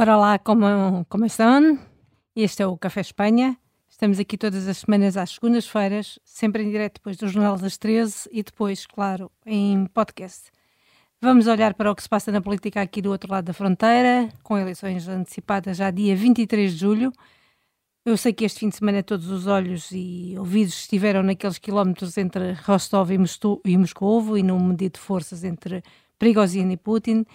Ora 0.00 0.16
lá, 0.16 0.38
como, 0.38 1.04
como 1.08 1.26
estão? 1.26 1.76
Este 2.36 2.62
é 2.62 2.66
o 2.68 2.78
Café 2.78 3.00
Espanha. 3.00 3.58
Estamos 3.88 4.20
aqui 4.20 4.38
todas 4.38 4.68
as 4.68 4.78
semanas 4.78 5.16
às 5.16 5.30
segundas-feiras, 5.30 6.20
sempre 6.24 6.62
em 6.62 6.70
direto 6.70 6.98
depois 6.98 7.16
do 7.16 7.26
Jornal 7.26 7.58
das 7.58 7.76
13 7.76 8.28
e 8.30 8.44
depois, 8.44 8.86
claro, 8.86 9.28
em 9.44 9.86
podcast. 9.86 10.52
Vamos 11.20 11.48
olhar 11.48 11.74
para 11.74 11.90
o 11.90 11.96
que 11.96 12.02
se 12.04 12.08
passa 12.08 12.30
na 12.30 12.40
política 12.40 12.80
aqui 12.80 13.02
do 13.02 13.10
outro 13.10 13.28
lado 13.28 13.46
da 13.46 13.52
fronteira, 13.52 14.28
com 14.44 14.56
eleições 14.56 15.08
antecipadas 15.08 15.78
já 15.78 15.90
dia 15.90 16.14
23 16.14 16.74
de 16.74 16.78
julho. 16.78 17.12
Eu 18.04 18.16
sei 18.16 18.32
que 18.32 18.44
este 18.44 18.60
fim 18.60 18.68
de 18.68 18.76
semana 18.76 19.02
todos 19.02 19.28
os 19.28 19.48
olhos 19.48 19.90
e 19.90 20.36
ouvidos 20.38 20.74
estiveram 20.74 21.24
naqueles 21.24 21.58
quilómetros 21.58 22.16
entre 22.16 22.52
Rostov 22.52 23.10
e 23.10 23.76
Moscou 23.76 24.38
e 24.38 24.44
no 24.44 24.60
medido 24.60 24.92
de 24.92 25.00
forças 25.00 25.42
entre 25.42 25.82
Prigozhin 26.20 26.70
e 26.70 26.76
Putin. 26.76 27.26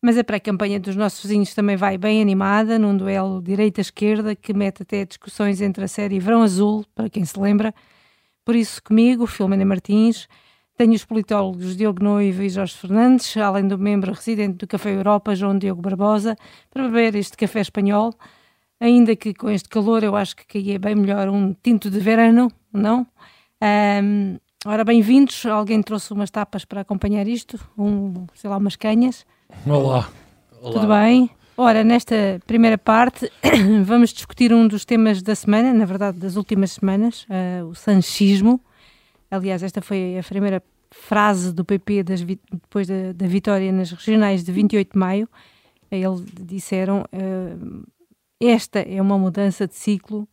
Mas 0.00 0.16
a 0.16 0.22
pré-campanha 0.22 0.78
dos 0.78 0.94
nossos 0.94 1.22
vizinhos 1.22 1.52
também 1.54 1.76
vai 1.76 1.98
bem 1.98 2.22
animada, 2.22 2.78
num 2.78 2.96
duelo 2.96 3.42
direita-esquerda 3.42 4.36
que 4.36 4.54
mete 4.54 4.82
até 4.82 5.04
discussões 5.04 5.60
entre 5.60 5.84
a 5.84 5.88
série 5.88 6.20
Verão 6.20 6.42
Azul, 6.42 6.84
para 6.94 7.10
quem 7.10 7.24
se 7.24 7.38
lembra. 7.38 7.74
Por 8.44 8.54
isso, 8.54 8.80
comigo, 8.82 9.26
Filomena 9.26 9.64
Martins, 9.64 10.28
tenho 10.76 10.92
os 10.92 11.04
politólogos 11.04 11.76
Diogo 11.76 12.00
Noivo 12.04 12.42
e 12.42 12.48
Jorge 12.48 12.74
Fernandes, 12.74 13.36
além 13.36 13.66
do 13.66 13.76
membro 13.76 14.12
residente 14.12 14.58
do 14.58 14.66
Café 14.68 14.94
Europa, 14.94 15.34
João 15.34 15.58
Diogo 15.58 15.82
Barbosa, 15.82 16.36
para 16.70 16.84
beber 16.84 17.16
este 17.16 17.36
café 17.36 17.60
espanhol. 17.60 18.14
Ainda 18.78 19.16
que 19.16 19.34
com 19.34 19.50
este 19.50 19.68
calor 19.68 20.04
eu 20.04 20.14
acho 20.14 20.36
que 20.36 20.46
caía 20.46 20.78
bem 20.78 20.94
melhor 20.94 21.28
um 21.28 21.52
tinto 21.52 21.90
de 21.90 21.98
verano, 21.98 22.48
não? 22.72 23.04
Um, 23.60 24.38
ora, 24.64 24.84
bem-vindos. 24.84 25.44
Alguém 25.46 25.82
trouxe 25.82 26.12
umas 26.12 26.30
tapas 26.30 26.64
para 26.64 26.82
acompanhar 26.82 27.26
isto, 27.26 27.58
um, 27.76 28.28
sei 28.34 28.48
lá, 28.48 28.56
umas 28.56 28.76
canhas. 28.76 29.26
Olá. 29.66 30.10
Olá. 30.62 30.72
Tudo 30.72 30.88
bem? 30.88 31.30
Ora, 31.56 31.84
nesta 31.84 32.40
primeira 32.46 32.78
parte 32.78 33.30
vamos 33.84 34.10
discutir 34.10 34.52
um 34.52 34.66
dos 34.66 34.84
temas 34.84 35.22
da 35.22 35.34
semana, 35.34 35.74
na 35.74 35.84
verdade 35.84 36.18
das 36.18 36.36
últimas 36.36 36.72
semanas, 36.72 37.24
uh, 37.24 37.66
o 37.66 37.74
sanchismo. 37.74 38.60
Aliás, 39.30 39.62
esta 39.62 39.82
foi 39.82 40.18
a 40.18 40.22
primeira 40.22 40.62
frase 40.90 41.52
do 41.52 41.64
PP 41.64 42.02
das, 42.02 42.22
depois 42.22 42.86
da, 42.86 43.12
da, 43.14 43.26
vitória 43.26 43.70
nas 43.70 43.90
regionais 43.90 44.42
de 44.42 44.52
28 44.52 44.92
de 44.92 44.98
maio. 44.98 45.28
Eles 45.90 46.24
disseram: 46.40 47.04
uh, 47.12 47.86
esta 48.40 48.78
é 48.80 49.02
uma 49.02 49.18
mudança 49.18 49.66
de 49.66 49.74
ciclo 49.74 50.26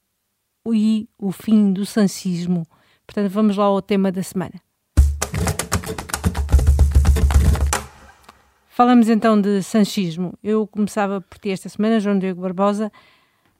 e 0.67 1.09
o 1.19 1.31
fim 1.31 1.73
do 1.73 1.85
sanchismo. 1.85 2.65
Portanto, 3.05 3.29
vamos 3.29 3.57
lá 3.57 3.65
ao 3.65 3.81
tema 3.81 4.11
da 4.11 4.23
semana. 4.23 4.64
Falamos 8.75 9.07
então 9.07 9.39
de 9.39 9.63
sanchismo. 9.63 10.33
Eu 10.43 10.67
começava 10.67 11.21
por 11.21 11.39
ti 11.39 11.49
esta 11.49 11.69
semana, 11.69 11.97
João 11.97 12.19
Diego 12.19 12.41
Barbosa. 12.41 12.91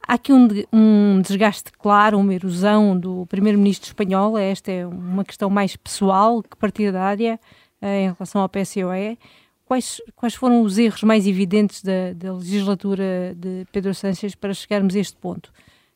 Há 0.05 0.16
aqui 0.16 0.33
um, 0.33 0.45
um 0.73 1.21
desgaste 1.21 1.71
claro, 1.71 2.19
uma 2.19 2.33
erosão 2.33 2.99
do 2.99 3.25
primeiro-ministro 3.27 3.88
espanhol. 3.88 4.38
Esta 4.38 4.73
é 4.73 4.86
uma 4.86 5.23
questão 5.23 5.49
mais 5.49 5.77
pessoal 5.77 6.43
que 6.43 6.58
partidária 6.58 7.39
eh, 7.81 8.02
em 8.02 8.11
relação 8.11 8.41
ao 8.41 8.49
PSOE. 8.49 9.17
Quais, 9.63 10.02
quais 10.17 10.36
foram 10.36 10.61
os 10.61 10.77
erros 10.77 11.03
mais 11.03 11.25
evidentes 11.25 11.81
da, 11.81 12.11
da 12.13 12.33
legislatura 12.33 13.33
de 13.38 13.66
Pedro 13.71 13.95
Sánchez 13.95 14.36
para 14.36 14.53
chegarmos 14.53 14.97
a 14.97 14.99
este 14.99 15.16
ponto? 15.16 15.49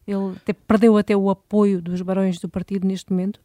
Ele 0.07 0.33
até, 0.37 0.53
perdeu 0.53 0.95
até 0.95 1.17
o 1.17 1.29
apoio 1.29 1.81
dos 1.81 2.01
barões 2.01 2.39
do 2.39 2.47
partido 2.47 2.87
neste 2.87 3.11
momento? 3.11 3.41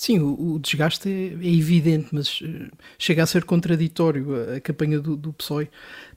Sim, 0.00 0.18
o, 0.20 0.54
o 0.54 0.58
desgaste 0.58 1.10
é, 1.10 1.26
é, 1.46 1.54
evidente, 1.54 2.08
mas 2.10 2.40
uh, 2.40 2.70
chega 2.98 3.22
a 3.22 3.26
ser 3.26 3.44
contraditório. 3.44 4.34
A, 4.34 4.56
a 4.56 4.60
campanha 4.60 4.98
do, 4.98 5.14
do, 5.14 5.30
PSOE 5.30 5.68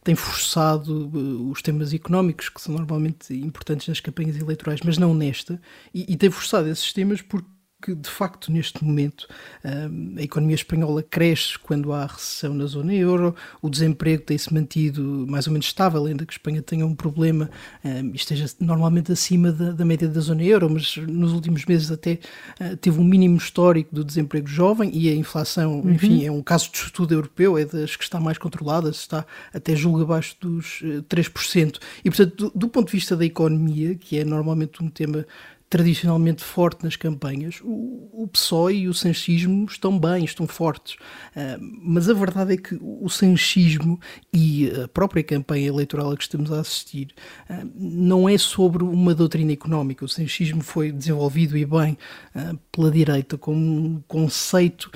tem 0.02 0.16
forçado 0.16 1.10
uh, 1.14 1.52
os 1.52 1.61
temas 1.61 1.94
económicos, 1.94 2.48
que 2.48 2.61
são 2.61 2.73
normalmente 2.76 3.33
importantes 3.33 3.89
nas 3.89 3.99
campanhas 3.99 4.38
eleitorais, 4.38 4.80
mas 4.86 4.98
não 4.98 5.14
nesta, 5.14 5.61
e, 5.94 6.14
e 6.14 6.16
tem 6.16 6.32
forçado 6.32 6.70
esses 6.70 6.94
temas 6.94 7.21
porque 7.21 7.49
que, 7.83 7.94
de 7.94 8.10
facto, 8.10 8.52
neste 8.52 8.83
momento, 8.83 9.27
a 9.64 10.21
economia 10.21 10.55
espanhola 10.55 11.04
cresce 11.04 11.60
quando 11.60 11.92
há 11.92 12.05
recessão 12.05 12.54
na 12.54 12.66
zona 12.66 12.94
euro, 12.94 13.36
o 13.61 13.70
desemprego 13.70 14.23
tem-se 14.23 14.54
mantido 14.54 15.26
mais 15.27 15.48
ou 15.48 15.54
menos 15.54 15.66
estável, 15.66 16.05
ainda 16.05 16.26
que 16.26 16.32
a 16.32 16.36
Espanha 16.38 16.61
tenha 16.61 16.86
um 16.86 16.95
problema 16.95 17.49
e 17.83 18.16
esteja 18.16 18.45
normalmente 18.60 19.11
acima 19.11 19.52
da, 19.52 19.71
da, 19.71 19.83
média 19.83 20.08
da 20.08 20.21
zona 20.21 20.44
euro, 20.44 20.70
mas 20.70 20.95
nos 20.98 21.33
últimos 21.33 21.66
meses 21.66 21.92
até 21.92 22.20
ah, 22.60 22.76
teve 22.80 22.99
um 22.99 23.04
mínimo 23.04 23.38
histórico 23.38 23.94
do 23.94 24.04
desemprego 24.04 24.48
jovem 24.48 24.89
e 24.94 25.10
a 25.10 25.15
inflação, 25.15 25.82
uhum. 25.82 25.92
enfim, 25.92 26.26
é 26.26 26.32
um 26.32 26.42
caso 26.42 26.71
de 26.71 26.77
estudo 26.77 27.14
europeu, 27.14 27.58
é 27.58 27.65
das 27.65 27.95
que 27.95 28.04
está 28.04 28.20
mais 28.20 28.38
controlada, 28.38 28.89
está 28.89 29.26
até 29.54 29.76
julga 29.76 30.04
abaixo 30.04 30.36
dos 30.39 30.82
3%. 31.10 31.76
Ah, 31.76 31.86
e, 32.05 32.10
portanto, 32.10 32.36
do, 32.36 32.52
do 32.55 32.70
ponto 32.70 32.88
de 32.88 32.94
vista 32.94 33.15
da 33.15 33.26
economia, 33.26 33.95
que 33.95 34.17
é 34.17 34.23
normalmente 34.23 34.82
um 34.82 34.89
tema 34.89 35.26
tradicionalmente 35.73 36.44
forte 36.44 36.84
nas 36.84 36.95
campanhas, 36.95 37.60
o, 37.64 38.08
o 38.14 38.28
PSOE 38.28 38.82
e 38.82 38.88
o 38.88 38.94
sanchismo 38.94 39.66
estão 39.66 39.98
bem, 39.98 40.23
estão 40.23 40.45
fortes. 40.45 40.94
Uh, 41.36 41.58
mas 41.82 42.08
a 42.08 42.14
verdade 42.14 42.54
é 42.54 42.58
que 42.58 42.78
o 42.80 43.10
sanchismo 43.10 44.00
e 44.32 44.70
a 44.83 44.88
própria 44.88 45.23
campanha 45.23 45.67
eleitoral 45.67 46.12
a 46.12 46.16
que 46.16 46.22
estamos 46.22 46.52
a 46.52 46.60
assistir 46.60 47.08
uh, 47.50 47.67
não 47.76 48.30
é 48.30 48.38
sobre 48.38 48.83
uma 48.83 49.16
doutrina 49.16 49.52
económica. 49.52 50.06
O 50.06 50.08
sanchismo 50.08 50.62
foi 50.62 50.92
desenvolvido 50.92 51.58
e 51.58 51.66
bem 51.66 51.98
uh, 52.36 52.56
pela 52.72 52.92
direita 52.92 53.36
como 53.36 53.58
um 53.58 54.04
conceito 54.08 54.92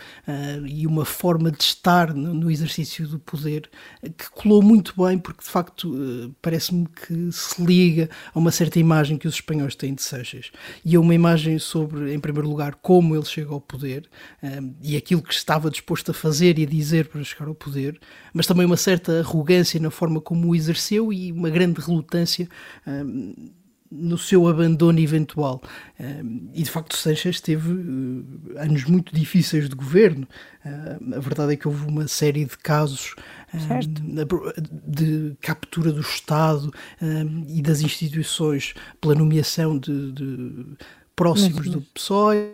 e 0.67 0.85
uma 0.85 1.05
forma 1.05 1.51
de 1.51 1.63
estar 1.63 2.13
no, 2.13 2.33
no 2.33 2.51
exercício 2.51 3.07
do 3.07 3.17
poder 3.17 3.69
que 4.15 4.29
colou 4.31 4.61
muito 4.61 4.93
bem, 5.01 5.17
porque 5.17 5.43
de 5.43 5.49
facto 5.49 6.35
parece-me 6.41 6.87
que 6.87 7.31
se 7.31 7.63
liga 7.63 8.09
a 8.33 8.37
uma 8.37 8.51
certa 8.51 8.77
imagem 8.77 9.17
que 9.17 9.27
os 9.27 9.35
espanhóis 9.35 9.75
têm 9.75 9.95
de 9.95 10.01
Sánchez 10.01 10.51
e 10.83 10.95
é 10.95 10.99
uma 10.99 11.13
imagem 11.13 11.59
sobre, 11.59 12.13
em 12.13 12.19
primeiro 12.19 12.49
lugar, 12.49 12.75
como 12.75 13.15
ele 13.15 13.25
chega 13.25 13.51
ao 13.51 13.61
poder 13.61 14.09
um, 14.41 14.73
e 14.81 14.95
aquilo 14.95 15.21
que 15.21 15.33
estava 15.33 15.69
disposto 15.69 16.11
a 16.11 16.13
fazer 16.13 16.57
e 16.59 16.63
a 16.63 16.65
dizer 16.65 17.07
para 17.07 17.23
chegar 17.23 17.47
ao 17.47 17.55
poder, 17.55 17.99
mas 18.33 18.47
também 18.47 18.65
uma 18.65 18.77
certa 18.77 19.19
arrogância 19.19 19.79
na 19.79 19.89
forma 19.91 20.21
como 20.21 20.49
o 20.49 20.55
exerceu 20.55 21.11
e 21.11 21.31
uma 21.31 21.49
grande 21.49 21.79
relutância. 21.81 22.47
Um, 22.85 23.51
no 23.91 24.17
seu 24.17 24.47
abandono 24.47 24.99
eventual. 24.99 25.61
e 26.53 26.63
de 26.63 26.69
facto, 26.69 26.95
Sanchez 26.95 27.41
teve 27.41 27.71
uh, 27.71 28.25
anos 28.57 28.85
muito 28.85 29.13
difíceis 29.13 29.69
de 29.69 29.75
governo. 29.75 30.27
A 31.15 31.19
verdade 31.19 31.53
é 31.53 31.55
que 31.55 31.67
houve 31.67 31.85
uma 31.85 32.07
série 32.07 32.45
de 32.45 32.57
casos 32.57 33.15
de 34.85 35.37
captura 35.39 35.91
do 35.91 36.01
Estado 36.01 36.73
e 37.47 37.61
das 37.61 37.81
instituições 37.81 38.73
pela 38.99 39.15
nomeação 39.15 39.77
de, 39.79 40.11
de 40.11 40.65
próximos 41.17 41.69
do 41.69 41.81
PSOE. 41.93 42.51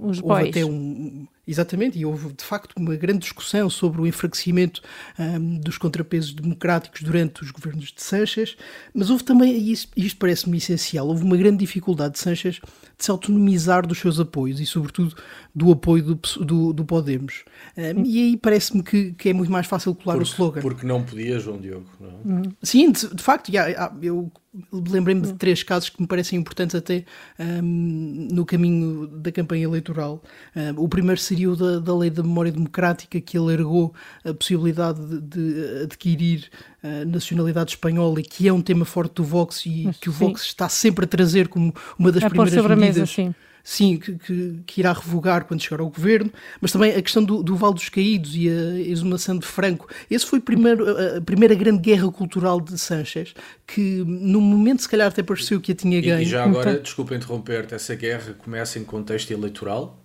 Os 0.00 0.18
houve 0.18 0.22
boys. 0.22 0.48
até 0.48 0.64
um 0.64 1.27
Exatamente, 1.48 1.98
e 1.98 2.04
houve 2.04 2.30
de 2.34 2.44
facto 2.44 2.74
uma 2.76 2.94
grande 2.94 3.20
discussão 3.20 3.70
sobre 3.70 4.02
o 4.02 4.06
enfraquecimento 4.06 4.82
um, 5.18 5.58
dos 5.58 5.78
contrapesos 5.78 6.34
democráticos 6.34 7.00
durante 7.00 7.42
os 7.42 7.50
governos 7.50 7.86
de 7.86 8.02
Sanchez, 8.02 8.54
mas 8.92 9.08
houve 9.08 9.24
também, 9.24 9.56
e 9.56 9.72
isto, 9.72 9.90
isto 9.96 10.18
parece-me 10.18 10.58
essencial, 10.58 11.08
houve 11.08 11.24
uma 11.24 11.38
grande 11.38 11.56
dificuldade 11.56 12.12
de 12.14 12.18
Sanchez 12.18 12.60
de 12.98 13.04
se 13.04 13.10
autonomizar 13.10 13.86
dos 13.86 13.98
seus 13.98 14.20
apoios 14.20 14.60
e, 14.60 14.66
sobretudo, 14.66 15.16
do 15.54 15.72
apoio 15.72 16.02
do, 16.02 16.20
do, 16.44 16.72
do 16.74 16.84
Podemos. 16.84 17.44
Um, 17.76 18.04
e 18.04 18.18
aí 18.18 18.36
parece-me 18.36 18.82
que, 18.82 19.12
que, 19.12 19.30
é 19.30 19.32
muito 19.32 19.50
mais 19.50 19.66
fácil 19.66 19.94
colar 19.94 20.16
porque, 20.16 20.28
o 20.28 20.32
slogan. 20.32 20.60
Porque 20.60 20.86
não 20.86 21.02
podia, 21.02 21.38
João 21.38 21.58
Diogo. 21.58 21.86
Não? 21.98 22.40
É? 22.40 22.42
Sim, 22.62 22.92
de, 22.92 23.14
de 23.14 23.22
facto, 23.22 23.50
já, 23.50 23.90
eu 24.02 24.30
lembrei-me 24.72 25.22
de 25.22 25.34
três 25.34 25.62
casos 25.62 25.88
que 25.88 26.00
me 26.00 26.06
parecem 26.06 26.38
importantes 26.38 26.74
até 26.74 27.04
um, 27.38 28.28
no 28.32 28.44
caminho 28.44 29.06
da 29.06 29.30
campanha 29.32 29.64
eleitoral. 29.64 30.22
Um, 30.54 30.82
o 30.82 30.88
primeiro 30.88 31.20
seria 31.20 31.50
o 31.50 31.56
da, 31.56 31.78
da 31.78 31.96
lei 31.96 32.10
da 32.10 32.22
memória 32.22 32.52
democrática, 32.52 33.20
que 33.20 33.36
alargou 33.36 33.94
a 34.24 34.32
possibilidade 34.34 35.00
de, 35.00 35.20
de 35.20 35.82
adquirir 35.84 36.50
a 36.82 37.04
nacionalidade 37.04 37.70
espanhola, 37.70 38.20
e 38.20 38.22
que 38.22 38.48
é 38.48 38.52
um 38.52 38.62
tema 38.62 38.84
forte 38.84 39.14
do 39.14 39.24
Vox 39.24 39.66
e 39.66 39.84
Mas, 39.84 39.96
que 39.96 40.08
o 40.08 40.12
Vox 40.12 40.42
sim. 40.42 40.48
está 40.48 40.68
sempre 40.68 41.04
a 41.04 41.08
trazer 41.08 41.48
como 41.48 41.74
uma 41.98 42.12
das 42.12 42.22
a 42.22 42.30
primeiras 42.30 42.54
medidas. 42.54 42.96
Mesa, 42.96 43.06
sim 43.06 43.34
sim, 43.68 43.98
que, 43.98 44.14
que, 44.14 44.60
que, 44.66 44.80
irá 44.80 44.94
revogar 44.94 45.44
quando 45.44 45.62
chegar 45.62 45.82
ao 45.82 45.90
governo, 45.90 46.32
mas 46.58 46.72
também 46.72 46.94
a 46.94 47.02
questão 47.02 47.22
do, 47.22 47.42
do 47.42 47.54
Val 47.54 47.74
dos 47.74 47.90
Caídos 47.90 48.34
e 48.34 48.48
a 48.48 48.80
exumação 48.80 49.36
de 49.36 49.46
Franco. 49.46 49.86
Esse 50.10 50.24
foi 50.24 50.40
primeiro, 50.40 50.86
a, 50.88 51.20
primeira 51.20 51.54
grande 51.54 51.82
guerra 51.82 52.10
cultural 52.10 52.62
de 52.62 52.78
Sanchez, 52.78 53.34
que 53.66 54.02
no 54.06 54.40
momento 54.40 54.80
se 54.80 54.88
calhar 54.88 55.08
até 55.08 55.22
pareceu 55.22 55.60
que 55.60 55.72
a 55.72 55.74
tinha 55.74 56.00
ganho. 56.00 56.22
E, 56.22 56.24
já 56.24 56.44
agora, 56.44 56.70
então... 56.70 56.82
desculpa 56.82 57.14
interromper-te, 57.14 57.74
essa 57.74 57.94
guerra 57.94 58.32
começa 58.38 58.78
em 58.78 58.84
contexto 58.84 59.32
eleitoral? 59.32 60.02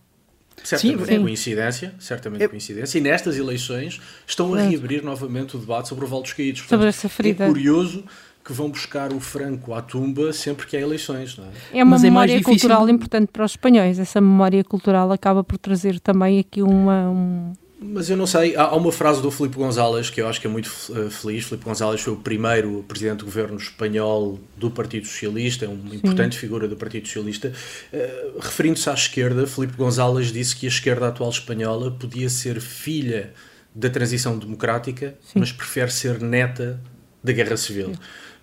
Certamente 0.61 1.05
sim, 1.05 1.21
coincidência, 1.21 1.95
certamente 1.99 2.43
é... 2.43 2.47
coincidência. 2.49 2.97
E 2.97 3.01
nestas 3.01 3.37
eleições 3.37 4.01
estão 4.27 4.53
a 4.53 4.61
reabrir 4.61 5.01
novamente 5.01 5.55
o 5.55 5.59
debate 5.59 5.87
sobre 5.87 6.03
o 6.03 6.07
Val 6.07 6.21
dos 6.21 6.33
Caídos. 6.33 6.61
Portanto, 6.61 6.79
sobre 6.79 6.89
essa 6.89 7.07
ferida. 7.07 7.45
É 7.45 7.47
curioso 7.47 8.03
que 8.43 8.51
vão 8.51 8.69
buscar 8.69 9.13
o 9.13 9.19
Franco 9.19 9.73
à 9.73 9.81
tumba 9.81 10.33
sempre 10.33 10.67
que 10.67 10.75
há 10.75 10.81
eleições. 10.81 11.37
Não 11.37 11.45
é? 11.45 11.79
é 11.79 11.83
uma 11.83 11.91
Mas 11.91 12.03
memória 12.03 12.37
é 12.37 12.41
cultural 12.41 12.89
importante 12.89 13.29
para 13.31 13.45
os 13.45 13.51
espanhóis. 13.51 13.97
Essa 13.97 14.19
memória 14.19 14.63
cultural 14.63 15.11
acaba 15.11 15.43
por 15.43 15.57
trazer 15.57 15.99
também 15.99 16.39
aqui 16.39 16.61
uma, 16.61 17.09
um, 17.09 17.53
Mas 17.79 18.09
eu 18.09 18.17
não 18.17 18.27
sei, 18.27 18.53
há 18.55 18.75
uma 18.75 18.91
frase 18.91 19.21
do 19.21 19.31
Filipe 19.31 19.55
Gonzalez 19.55 20.09
que 20.09 20.21
eu 20.21 20.27
acho 20.27 20.41
que 20.41 20.47
é 20.47 20.49
muito 20.49 20.67
uh, 20.67 21.09
feliz. 21.09 21.45
Filipe 21.45 21.63
Gonzalez 21.63 22.01
foi 22.01 22.13
o 22.13 22.17
primeiro 22.17 22.83
presidente 22.85 23.19
do 23.19 23.25
governo 23.25 23.55
espanhol 23.55 24.37
do 24.57 24.69
Partido 24.69 25.07
Socialista, 25.07 25.63
é 25.63 25.69
uma 25.69 25.89
Sim. 25.89 25.95
importante 25.95 26.37
figura 26.37 26.67
do 26.67 26.75
Partido 26.75 27.07
Socialista. 27.07 27.53
Uh, 27.93 28.39
Referindo-se 28.41 28.89
à 28.89 28.93
esquerda, 28.93 29.47
Filipe 29.47 29.77
Gonzalez 29.77 30.33
disse 30.33 30.53
que 30.53 30.65
a 30.65 30.69
esquerda 30.69 31.07
atual 31.07 31.29
espanhola 31.29 31.91
podia 31.91 32.29
ser 32.29 32.59
filha 32.59 33.31
da 33.73 33.89
transição 33.89 34.37
democrática, 34.37 35.15
Sim. 35.21 35.39
mas 35.39 35.51
prefere 35.51 35.91
ser 35.91 36.21
neta 36.21 36.79
da 37.23 37.31
guerra 37.31 37.55
civil. 37.55 37.87
Sim. 37.87 37.99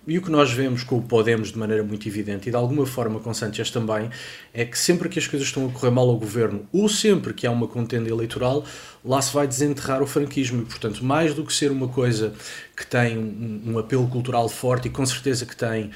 E 0.07 0.17
o 0.17 0.21
que 0.21 0.31
nós 0.31 0.51
vemos 0.51 0.83
com 0.83 0.97
o 0.97 1.01
Podemos 1.01 1.51
de 1.51 1.59
maneira 1.59 1.83
muito 1.83 2.07
evidente, 2.07 2.49
e 2.49 2.51
de 2.51 2.57
alguma 2.57 2.87
forma 2.87 3.19
com 3.19 3.31
Sanchez 3.35 3.69
também, 3.69 4.09
é 4.51 4.65
que 4.65 4.75
sempre 4.77 5.07
que 5.07 5.19
as 5.19 5.27
coisas 5.27 5.47
estão 5.47 5.67
a 5.67 5.71
correr 5.71 5.91
mal 5.91 6.09
ao 6.09 6.17
governo, 6.17 6.67
ou 6.73 6.89
sempre 6.89 7.35
que 7.35 7.45
há 7.45 7.51
uma 7.51 7.67
contenda 7.67 8.09
eleitoral, 8.09 8.65
lá 9.03 9.21
se 9.21 9.33
vai 9.33 9.47
desenterrar 9.47 10.01
o 10.01 10.07
franquismo. 10.07 10.61
E, 10.61 10.65
portanto, 10.65 11.03
mais 11.03 11.33
do 11.33 11.45
que 11.45 11.53
ser 11.53 11.71
uma 11.71 11.87
coisa 11.87 12.33
que 12.75 12.85
tem 12.85 13.17
um, 13.17 13.73
um 13.73 13.79
apelo 13.79 14.07
cultural 14.07 14.47
forte, 14.49 14.87
e 14.87 14.91
com 14.91 15.05
certeza 15.05 15.45
que 15.45 15.55
tem 15.55 15.85
uh, 15.85 15.89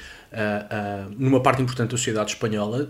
uh, 1.10 1.14
numa 1.18 1.40
parte 1.40 1.62
importante 1.62 1.90
da 1.90 1.96
sociedade 1.96 2.32
espanhola, 2.32 2.88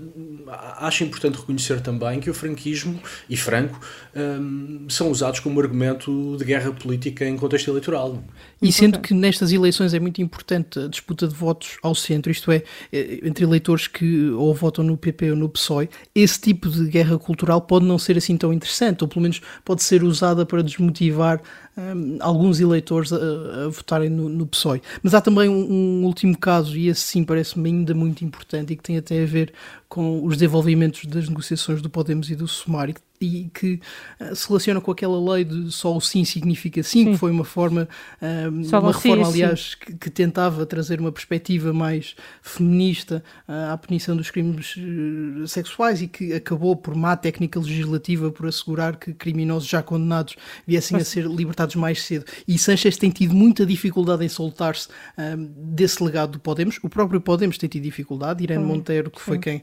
acho 0.79 1.05
importante 1.05 1.39
reconhecer 1.39 1.81
também 1.81 2.21
que 2.21 2.29
o 2.29 2.35
franquismo 2.35 3.01
e 3.29 3.37
Franco 3.37 3.81
um, 4.15 4.87
são 4.89 5.11
usados 5.11 5.41
como 5.41 5.61
argumento 5.61 6.37
de 6.37 6.45
guerra 6.45 6.73
política 6.73 7.25
em 7.25 7.37
contexto 7.37 7.71
eleitoral. 7.71 8.23
E 8.61 8.73
sendo 8.73 8.99
que 9.01 9.15
nestas 9.15 9.53
eleições 9.53 9.95
é 9.95 10.01
muito 10.01 10.21
importante 10.21 10.79
a 10.79 10.89
disputa 10.89 11.29
de 11.29 11.35
votos 11.35 11.77
ao 11.83 11.95
centro, 11.95 12.33
isto 12.33 12.51
é, 12.51 12.63
eh, 12.93 13.21
entre 13.23 13.45
eleitores 13.45 13.87
que 13.87 14.31
ou 14.31 14.55
votam 14.55 14.85
no 14.85 14.97
PP 14.97 15.31
ou 15.31 15.37
no 15.37 15.49
PSOE, 15.49 15.89
esse 16.15 16.41
tipo 16.41 16.71
de 16.71 16.87
guerra 16.89 17.19
cultural 17.19 17.61
pode 17.61 17.85
não 17.85 17.99
ser 17.99 18.17
assim 18.17 18.37
tão 18.37 18.53
interessante, 18.53 19.03
ou 19.03 19.09
pelo 19.09 19.23
menos 19.23 19.41
pode 19.65 19.83
ser 19.83 20.03
usada 20.07 20.47
para 20.47 20.63
desmotivar 20.63 21.41
um, 21.77 22.17
alguns 22.21 22.61
eleitores 22.61 23.13
a, 23.13 23.17
a 23.17 23.69
votarem 23.69 24.09
no, 24.09 24.29
no, 24.29 24.47
PSOE. 24.47 24.83
Mas 25.03 25.15
há 25.15 25.21
também 25.21 25.49
um, 25.49 26.01
um 26.01 26.05
último 26.05 26.37
caso, 26.37 26.77
e 26.77 26.89
esse 26.89 27.03
sim 27.03 27.25
parece-me 27.25 27.69
ainda 27.69 27.95
muito 27.95 28.25
importante 28.25 28.73
e 28.73 28.77
que 28.77 28.83
tem 28.83 28.97
até 28.97 29.23
a 29.23 29.27
ver 29.27 29.53
com 29.89 30.25
os 30.25 30.37
desenvolvimentos 30.37 31.05
das 31.07 31.29
negociações 31.29 31.83
do 31.83 31.91
Podemos 31.91 32.31
e 32.31 32.35
do 32.35 32.49
Sumário, 32.49 32.95
que 32.95 33.01
uh, 33.21 34.35
se 34.37 34.49
relaciona 34.49 34.81
com 34.81 34.91
aquela 34.91 35.35
lei 35.35 35.45
de 35.45 35.71
só 35.73 35.97
o 35.97 36.01
sim 36.01 36.25
significa 36.25 36.83
sim, 36.83 37.05
sim. 37.05 37.13
que 37.13 37.19
foi 37.19 37.31
uma 37.31 37.45
forma, 37.45 37.89
uh, 38.21 38.49
uma 38.49 38.93
reforma, 38.93 39.25
sim, 39.25 39.33
aliás, 39.33 39.75
que, 39.75 39.95
que, 39.95 40.11
tentava 40.11 40.65
trazer 40.67 41.01
uma 41.01 41.13
perspectiva 41.13 41.73
mais 41.73 42.15
feminista 42.43 43.23
uh, 43.49 43.73
à 43.73 43.79
punição 43.79 44.17
dos 44.17 44.31
crimes 44.31 44.75
sexuais 45.47 46.03
e 46.03 46.09
que 46.09 46.33
acabou 46.33 46.77
por 46.77 46.95
má 46.95 47.17
técnica 47.17 47.59
legislativa 47.59 48.31
por 48.31 48.47
assegurar 48.47 48.97
que 48.97 49.13
criminosos 49.13 49.69
já 49.69 49.83
condenados 49.83 50.37
viessem 50.67 50.97
Mas... 50.97 51.07
a 51.07 51.11
ser 51.11 51.27
libertados 51.27 51.77
mais 51.77 52.03
cedo. 52.03 52.25
E 52.47 52.59
Sanchez 52.59 52.97
tem 52.97 53.11
tido 53.11 53.35
muita 53.35 53.65
dificuldade 53.65 54.25
em 54.25 54.29
soltar-se 54.29 54.89
desse 55.57 56.03
legado 56.03 56.33
do 56.33 56.41
Podemos. 56.41 56.79
O 56.83 56.89
próprio 56.89 57.21
Podemos 57.21 57.59
tem 57.59 57.69
tido 57.69 57.83
dificuldade. 57.83 58.43
Irene 58.43 58.65
Monteiro, 58.65 59.11
que 59.11 59.21
foi 59.21 59.39
quem 59.39 59.63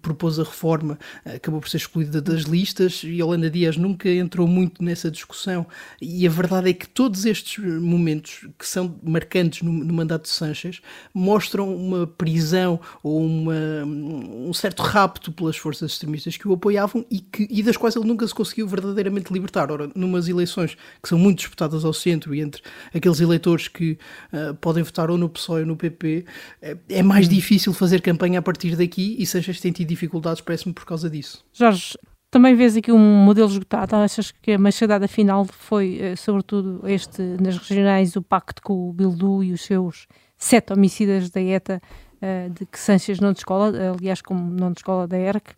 propôs 0.00 0.38
a 0.38 0.44
reforma, 0.44 0.98
acabou 1.24 1.60
por 1.60 1.68
ser 1.68 1.78
excluída 1.78 2.20
das 2.20 2.44
listas 2.52 3.02
e 3.04 3.22
Holanda 3.22 3.50
Dias 3.50 3.76
nunca 3.76 4.08
entrou 4.08 4.46
muito 4.46 4.84
nessa 4.84 5.10
discussão. 5.10 5.66
E 6.00 6.26
a 6.26 6.30
verdade 6.30 6.70
é 6.70 6.72
que 6.72 6.88
todos 6.88 7.24
estes 7.24 7.58
momentos 7.80 8.46
que 8.58 8.66
são 8.66 8.98
marcantes 9.02 9.62
no, 9.62 9.72
no 9.72 9.94
mandato 9.94 10.22
de 10.22 10.28
Sanchez 10.28 10.80
mostram 11.14 11.74
uma 11.74 12.06
prisão 12.06 12.78
ou 13.02 13.24
uma, 13.24 13.84
um 13.84 14.52
certo 14.52 14.82
rapto 14.82 15.32
pelas 15.32 15.56
forças 15.56 15.92
extremistas 15.92 16.36
que 16.36 16.46
o 16.46 16.52
apoiavam 16.52 17.04
e, 17.10 17.20
que, 17.20 17.46
e 17.50 17.62
das 17.62 17.76
quais 17.76 17.96
ele 17.96 18.06
nunca 18.06 18.26
se 18.26 18.34
conseguiu 18.34 18.68
verdadeiramente 18.68 19.32
libertar. 19.32 19.70
Ora, 19.70 19.90
numas 19.94 20.28
eleições 20.28 20.76
que 21.02 21.08
são 21.08 21.18
muito 21.18 21.38
disputadas 21.38 21.84
ao 21.84 21.92
centro 21.92 22.34
e 22.34 22.40
entre 22.40 22.62
aqueles 22.94 23.20
eleitores 23.20 23.68
que 23.68 23.98
uh, 24.32 24.54
podem 24.56 24.82
votar 24.82 25.10
ou 25.10 25.16
no 25.16 25.28
PSOE 25.28 25.62
ou 25.62 25.66
no 25.66 25.76
PP, 25.76 26.24
é, 26.60 26.76
é 26.88 27.02
mais 27.02 27.28
difícil 27.28 27.72
fazer 27.72 28.00
campanha 28.00 28.38
a 28.38 28.42
partir 28.42 28.76
daqui 28.76 29.16
e 29.18 29.26
Sanchez 29.26 29.60
tem 29.60 29.72
tido 29.72 29.88
dificuldades, 29.88 30.40
parece-me, 30.40 30.74
por 30.74 30.84
causa 30.84 31.08
disso. 31.08 31.44
Jorge, 31.52 31.96
também 32.32 32.54
vês 32.54 32.78
aqui 32.78 32.90
um 32.90 32.98
modelo 32.98 33.50
esgotado? 33.50 33.94
Achas 33.94 34.30
que 34.30 34.52
a 34.52 34.58
machadada 34.58 35.06
final 35.06 35.44
foi, 35.44 35.98
eh, 36.00 36.16
sobretudo, 36.16 36.80
este 36.88 37.20
nas 37.38 37.58
regionais, 37.58 38.16
o 38.16 38.22
pacto 38.22 38.62
com 38.62 38.88
o 38.88 38.92
Bildu 38.92 39.44
e 39.44 39.52
os 39.52 39.60
seus 39.60 40.08
sete 40.38 40.72
homicidas 40.72 41.28
da 41.28 41.42
ETA, 41.42 41.80
uh, 42.22 42.50
de 42.50 42.64
que 42.64 42.78
Sanches 42.78 43.20
não 43.20 43.34
descola, 43.34 43.70
aliás, 43.94 44.22
como 44.22 44.50
não 44.50 44.72
descola 44.72 45.06
da 45.06 45.18
ERC, 45.18 45.54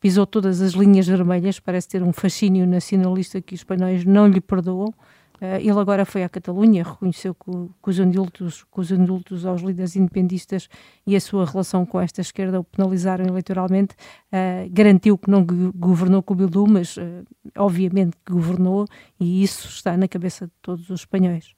pisou 0.00 0.26
todas 0.26 0.60
as 0.60 0.72
linhas 0.72 1.06
vermelhas, 1.06 1.60
parece 1.60 1.88
ter 1.88 2.02
um 2.02 2.12
fascínio 2.12 2.66
nacionalista 2.66 3.40
que 3.40 3.54
os 3.54 3.60
espanhóis 3.60 4.04
não 4.04 4.26
lhe 4.26 4.40
perdoam. 4.40 4.92
Uh, 5.40 5.56
ele 5.58 5.78
agora 5.78 6.04
foi 6.04 6.22
à 6.22 6.28
Catalunha, 6.28 6.84
reconheceu 6.84 7.34
que, 7.34 7.50
os 7.90 7.98
indultos, 7.98 8.64
que 8.64 8.80
os 8.80 8.90
indultos 8.90 9.46
aos 9.46 9.62
líderes 9.62 9.96
independistas 9.96 10.68
e 11.06 11.16
a 11.16 11.20
sua 11.20 11.46
relação 11.46 11.86
com 11.86 12.00
esta 12.00 12.20
esquerda 12.20 12.60
o 12.60 12.64
penalizaram 12.64 13.24
eleitoralmente. 13.24 13.94
Uh, 14.32 14.68
garantiu 14.70 15.16
que 15.16 15.30
não 15.30 15.44
governou 15.74 16.22
com 16.22 16.34
o 16.34 16.36
Bildu, 16.36 16.66
mas 16.66 16.96
uh, 16.96 17.24
obviamente 17.56 18.16
que 18.24 18.32
governou 18.32 18.86
e 19.18 19.42
isso 19.42 19.68
está 19.68 19.96
na 19.96 20.06
cabeça 20.06 20.46
de 20.46 20.52
todos 20.60 20.90
os 20.90 21.00
espanhóis. 21.00 21.54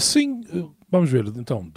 sim, 0.00 0.40
Vamos 0.90 1.10
ver, 1.10 1.26
então, 1.36 1.70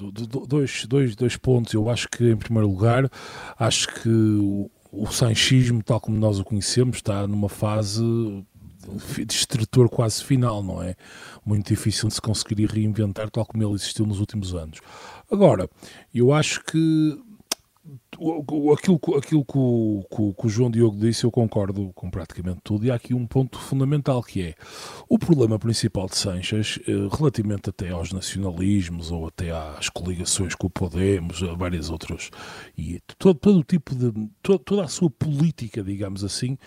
dois, 0.47 0.85
dois, 0.85 1.15
dois 1.17 1.35
pontos. 1.35 1.73
Eu 1.73 1.89
acho 1.89 2.07
que, 2.07 2.31
em 2.31 2.37
primeiro 2.37 2.69
lugar, 2.69 3.11
acho 3.59 3.89
que 4.01 4.09
o, 4.09 4.71
o 4.89 5.05
sanchismo, 5.07 5.83
tal 5.83 5.99
como 5.99 6.17
nós 6.17 6.39
o 6.39 6.45
conhecemos, 6.45 6.97
está 6.97 7.27
numa 7.27 7.49
fase 7.49 8.01
destrutor 9.25 9.89
quase 9.89 10.23
final, 10.23 10.63
não 10.63 10.81
é? 10.81 10.95
Muito 11.45 11.67
difícil 11.67 12.07
de 12.07 12.15
se 12.15 12.21
conseguir 12.21 12.65
reinventar 12.67 13.29
tal 13.29 13.45
como 13.45 13.63
ele 13.63 13.73
existiu 13.73 14.05
nos 14.05 14.19
últimos 14.19 14.53
anos. 14.53 14.79
Agora, 15.29 15.69
eu 16.13 16.33
acho 16.33 16.63
que 16.63 17.19
aquilo, 18.73 18.99
aquilo 19.17 19.45
que, 19.45 19.57
o, 19.57 20.05
que, 20.33 20.45
o 20.45 20.49
João 20.49 20.69
Diogo 20.69 20.97
disse, 20.97 21.23
eu 21.23 21.31
concordo 21.31 21.91
com 21.93 22.09
praticamente 22.09 22.59
tudo, 22.63 22.85
e 22.85 22.91
há 22.91 22.95
aqui 22.95 23.13
um 23.13 23.25
ponto 23.25 23.57
fundamental 23.59 24.21
que 24.21 24.41
é 24.41 24.55
o 25.09 25.17
problema 25.17 25.57
principal 25.57 26.07
de 26.07 26.17
Sanches, 26.17 26.79
eh, 26.87 26.91
relativamente 27.17 27.69
até 27.69 27.89
aos 27.89 28.11
nacionalismos 28.11 29.11
ou 29.11 29.27
até 29.27 29.51
às 29.51 29.89
coligações 29.89 30.53
com 30.53 30.67
o 30.67 30.69
Podemos, 30.69 31.41
a 31.43 31.53
várias 31.53 31.89
outras, 31.89 32.29
e 32.77 32.99
todo, 33.17 33.39
todo 33.39 33.59
o 33.59 33.63
tipo 33.63 33.95
de. 33.95 34.11
toda, 34.41 34.59
toda 34.59 34.83
a 34.83 34.87
sua 34.87 35.09
política, 35.09 35.83
digamos 35.83 36.23
assim, 36.23 36.57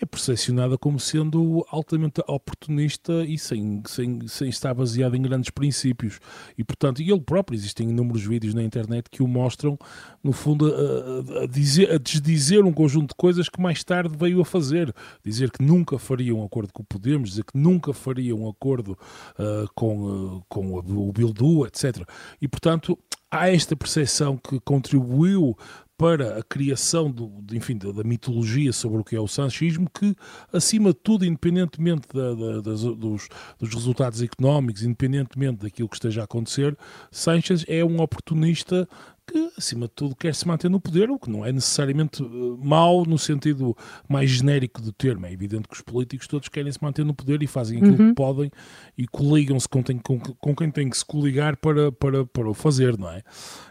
é 0.00 0.04
percepcionada 0.04 0.76
como 0.76 0.98
sendo 0.98 1.64
altamente 1.70 2.20
oportunista 2.26 3.24
e 3.24 3.38
sem, 3.38 3.82
sem, 3.86 4.26
sem 4.26 4.48
estar 4.48 4.74
baseada 4.74 5.16
em 5.16 5.22
grandes 5.22 5.50
princípios. 5.50 6.18
E, 6.58 6.64
portanto, 6.64 7.00
ele 7.00 7.20
próprio, 7.20 7.56
existem 7.56 7.88
inúmeros 7.88 8.24
vídeos 8.24 8.54
na 8.54 8.62
internet 8.62 9.08
que 9.08 9.22
o 9.22 9.28
mostram, 9.28 9.78
no 10.22 10.32
fundo, 10.32 10.66
a, 10.66 11.42
a, 11.42 11.46
dizer, 11.46 11.92
a 11.92 11.98
desdizer 11.98 12.64
um 12.64 12.72
conjunto 12.72 13.10
de 13.10 13.14
coisas 13.16 13.48
que 13.48 13.60
mais 13.60 13.84
tarde 13.84 14.16
veio 14.18 14.40
a 14.40 14.44
fazer. 14.44 14.92
Dizer 15.24 15.50
que 15.50 15.62
nunca 15.62 15.98
faria 15.98 16.34
um 16.34 16.44
acordo 16.44 16.72
com 16.72 16.82
o 16.82 16.86
Podemos, 16.86 17.30
dizer 17.30 17.44
que 17.44 17.56
nunca 17.56 17.92
faria 17.92 18.34
um 18.34 18.48
acordo 18.48 18.98
uh, 19.38 19.68
com, 19.74 20.36
uh, 20.36 20.44
com 20.48 20.74
o 20.74 21.12
Bildu, 21.12 21.66
etc. 21.66 22.06
E, 22.40 22.48
portanto, 22.48 22.98
há 23.34 23.50
esta 23.50 23.74
percepção 23.74 24.36
que 24.36 24.60
contribuiu 24.60 25.56
para 25.96 26.38
a 26.38 26.42
criação 26.42 27.10
do, 27.10 27.40
de, 27.42 27.56
enfim, 27.56 27.78
da, 27.78 27.92
da, 27.92 28.02
mitologia 28.02 28.72
sobre 28.72 29.00
o 29.00 29.04
que 29.04 29.14
é 29.14 29.20
o 29.20 29.28
sanchismo, 29.28 29.88
que, 29.88 30.14
acima 30.52 30.90
de 30.90 30.98
tudo, 30.98 31.24
independentemente 31.24 32.08
da, 32.12 32.34
da, 32.34 32.60
das, 32.60 32.80
dos, 32.80 33.28
dos, 33.58 33.74
resultados 33.74 34.20
económicos, 34.20 34.82
independentemente 34.82 35.62
daquilo 35.62 35.88
que 35.88 35.96
esteja 35.96 36.22
a 36.22 36.24
acontecer, 36.24 36.76
Sanchez 37.10 37.64
é 37.68 37.84
um 37.84 38.00
oportunista 38.00 38.88
que, 39.26 39.50
acima 39.56 39.86
de 39.86 39.92
tudo, 39.94 40.14
quer 40.14 40.34
se 40.34 40.46
manter 40.46 40.68
no 40.70 40.80
poder, 40.80 41.10
o 41.10 41.18
que 41.18 41.30
não 41.30 41.44
é 41.44 41.52
necessariamente 41.52 42.22
uh, 42.22 42.58
mau 42.62 43.04
no 43.04 43.18
sentido 43.18 43.76
mais 44.08 44.30
genérico 44.30 44.80
do 44.80 44.92
termo. 44.92 45.26
É 45.26 45.32
evidente 45.32 45.68
que 45.68 45.74
os 45.74 45.80
políticos 45.80 46.26
todos 46.26 46.48
querem 46.48 46.70
se 46.70 46.82
manter 46.82 47.04
no 47.04 47.14
poder 47.14 47.42
e 47.42 47.46
fazem 47.46 47.78
aquilo 47.78 47.98
uhum. 47.98 48.08
que 48.08 48.14
podem 48.14 48.50
e 48.96 49.06
coligam-se 49.06 49.68
com, 49.68 49.82
com, 49.82 50.18
com, 50.18 50.56
quem 50.56 50.70
tem 50.70 50.88
que 50.88 50.98
se 50.98 51.04
coligar 51.04 51.56
para, 51.56 51.90
para, 51.90 52.24
para 52.24 52.48
o 52.48 52.54
fazer, 52.54 52.98
não 52.98 53.10
é? 53.10 53.22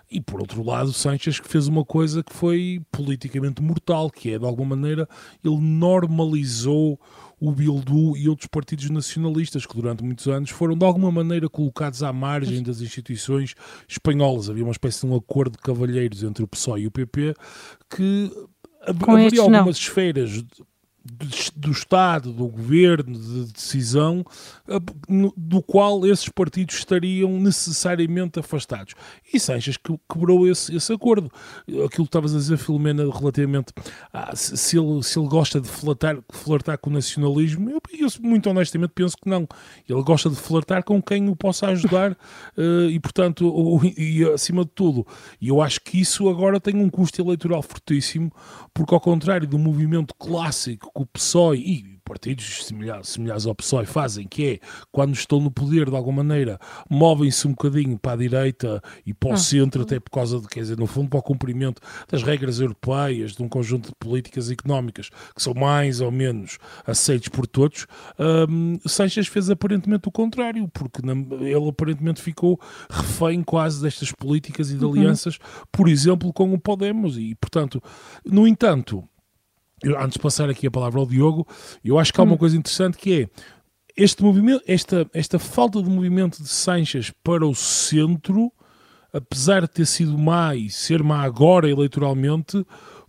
E 0.10 0.22
por 0.22 0.40
outro 0.40 0.64
lado, 0.64 0.94
Sanchez 0.94 1.40
que 1.40 1.48
fez 1.48 1.68
uma 1.68 1.84
coisa 1.84 2.24
que 2.24 2.34
foi 2.34 2.82
politicamente 2.92 3.62
mortal, 3.62 4.12
que 4.12 4.32
é, 4.32 4.38
de 4.38 4.46
alguma 4.46 4.76
maneira, 4.76 5.08
ele 5.44 5.60
normalizou 5.60 7.00
o 7.44 7.52
Bildu 7.52 8.16
e 8.16 8.30
outros 8.30 8.48
partidos 8.48 8.90
nacionalistas 8.90 9.66
que 9.66 9.76
durante 9.76 10.02
muitos 10.02 10.28
anos 10.28 10.50
foram 10.50 10.78
de 10.78 10.86
alguma 10.86 11.12
maneira 11.12 11.50
colocados 11.50 12.02
à 12.02 12.14
margem 12.14 12.64
das 12.64 12.80
instituições 12.80 13.54
espanholas. 13.86 14.50
Havia 14.50 14.64
uma 14.64 14.72
espécie 14.72 15.02
de 15.02 15.08
um 15.08 15.16
acordo 15.16 15.52
de 15.52 15.58
cavalheiros 15.58 16.24
entre 16.24 16.42
o 16.42 16.48
PSOE 16.48 16.84
e 16.84 16.88
o 16.88 16.92
PP 16.92 17.34
que 17.90 18.32
haveria 18.82 19.42
algumas 19.42 19.66
não. 19.66 19.70
esferas 19.70 20.42
do 21.06 21.72
Estado, 21.72 22.32
do 22.32 22.48
governo, 22.48 23.20
de 23.20 23.52
decisão, 23.52 24.26
do 25.36 25.62
qual 25.62 26.06
esses 26.06 26.30
partidos 26.30 26.76
estariam 26.76 27.30
necessariamente 27.40 28.40
afastados. 28.40 28.94
E 29.34 29.38
Sanches 29.38 29.78
quebrou 29.78 30.48
esse, 30.48 30.74
esse 30.74 30.94
acordo. 30.94 31.30
Aquilo 31.68 31.90
que 31.90 32.02
estavas 32.04 32.34
a 32.34 32.38
dizer, 32.38 32.58
Filomena, 32.58 33.04
relativamente 33.04 33.74
a, 34.14 34.34
se, 34.34 34.78
ele, 34.78 35.04
se 35.04 35.20
ele 35.20 35.28
gosta 35.28 35.60
de 35.60 35.68
flertar, 35.68 36.18
flertar 36.32 36.78
com 36.78 36.90
o 36.90 36.94
nacionalismo, 36.94 37.70
eu, 37.70 37.82
eu, 38.00 38.08
muito 38.22 38.50
honestamente 38.50 38.92
penso 38.96 39.18
que 39.18 39.30
não. 39.30 39.46
Ele 39.88 40.04
gosta 40.04 40.30
de 40.30 40.38
flertar 40.38 40.84
com 40.86 41.02
quem 41.02 41.28
o 41.28 41.36
possa 41.36 41.68
ajudar 41.68 42.14
uh, 42.14 42.88
e, 42.90 42.98
portanto, 43.02 43.46
ou, 43.46 43.84
e, 43.84 44.24
acima 44.34 44.64
de 44.64 44.72
tudo, 44.72 45.06
eu 45.42 45.62
acho 45.62 45.82
que 45.82 46.00
isso 46.00 46.30
agora 46.30 46.62
tem 46.62 46.78
um 46.78 46.90
custo 46.90 47.22
eleitoral 47.22 47.62
fortíssimo, 47.62 48.32
porque 48.74 48.94
ao 48.94 49.02
contrário 49.02 49.46
do 49.46 49.60
movimento 49.60 50.16
clássico 50.16 50.93
que 50.94 51.02
o 51.02 51.06
PSOE 51.06 51.58
e 51.58 51.94
partidos 52.04 52.66
similares, 52.66 53.10
similares 53.10 53.46
ao 53.46 53.56
PSOE 53.56 53.86
fazem, 53.86 54.28
que 54.28 54.46
é, 54.46 54.60
quando 54.92 55.14
estão 55.14 55.40
no 55.40 55.50
poder, 55.50 55.90
de 55.90 55.96
alguma 55.96 56.24
maneira, 56.24 56.60
movem-se 56.90 57.48
um 57.48 57.52
bocadinho 57.52 57.98
para 57.98 58.14
a 58.14 58.16
direita 58.18 58.82
e 59.06 59.14
para 59.14 59.30
o 59.30 59.34
ah. 59.34 59.38
centro, 59.38 59.84
até 59.84 60.00
por 60.00 60.12
causa 60.12 60.40
de, 60.40 60.48
quer 60.48 60.62
dizer, 60.62 60.78
no 60.78 60.86
fundo, 60.86 61.10
para 61.10 61.20
o 61.20 61.24
cumprimento 61.24 61.82
das 62.10 62.22
regras 62.24 62.60
europeias, 62.60 63.34
de 63.34 63.42
um 63.42 63.50
conjunto 63.50 63.90
de 63.90 63.96
políticas 63.96 64.52
económicas 64.52 65.10
que 65.36 65.42
são 65.42 65.54
mais 65.54 66.02
ou 66.02 66.12
menos 66.12 66.58
aceitos 66.86 67.30
por 67.30 67.48
todos, 67.48 67.88
um, 68.50 68.78
Sanchez 68.86 69.28
fez 69.28 69.50
aparentemente 69.50 70.08
o 70.08 70.12
contrário, 70.12 70.68
porque 70.74 71.02
ele 71.04 71.70
aparentemente 71.70 72.22
ficou 72.22 72.60
refém 72.90 73.42
quase 73.44 73.82
destas 73.82 74.12
políticas 74.12 74.70
e 74.72 74.76
de 74.76 74.86
uhum. 74.86 74.92
alianças, 74.92 75.38
uhum. 75.38 75.64
por 75.72 75.88
exemplo, 75.88 76.34
com 76.34 76.54
o 76.54 76.60
Podemos, 76.60 77.18
e, 77.18 77.36
portanto, 77.36 77.82
no 78.26 78.48
entanto, 78.48 79.08
eu, 79.84 80.00
antes 80.00 80.14
de 80.14 80.20
passar 80.20 80.50
aqui 80.50 80.68
a 80.68 80.72
palavra 80.72 81.00
ao 81.00 81.06
Diogo, 81.06 81.48
eu 81.84 82.00
acho 82.00 82.14
que 82.14 82.20
há 82.20 82.24
uma 82.24 82.34
hum. 82.34 82.38
coisa 82.38 82.58
interessante 82.58 82.98
que 82.98 83.24
é 83.24 83.30
este 83.96 84.24
movimento, 84.24 84.64
esta, 84.68 85.08
esta 85.14 85.38
falta 85.38 85.82
de 85.82 85.90
movimento 85.90 86.42
de 86.42 86.50
Sanches 86.50 87.12
para 87.24 87.46
o 87.46 87.54
centro, 87.54 88.52
apesar 89.12 89.62
de 89.62 89.68
ter 89.68 89.86
sido 89.86 90.18
má 90.18 90.56
e 90.56 90.70
ser 90.70 91.04
má 91.04 91.22
agora 91.22 91.70
eleitoralmente, 91.70 92.66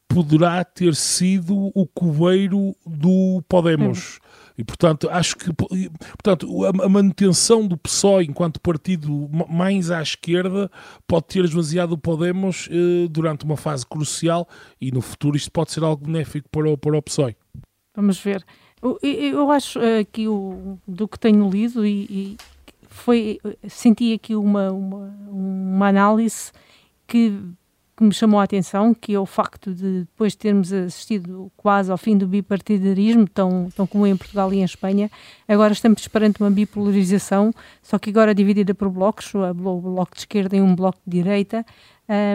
poderá 0.06 0.62
ter 0.62 0.94
sido 0.94 1.72
o 1.74 1.86
coveiro 1.86 2.76
do 2.86 3.42
Podemos. 3.48 4.18
E, 4.56 4.62
portanto, 4.62 5.08
acho 5.11 5.37
que 5.37 5.52
portanto, 5.52 6.64
a, 6.64 6.88
manutenção 6.88 7.66
do 7.66 7.76
PSOE 7.76 8.26
enquanto 8.26 8.61
partido 8.61 9.28
mais 9.49 9.90
à 9.90 10.00
esquerda 10.00 10.70
pode 11.08 11.26
ter 11.26 11.44
esvaziado 11.44 11.94
o 11.94 11.99
Podemos 11.99 12.68
eh, 12.70 13.08
durante 13.11 13.44
uma 13.44 13.56
fase 13.56 13.84
crucial 13.84 14.49
e 14.80 14.92
no 14.92 15.00
futuro 15.00 15.37
isto 15.37 15.50
pode 15.50 15.73
ser 15.73 15.82
algo 15.82 16.04
benéfico 16.04 16.49
para 16.50 16.70
o, 16.70 16.78
para 16.78 16.96
o 16.96 17.02
PSOE. 17.02 17.37
Vamos 17.96 18.18
ver. 18.20 18.44
Eu, 18.80 18.99
eu 19.02 19.50
acho 19.50 19.78
uh, 19.78 20.04
que 20.12 20.28
o, 20.28 20.78
do 20.87 21.08
que 21.08 21.18
tenho 21.18 21.49
lido 21.49 21.87
e, 21.87 22.04
e 22.11 22.37
foi 22.87 23.40
senti 23.68 24.12
aqui 24.12 24.37
uma, 24.37 24.70
uma, 24.70 25.14
uma 25.28 25.88
análise 25.88 26.52
que 27.06 27.40
que 27.96 28.02
me 28.02 28.12
chamou 28.12 28.40
a 28.40 28.44
atenção, 28.44 28.92
que 28.92 29.14
é 29.14 29.18
o 29.18 29.26
facto 29.26 29.72
de 29.72 30.00
depois 30.00 30.32
de 30.32 30.38
termos 30.38 30.72
assistido 30.72 31.50
quase 31.56 31.90
ao 31.90 31.98
fim 31.98 32.16
do 32.16 32.26
bipartidarismo, 32.26 33.28
tão, 33.28 33.68
tão 33.74 33.86
comum 33.86 34.06
em 34.06 34.16
Portugal 34.16 34.52
e 34.52 34.58
em 34.58 34.64
Espanha, 34.64 35.10
agora 35.46 35.72
estamos 35.72 36.06
perante 36.08 36.40
uma 36.40 36.50
bipolarização, 36.50 37.52
só 37.82 37.98
que 37.98 38.10
agora 38.10 38.34
dividida 38.34 38.74
por 38.74 38.88
blocos, 38.90 39.32
o 39.34 39.80
bloco 39.80 40.14
de 40.14 40.20
esquerda 40.20 40.56
e 40.56 40.60
um 40.60 40.74
bloco 40.74 40.98
de 41.06 41.22
direita, 41.22 41.64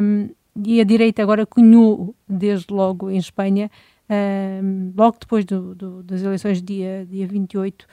um, 0.02 0.30
e 0.66 0.82
a 0.82 0.84
direita 0.84 1.22
agora 1.22 1.46
cunhou, 1.46 2.16
desde 2.28 2.74
logo 2.74 3.10
em 3.10 3.18
Espanha, 3.18 3.70
um, 4.10 4.92
logo 4.98 5.18
depois 5.20 5.46
do, 5.46 5.76
do, 5.76 6.04
das 6.04 6.22
eleições 6.22 6.62
dia, 6.62 7.06
dia 7.10 7.28
28, 7.28 7.86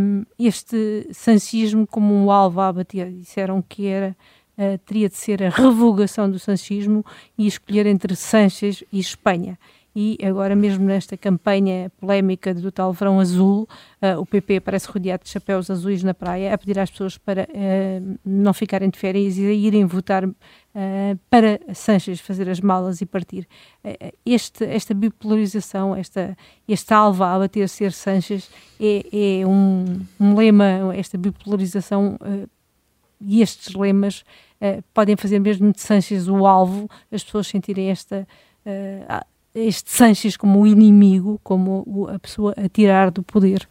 um, 0.00 0.24
este 0.38 1.08
sancismo 1.12 1.86
como 1.86 2.14
um 2.14 2.30
alvo 2.30 2.60
a 2.60 2.68
abater. 2.68 3.10
Disseram 3.12 3.62
que 3.62 3.86
era 3.86 4.16
uh, 4.58 4.78
teria 4.78 5.08
de 5.08 5.16
ser 5.16 5.42
a 5.42 5.48
revogação 5.50 6.30
do 6.30 6.38
sanchismo 6.38 7.04
e 7.36 7.46
escolher 7.46 7.86
entre 7.86 8.14
Sanches 8.16 8.82
e 8.92 8.98
Espanha. 8.98 9.58
E 9.98 10.18
agora, 10.22 10.54
mesmo 10.54 10.84
nesta 10.84 11.16
campanha 11.16 11.90
polémica 11.98 12.52
do 12.52 12.70
tal 12.70 12.92
verão 12.92 13.18
azul, 13.18 13.66
uh, 14.02 14.20
o 14.20 14.26
PP 14.26 14.60
parece 14.60 14.88
rodeado 14.88 15.24
de 15.24 15.30
chapéus 15.30 15.70
azuis 15.70 16.02
na 16.02 16.12
praia 16.12 16.52
a 16.52 16.58
pedir 16.58 16.78
às 16.78 16.90
pessoas 16.90 17.16
para 17.16 17.44
uh, 17.44 18.18
não 18.22 18.52
ficarem 18.52 18.90
de 18.90 18.98
férias 18.98 19.38
e 19.38 19.42
irem 19.42 19.86
votar 19.86 20.28
para 21.30 21.58
Sanches 21.72 22.20
fazer 22.20 22.50
as 22.50 22.60
malas 22.60 23.00
e 23.00 23.06
partir. 23.06 23.48
Este, 24.26 24.62
esta 24.66 24.92
bipolarização, 24.92 25.96
esta, 25.96 26.36
este 26.68 26.92
alva 26.92 27.34
a 27.34 27.38
bater 27.38 27.66
ser 27.66 27.92
Sanches, 27.92 28.50
é, 28.78 29.40
é 29.40 29.46
um, 29.46 30.02
um, 30.20 30.36
lema, 30.36 30.94
esta 30.94 31.16
bipolarização 31.16 32.18
e 33.20 33.40
estes 33.40 33.74
lemas 33.74 34.22
uh, 34.60 34.82
podem 34.92 35.16
fazer 35.16 35.38
mesmo 35.38 35.72
de 35.72 35.80
Sanches 35.80 36.28
o 36.28 36.46
alvo, 36.46 36.88
as 37.10 37.24
pessoas 37.24 37.46
sentirem 37.46 37.90
esta, 37.90 38.26
uh, 38.64 39.26
este 39.54 39.90
Sanches 39.90 40.36
como 40.36 40.60
o 40.60 40.66
inimigo, 40.66 41.40
como 41.42 42.08
a 42.08 42.18
pessoa 42.18 42.54
a 42.56 42.68
tirar 42.68 43.10
do 43.10 43.22
poder. 43.22 43.68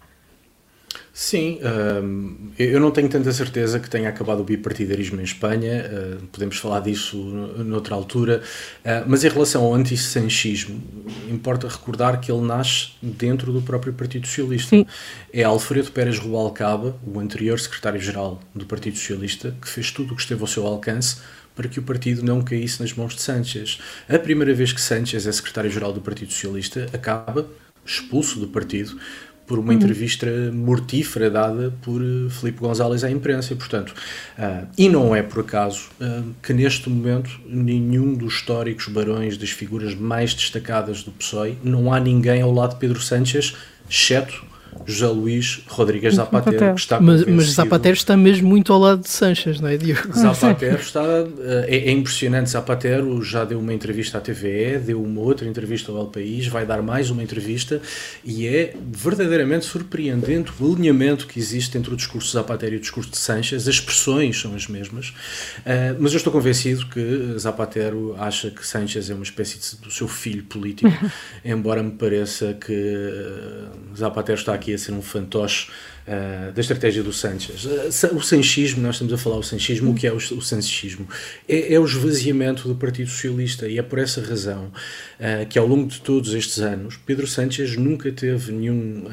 Sim, 1.17 1.59
um, 2.03 2.51
eu 2.59 2.77
não 2.77 2.91
tenho 2.91 3.07
tanta 3.07 3.31
certeza 3.31 3.79
que 3.79 3.89
tenha 3.89 4.09
acabado 4.09 4.41
o 4.41 4.43
bipartidarismo 4.43 5.21
em 5.21 5.23
Espanha, 5.23 5.89
uh, 5.89 6.27
podemos 6.27 6.57
falar 6.57 6.81
disso 6.81 7.15
noutra 7.15 7.95
altura, 7.95 8.41
uh, 8.83 9.07
mas 9.07 9.23
em 9.23 9.29
relação 9.29 9.63
ao 9.63 9.73
antissanchismo, 9.73 10.83
importa 11.29 11.69
recordar 11.69 12.19
que 12.19 12.29
ele 12.29 12.41
nasce 12.41 12.89
dentro 13.01 13.53
do 13.53 13.61
próprio 13.61 13.93
Partido 13.93 14.27
Socialista. 14.27 14.71
Sim. 14.71 14.85
É 15.31 15.41
Alfredo 15.43 15.89
Pérez 15.89 16.19
Rubalcaba, 16.19 16.97
o 17.07 17.17
anterior 17.17 17.57
secretário-geral 17.61 18.41
do 18.53 18.65
Partido 18.65 18.97
Socialista, 18.97 19.55
que 19.61 19.69
fez 19.69 19.91
tudo 19.91 20.11
o 20.11 20.15
que 20.17 20.21
esteve 20.21 20.41
ao 20.41 20.47
seu 20.47 20.67
alcance 20.67 21.19
para 21.55 21.69
que 21.69 21.79
o 21.79 21.83
partido 21.83 22.23
não 22.23 22.41
caísse 22.41 22.81
nas 22.81 22.91
mãos 22.91 23.15
de 23.15 23.21
Sánchez. 23.21 23.79
A 24.09 24.19
primeira 24.19 24.53
vez 24.53 24.73
que 24.73 24.81
Sánchez 24.81 25.25
é 25.25 25.31
secretário-geral 25.31 25.93
do 25.93 26.01
Partido 26.01 26.33
Socialista, 26.33 26.89
acaba 26.91 27.47
expulso 27.85 28.39
do 28.39 28.47
partido 28.47 28.99
por 29.47 29.59
uma 29.59 29.69
uhum. 29.69 29.77
entrevista 29.77 30.27
mortífera 30.53 31.29
dada 31.29 31.73
por 31.81 32.01
uh, 32.01 32.29
Filipe 32.29 32.59
González 32.59 33.03
à 33.03 33.11
imprensa. 33.11 33.55
Portanto, 33.55 33.93
uh, 34.37 34.67
e 34.77 34.89
não 34.89 35.15
é 35.15 35.21
por 35.21 35.41
acaso 35.41 35.89
uh, 36.01 36.23
que 36.41 36.53
neste 36.53 36.89
momento 36.89 37.29
nenhum 37.47 38.13
dos 38.13 38.35
históricos 38.35 38.87
barões 38.87 39.37
das 39.37 39.49
figuras 39.49 39.93
mais 39.93 40.33
destacadas 40.33 41.03
do 41.03 41.11
PSOE, 41.11 41.57
não 41.63 41.93
há 41.93 41.99
ninguém 41.99 42.41
ao 42.41 42.51
lado 42.51 42.73
de 42.73 42.79
Pedro 42.79 43.01
Sánchez, 43.01 43.55
exceto 43.89 44.43
José 44.85 45.07
Luís 45.07 45.61
Rodrigues 45.67 46.15
Zapatero, 46.15 46.75
que 46.75 46.81
está 46.81 46.99
mas, 46.99 47.25
mas 47.25 47.51
Zapatero 47.51 47.95
está 47.95 48.15
mesmo 48.17 48.47
muito 48.47 48.71
ao 48.71 48.79
lado 48.79 49.01
de 49.01 49.09
Sanches, 49.09 49.59
não 49.59 49.69
é, 49.69 49.77
Diogo? 49.77 50.13
Zapatero 50.13 50.79
está... 50.79 51.03
Eh, 51.03 51.65
é, 51.67 51.77
é, 51.89 51.91
impressionante, 51.91 52.49
Zapatero 52.49 53.21
já 53.21 53.43
deu 53.43 53.59
uma 53.59 53.73
entrevista 53.73 54.17
à 54.17 54.21
TVE, 54.21 54.79
deu 54.79 55.01
uma 55.01 55.21
outra 55.21 55.47
entrevista 55.47 55.91
ao 55.91 55.99
El 55.99 56.07
País, 56.07 56.47
vai 56.47 56.65
dar 56.65 56.81
mais 56.81 57.09
uma 57.09 57.23
entrevista 57.23 57.81
e 58.23 58.47
é 58.47 58.75
verdadeiramente 58.91 59.65
surpreendente 59.65 60.51
o 60.59 60.73
alinhamento 60.73 61.27
que 61.27 61.39
existe 61.39 61.77
entre 61.77 61.93
o 61.93 61.97
discurso 61.97 62.27
de 62.27 62.33
Zapatero 62.33 62.75
e 62.75 62.77
o 62.77 62.81
discurso 62.81 63.11
de 63.11 63.17
Sanches, 63.17 63.67
as 63.67 63.67
expressões 63.67 64.39
são 64.39 64.55
as 64.55 64.67
mesmas, 64.67 65.09
uh, 65.09 65.95
mas 65.99 66.11
eu 66.11 66.17
estou 66.17 66.31
convencido 66.31 66.85
que 66.87 67.35
Zapatero 67.37 68.15
acha 68.17 68.49
que 68.51 68.65
Sanches 68.65 69.09
é 69.09 69.13
uma 69.13 69.23
espécie 69.23 69.59
de, 69.59 69.81
do 69.81 69.91
seu 69.91 70.07
filho 70.07 70.43
político, 70.43 70.91
embora 71.43 71.81
me 71.81 71.91
pareça 71.91 72.53
que 72.53 72.73
eh, 72.73 73.95
Zapatero 73.95 74.39
está 74.39 74.53
aqui 74.53 74.64
aqui 74.65 74.73
a 74.73 74.77
ser 74.77 74.91
um 74.93 75.01
fantoche 75.01 75.69
uh, 76.07 76.51
da 76.51 76.59
estratégia 76.59 77.03
do 77.03 77.13
Sanchez. 77.13 77.65
Uh, 77.65 78.15
o 78.15 78.21
sanchismo, 78.21 78.81
nós 78.81 78.95
estamos 78.95 79.13
a 79.13 79.17
falar 79.17 79.37
o 79.37 79.43
sanchismo, 79.43 79.91
o 79.91 79.95
que 79.95 80.07
é 80.07 80.11
o, 80.11 80.17
o 80.17 80.41
sanchismo? 80.41 81.07
É, 81.47 81.75
é, 81.75 81.79
o 81.79 81.85
esvaziamento 81.85 82.67
do 82.67 82.75
Partido 82.75 83.09
Socialista 83.09 83.67
e 83.67 83.77
é 83.77 83.83
por 83.83 83.99
essa 83.99 84.21
razão 84.21 84.65
uh, 84.65 85.45
que 85.47 85.59
ao 85.59 85.67
longo 85.67 85.87
de 85.87 86.01
todos 86.01 86.33
estes 86.33 86.59
anos 86.59 86.97
Pedro 87.05 87.27
Sánchez 87.27 87.77
nunca 87.77 88.11
teve 88.11 88.51
nenhum 88.51 89.05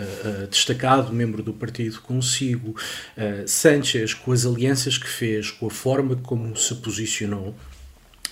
destacado 0.50 1.12
membro 1.12 1.42
do 1.42 1.52
partido 1.52 2.00
consigo. 2.00 2.74
Sánchez, 3.46 4.14
com 4.14 4.32
as 4.32 4.46
alianças 4.46 4.96
que 4.96 5.08
fez, 5.08 5.50
com 5.50 5.66
a 5.66 5.70
forma 5.70 6.16
como 6.16 6.56
se 6.56 6.74
posicionou, 6.76 7.54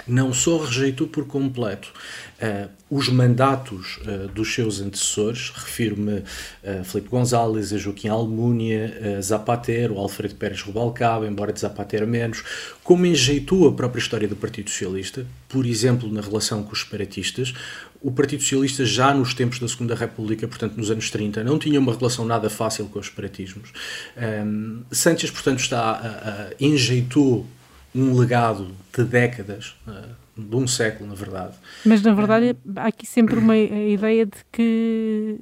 não 0.06 0.32
só 0.32 0.58
rejeitou 0.58 1.06
por 1.06 1.26
completo 1.26 1.92
uh, 2.40 2.68
os 2.90 3.08
mandatos 3.08 3.98
uh, 3.98 4.28
dos 4.28 4.52
seus 4.52 4.80
antecessores, 4.80 5.50
refiro-me 5.50 6.24
a 6.64 6.82
Felipe 6.84 7.08
González, 7.08 7.72
a 7.72 7.78
Joaquim 7.78 8.08
Almunia, 8.08 9.16
a 9.18 9.20
Zapatero, 9.20 9.98
Alfredo 9.98 10.34
Pérez 10.34 10.60
Rubalcaba, 10.62 11.26
embora 11.26 11.52
de 11.52 11.60
Zapatero 11.60 12.06
menos, 12.06 12.42
como 12.82 13.06
enjeitou 13.06 13.68
a 13.68 13.72
própria 13.72 14.00
história 14.00 14.26
do 14.26 14.34
Partido 14.34 14.70
Socialista, 14.70 15.26
por 15.48 15.64
exemplo, 15.64 16.10
na 16.10 16.20
relação 16.20 16.62
com 16.62 16.72
os 16.72 16.80
separatistas. 16.80 17.54
O 18.02 18.10
Partido 18.10 18.42
Socialista, 18.42 18.84
já 18.84 19.12
nos 19.12 19.34
tempos 19.34 19.58
da 19.58 19.68
Segunda 19.68 19.94
República, 19.94 20.48
portanto 20.48 20.76
nos 20.76 20.90
anos 20.90 21.10
30, 21.10 21.44
não 21.44 21.58
tinha 21.58 21.78
uma 21.78 21.94
relação 21.94 22.24
nada 22.24 22.48
fácil 22.48 22.86
com 22.86 22.98
os 22.98 23.06
separatismos. 23.06 23.70
Um, 24.16 24.82
Sanchez, 24.90 25.30
portanto, 25.30 25.60
está, 25.60 26.50
uh, 26.50 26.54
enjeitou 26.58 27.46
um 27.94 28.16
legado 28.18 28.68
de 28.96 29.04
décadas, 29.04 29.74
eh, 29.88 30.08
de 30.36 30.56
um 30.56 30.66
século, 30.66 31.08
na 31.08 31.14
verdade. 31.14 31.54
Mas, 31.84 32.02
na 32.02 32.14
verdade, 32.14 32.56
há 32.76 32.86
aqui 32.86 33.06
sempre 33.06 33.38
uma 33.38 33.56
ideia 33.56 34.26
de 34.26 34.38
que 34.52 35.38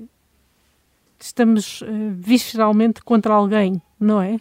estamos 1.20 1.82
uh, 1.82 1.86
visceralmente 2.16 3.02
contra 3.02 3.32
alguém, 3.34 3.80
não 3.98 4.20
é? 4.22 4.38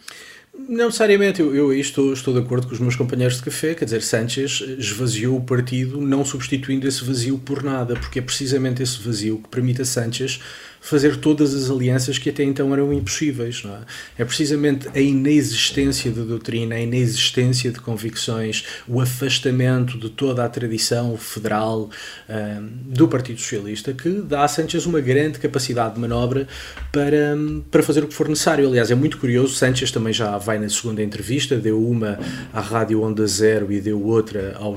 Não 0.68 0.86
necessariamente, 0.86 1.40
eu, 1.40 1.54
eu 1.54 1.72
estou, 1.72 2.12
estou 2.12 2.34
de 2.34 2.40
acordo 2.40 2.66
com 2.66 2.72
os 2.72 2.80
meus 2.80 2.96
companheiros 2.96 3.36
de 3.36 3.44
café, 3.44 3.74
quer 3.74 3.84
dizer, 3.84 4.02
Sánchez 4.02 4.60
esvaziou 4.76 5.36
o 5.36 5.40
partido 5.40 6.00
não 6.00 6.24
substituindo 6.24 6.86
esse 6.86 7.04
vazio 7.04 7.38
por 7.38 7.62
nada, 7.62 7.94
porque 7.94 8.18
é 8.18 8.22
precisamente 8.22 8.82
esse 8.82 9.00
vazio 9.00 9.38
que 9.38 9.48
permite 9.48 9.82
a 9.82 9.84
Sánchez 9.84 10.40
fazer 10.80 11.16
todas 11.16 11.54
as 11.54 11.70
alianças 11.70 12.18
que 12.18 12.30
até 12.30 12.42
então 12.42 12.72
eram 12.72 12.92
impossíveis. 12.92 13.62
É? 14.16 14.22
é? 14.22 14.24
precisamente 14.24 14.88
a 14.94 15.00
inexistência 15.00 16.10
de 16.10 16.22
doutrina, 16.22 16.74
a 16.74 16.80
inexistência 16.80 17.70
de 17.70 17.80
convicções, 17.80 18.64
o 18.86 19.00
afastamento 19.00 19.98
de 19.98 20.08
toda 20.08 20.44
a 20.44 20.48
tradição 20.48 21.16
federal 21.16 21.90
um, 22.28 22.68
do 22.86 23.08
Partido 23.08 23.40
Socialista 23.40 23.92
que 23.92 24.08
dá 24.22 24.44
a 24.44 24.48
Sánchez 24.48 24.86
uma 24.86 25.00
grande 25.00 25.38
capacidade 25.38 25.94
de 25.94 26.00
manobra 26.00 26.46
para, 26.92 27.36
para 27.70 27.82
fazer 27.82 28.04
o 28.04 28.08
que 28.08 28.14
for 28.14 28.28
necessário. 28.28 28.66
Aliás, 28.66 28.90
é 28.90 28.94
muito 28.94 29.18
curioso, 29.18 29.54
Sánchez 29.54 29.90
também 29.90 30.12
já 30.12 30.38
vai 30.38 30.58
na 30.58 30.68
segunda 30.68 31.02
entrevista, 31.02 31.56
deu 31.56 31.82
uma 31.82 32.18
à 32.52 32.60
Rádio 32.60 33.02
Onda 33.02 33.26
Zero 33.26 33.72
e 33.72 33.80
deu 33.80 34.02
outra 34.04 34.56
ao, 34.56 34.76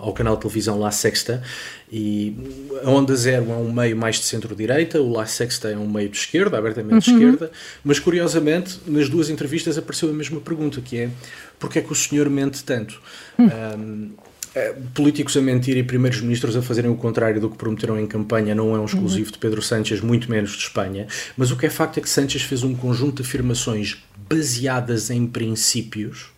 ao 0.00 0.12
canal 0.12 0.36
de 0.36 0.42
televisão 0.42 0.78
La 0.78 0.90
Sexta, 0.90 1.42
e 1.90 2.36
a 2.82 2.90
Onda 2.90 3.14
Zero 3.14 3.50
é 3.50 3.54
um 3.54 3.72
meio 3.72 3.96
mais 3.96 4.16
de 4.16 4.24
centro-direita, 4.24 5.00
o 5.00 5.12
La 5.12 5.26
Sexta 5.26 5.68
é 5.68 5.76
um 5.76 5.88
meio 5.88 6.08
de 6.08 6.16
esquerda, 6.16 6.58
abertamente 6.58 7.10
uhum. 7.10 7.18
de 7.18 7.24
esquerda, 7.24 7.52
mas 7.84 7.98
curiosamente 7.98 8.80
nas 8.86 9.08
duas 9.08 9.30
entrevistas 9.30 9.78
apareceu 9.78 10.10
a 10.10 10.12
mesma 10.12 10.40
pergunta, 10.40 10.80
que 10.80 10.98
é 10.98 11.10
porque 11.58 11.78
é 11.78 11.82
que 11.82 11.92
o 11.92 11.94
senhor 11.94 12.28
mente 12.28 12.64
tanto? 12.64 13.00
Uhum. 13.38 13.46
Um, 13.46 14.10
é, 14.54 14.74
políticos 14.94 15.36
a 15.36 15.42
mentir 15.42 15.76
e 15.76 15.82
primeiros 15.82 16.20
ministros 16.22 16.56
a 16.56 16.62
fazerem 16.62 16.90
o 16.90 16.96
contrário 16.96 17.38
do 17.38 17.50
que 17.50 17.58
prometeram 17.58 18.00
em 18.00 18.06
campanha 18.06 18.54
não 18.54 18.74
é 18.74 18.78
um 18.78 18.86
exclusivo 18.86 19.30
de 19.30 19.36
Pedro 19.36 19.60
Sánchez, 19.60 20.00
muito 20.00 20.30
menos 20.30 20.52
de 20.52 20.62
Espanha, 20.62 21.06
mas 21.36 21.50
o 21.50 21.56
que 21.56 21.66
é 21.66 21.70
facto 21.70 21.98
é 21.98 22.00
que 22.00 22.08
Sánchez 22.08 22.42
fez 22.42 22.62
um 22.62 22.74
conjunto 22.74 23.22
de 23.22 23.28
afirmações 23.28 24.02
baseadas 24.28 25.10
em 25.10 25.26
princípios 25.26 26.30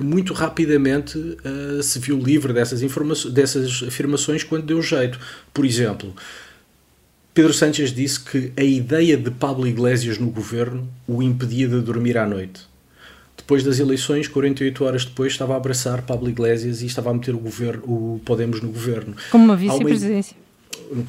que 0.00 0.04
muito 0.04 0.32
rapidamente 0.32 1.18
uh, 1.18 1.82
se 1.82 1.98
viu 1.98 2.18
livre 2.18 2.54
dessas, 2.54 2.80
dessas 3.30 3.82
afirmações 3.86 4.42
quando 4.42 4.64
deu 4.64 4.80
jeito. 4.80 5.20
Por 5.52 5.66
exemplo, 5.66 6.14
Pedro 7.34 7.52
Sánchez 7.52 7.92
disse 7.92 8.18
que 8.18 8.50
a 8.56 8.64
ideia 8.64 9.18
de 9.18 9.30
Pablo 9.30 9.66
Iglesias 9.66 10.16
no 10.16 10.30
governo 10.30 10.88
o 11.06 11.22
impedia 11.22 11.68
de 11.68 11.82
dormir 11.82 12.16
à 12.16 12.26
noite. 12.26 12.62
Depois 13.36 13.62
das 13.62 13.78
eleições, 13.78 14.26
48 14.26 14.84
horas 14.84 15.04
depois, 15.04 15.32
estava 15.32 15.52
a 15.52 15.58
abraçar 15.58 16.00
Pablo 16.02 16.30
Iglesias 16.30 16.80
e 16.80 16.86
estava 16.86 17.10
a 17.10 17.14
meter 17.14 17.34
o, 17.34 17.38
governo, 17.38 17.82
o 17.84 18.20
Podemos 18.24 18.62
no 18.62 18.70
governo. 18.70 19.14
Como 19.30 19.44
uma 19.44 19.56
vice-presidência. 19.56 20.36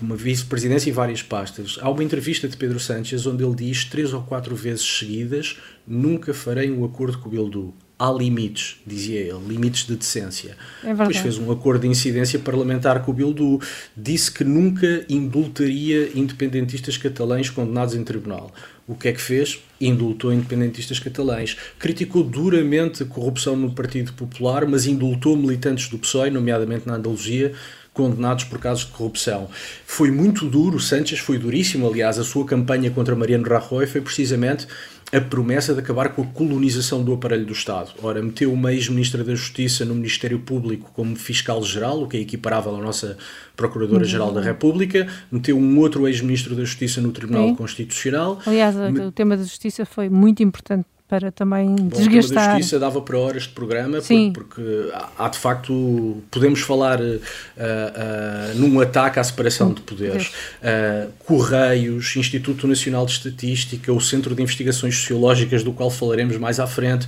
Uma 0.01 0.17
vice-presidência 0.17 0.89
e 0.89 0.93
várias 0.93 1.23
pastas. 1.23 1.77
Há 1.79 1.89
uma 1.89 2.03
entrevista 2.03 2.45
de 2.45 2.57
Pedro 2.57 2.79
Sánchez 2.79 3.25
onde 3.25 3.41
ele 3.41 3.55
diz 3.55 3.85
três 3.85 4.11
ou 4.11 4.21
quatro 4.21 4.53
vezes 4.53 4.83
seguidas: 4.83 5.57
Nunca 5.87 6.33
farei 6.33 6.69
um 6.69 6.83
acordo 6.83 7.17
com 7.19 7.29
o 7.29 7.31
Bildu 7.31 7.73
há 8.01 8.11
limites, 8.11 8.77
dizia 8.85 9.19
ele, 9.19 9.39
limites 9.47 9.85
de 9.85 9.95
decência. 9.95 10.57
É 10.83 10.91
Depois 10.91 11.17
fez 11.17 11.37
um 11.37 11.51
acordo 11.51 11.81
de 11.81 11.87
incidência 11.87 12.39
parlamentar 12.39 13.03
com 13.03 13.11
o 13.11 13.13
Bildu, 13.13 13.61
disse 13.95 14.31
que 14.31 14.43
nunca 14.43 15.05
indultaria 15.07 16.09
independentistas 16.15 16.97
catalães 16.97 17.51
condenados 17.51 17.93
em 17.93 18.03
tribunal. 18.03 18.51
O 18.87 18.95
que 18.95 19.07
é 19.07 19.13
que 19.13 19.21
fez? 19.21 19.59
Indultou 19.79 20.33
independentistas 20.33 20.97
catalães. 20.97 21.55
Criticou 21.77 22.23
duramente 22.23 23.03
a 23.03 23.05
corrupção 23.05 23.55
no 23.55 23.71
Partido 23.71 24.13
Popular, 24.13 24.65
mas 24.65 24.87
indultou 24.87 25.37
militantes 25.37 25.87
do 25.87 25.99
PSOE, 25.99 26.31
nomeadamente 26.31 26.87
na 26.87 26.95
Andaluzia, 26.95 27.53
condenados 27.93 28.45
por 28.45 28.59
casos 28.59 28.85
de 28.85 28.91
corrupção. 28.91 29.49
Foi 29.85 30.09
muito 30.11 30.45
duro, 30.45 30.79
Sánchez 30.79 31.19
foi 31.19 31.37
duríssimo, 31.37 31.87
aliás, 31.87 32.17
a 32.17 32.23
sua 32.23 32.45
campanha 32.45 32.89
contra 32.91 33.15
Mariano 33.15 33.47
Rajoy 33.47 33.85
foi 33.85 34.01
precisamente 34.01 34.67
a 35.13 35.19
promessa 35.19 35.73
de 35.73 35.81
acabar 35.81 36.09
com 36.09 36.21
a 36.21 36.25
colonização 36.25 37.03
do 37.03 37.13
aparelho 37.13 37.45
do 37.45 37.51
Estado. 37.51 37.91
Ora, 38.01 38.21
meteu 38.23 38.51
uma 38.53 38.71
ex-ministra 38.71 39.23
da 39.25 39.35
Justiça 39.35 39.83
no 39.83 39.93
Ministério 39.93 40.39
Público 40.39 40.89
como 40.93 41.17
fiscal-geral, 41.17 42.03
o 42.03 42.07
que 42.07 42.15
é 42.15 42.21
equiparável 42.21 42.73
à 42.75 42.81
nossa 42.81 43.17
Procuradora-Geral 43.57 44.29
uhum. 44.29 44.35
da 44.35 44.41
República, 44.41 45.07
meteu 45.29 45.57
um 45.57 45.79
outro 45.79 46.07
ex-ministro 46.07 46.55
da 46.55 46.63
Justiça 46.63 47.01
no 47.01 47.11
Tribunal 47.11 47.49
Sim. 47.49 47.55
Constitucional. 47.55 48.39
Aliás, 48.45 48.75
Me... 48.75 49.01
o 49.01 49.11
tema 49.11 49.35
da 49.35 49.43
Justiça 49.43 49.85
foi 49.85 50.09
muito 50.09 50.41
importante 50.41 50.85
para 51.11 51.29
também 51.29 51.75
Bom, 51.75 51.89
desgastar. 51.89 52.45
Da 52.45 52.53
justiça 52.53 52.79
dava 52.79 53.01
para 53.01 53.19
horas 53.19 53.43
de 53.43 53.49
programa, 53.49 53.99
Sim. 53.99 54.31
porque, 54.31 54.61
porque 54.61 54.93
há 55.17 55.27
de 55.27 55.37
facto, 55.37 56.23
podemos 56.31 56.61
falar 56.61 57.01
uh, 57.01 57.03
uh, 57.03 58.55
num 58.55 58.79
ataque 58.79 59.19
à 59.19 59.23
separação 59.25 59.73
de 59.73 59.81
poderes. 59.81 60.27
Uh, 60.61 61.11
Correios, 61.25 62.15
Instituto 62.15 62.65
Nacional 62.65 63.05
de 63.05 63.11
Estatística, 63.11 63.91
o 63.91 63.99
Centro 63.99 64.33
de 64.33 64.41
Investigações 64.41 64.95
Sociológicas, 64.95 65.65
do 65.65 65.73
qual 65.73 65.91
falaremos 65.91 66.37
mais 66.37 66.61
à 66.61 66.65
frente. 66.65 67.05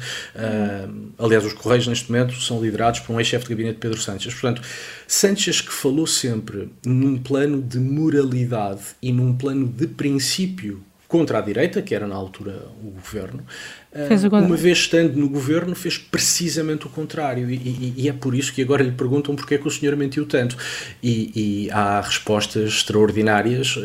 aliás, 1.18 1.46
os 1.46 1.54
Correios, 1.54 1.88
neste 1.88 2.12
momento, 2.12 2.34
são 2.42 2.62
liderados 2.62 3.00
por 3.00 3.14
um 3.14 3.22
ex-chefe 3.22 3.46
de 3.46 3.52
gabinete, 3.52 3.78
Pedro 3.80 4.02
Sánchez. 4.02 4.34
Portanto, 4.34 4.62
Sánchez 5.08 5.62
que 5.62 5.72
falou 5.72 6.06
sempre 6.06 6.68
num 6.86 7.18
plano 7.18 7.62
de 7.62 7.80
moralidade 7.80 8.82
e 9.02 9.14
num 9.14 9.34
plano 9.34 9.66
de 9.66 9.88
princípio 9.88 10.84
contra 11.14 11.38
a 11.38 11.42
direita, 11.42 11.80
que 11.80 11.94
era 11.94 12.08
na 12.08 12.16
altura 12.16 12.66
o 12.84 12.90
governo, 12.90 13.44
uma 14.48 14.58
vez 14.58 14.80
estando 14.80 15.16
no 15.16 15.30
governo, 15.30 15.76
fez 15.76 15.96
precisamente 15.96 16.88
o 16.88 16.90
contrário. 16.90 17.52
E, 17.52 17.54
e, 17.54 17.94
e, 17.98 18.10
é 18.10 18.14
por 18.14 18.34
isso 18.34 18.52
que 18.52 18.64
agora 18.64 18.82
lhe 18.82 18.92
perguntam 18.92 19.36
porque 19.36 19.54
é 19.54 19.58
que 19.60 19.68
o 19.68 19.70
senhor 19.70 19.96
mentiu 19.96 20.26
tanto. 20.26 20.58
E, 21.04 21.68
e 21.68 21.72
há 21.72 22.02
respostas 22.02 22.64
extraordinárias, 22.72 23.76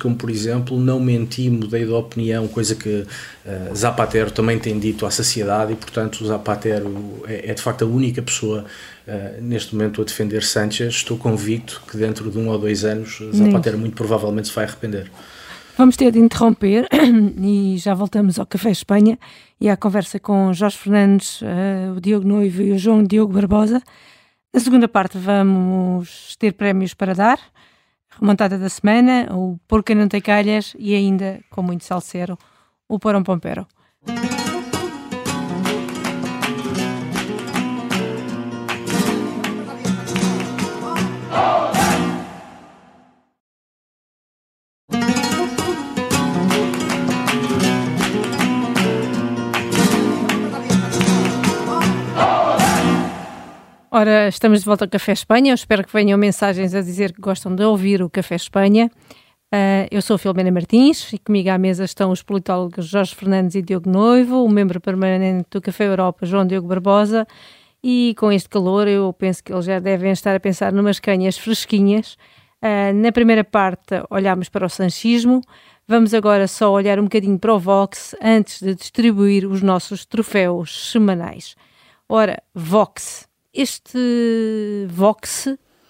como 0.00 0.16
por 0.16 0.28
exemplo, 0.28 0.76
não 0.76 0.98
menti, 0.98 1.48
mudei 1.48 1.84
de 1.84 1.92
opinião, 1.92 2.48
coisa 2.48 2.74
que 2.74 2.88
uh, 2.88 3.76
Zapatero 3.76 4.32
também 4.32 4.58
tem 4.58 4.76
dito 4.76 5.06
à 5.06 5.10
sociedade, 5.12 5.72
e 5.72 5.76
portanto 5.76 6.26
Zapatero 6.26 7.22
é, 7.28 7.52
é 7.52 7.54
de 7.54 7.62
facto 7.62 7.84
a 7.84 7.86
única 7.86 8.20
pessoa 8.22 8.64
Uh, 9.06 9.40
neste 9.40 9.72
momento 9.72 10.02
a 10.02 10.04
defender 10.04 10.42
Sanchez, 10.42 10.94
estou 10.94 11.16
convicto 11.16 11.80
que 11.88 11.96
dentro 11.96 12.28
de 12.28 12.38
um 12.38 12.48
ou 12.48 12.58
dois 12.58 12.84
anos 12.84 13.22
Zapatero 13.32 13.78
muito 13.78 13.94
provavelmente 13.94 14.48
se 14.48 14.52
vai 14.52 14.64
arrepender. 14.64 15.08
Vamos 15.76 15.94
ter 15.94 16.10
de 16.10 16.18
interromper 16.18 16.88
e 17.38 17.76
já 17.76 17.92
voltamos 17.92 18.38
ao 18.38 18.46
Café 18.46 18.70
Espanha 18.70 19.18
e 19.60 19.68
à 19.68 19.76
conversa 19.76 20.18
com 20.18 20.50
Jorge 20.54 20.78
Fernandes, 20.78 21.42
uh, 21.42 21.92
o 21.94 22.00
Diogo 22.00 22.26
Noivo 22.26 22.62
e 22.62 22.72
o 22.72 22.78
João 22.78 23.04
Diogo 23.04 23.34
Barbosa. 23.34 23.82
Na 24.54 24.58
segunda 24.58 24.88
parte 24.88 25.18
vamos 25.18 26.34
ter 26.36 26.52
prémios 26.54 26.94
para 26.94 27.14
dar, 27.14 27.38
remontada 28.18 28.58
da 28.58 28.70
semana, 28.70 29.28
o 29.30 29.58
Porca 29.68 29.94
Não 29.94 30.08
Tem 30.08 30.20
Calhas 30.20 30.74
e 30.78 30.94
ainda, 30.94 31.40
com 31.50 31.62
muito 31.62 31.84
salseiro, 31.84 32.38
o 32.88 32.98
Porão 32.98 33.22
Pompero. 33.22 33.66
Ora, 53.98 54.28
estamos 54.28 54.58
de 54.60 54.66
volta 54.66 54.84
ao 54.84 54.90
Café 54.90 55.12
Espanha. 55.12 55.52
Eu 55.52 55.54
espero 55.54 55.82
que 55.82 55.90
venham 55.90 56.18
mensagens 56.18 56.74
a 56.74 56.82
dizer 56.82 57.14
que 57.14 57.20
gostam 57.22 57.56
de 57.56 57.64
ouvir 57.64 58.02
o 58.02 58.10
Café 58.10 58.34
Espanha. 58.34 58.90
Uh, 59.50 59.88
eu 59.90 60.02
sou 60.02 60.16
a 60.16 60.18
Filomena 60.18 60.50
Martins 60.50 61.14
e 61.14 61.18
comigo 61.18 61.48
à 61.48 61.56
mesa 61.56 61.82
estão 61.82 62.10
os 62.10 62.22
politólogos 62.22 62.88
Jorge 62.88 63.14
Fernandes 63.14 63.54
e 63.54 63.62
Diogo 63.62 63.88
Noivo, 63.88 64.44
o 64.44 64.50
membro 64.50 64.82
permanente 64.82 65.48
do 65.50 65.62
Café 65.62 65.86
Europa, 65.86 66.26
João 66.26 66.46
Diogo 66.46 66.68
Barbosa. 66.68 67.26
E 67.82 68.14
com 68.18 68.30
este 68.30 68.50
calor, 68.50 68.86
eu 68.86 69.10
penso 69.14 69.42
que 69.42 69.50
eles 69.50 69.64
já 69.64 69.78
devem 69.78 70.12
estar 70.12 70.36
a 70.36 70.40
pensar 70.40 70.74
numas 70.74 71.00
canhas 71.00 71.38
fresquinhas. 71.38 72.18
Uh, 72.62 72.92
na 72.92 73.10
primeira 73.10 73.44
parte, 73.44 73.94
olhámos 74.10 74.50
para 74.50 74.66
o 74.66 74.68
sanchismo. 74.68 75.40
Vamos 75.88 76.12
agora 76.12 76.46
só 76.46 76.70
olhar 76.70 77.00
um 77.00 77.04
bocadinho 77.04 77.38
para 77.38 77.54
o 77.54 77.58
Vox 77.58 78.14
antes 78.20 78.60
de 78.60 78.74
distribuir 78.74 79.46
os 79.46 79.62
nossos 79.62 80.04
troféus 80.04 80.90
semanais. 80.92 81.56
Ora, 82.06 82.42
Vox 82.54 83.26
este 83.56 84.86
Vox 84.88 85.48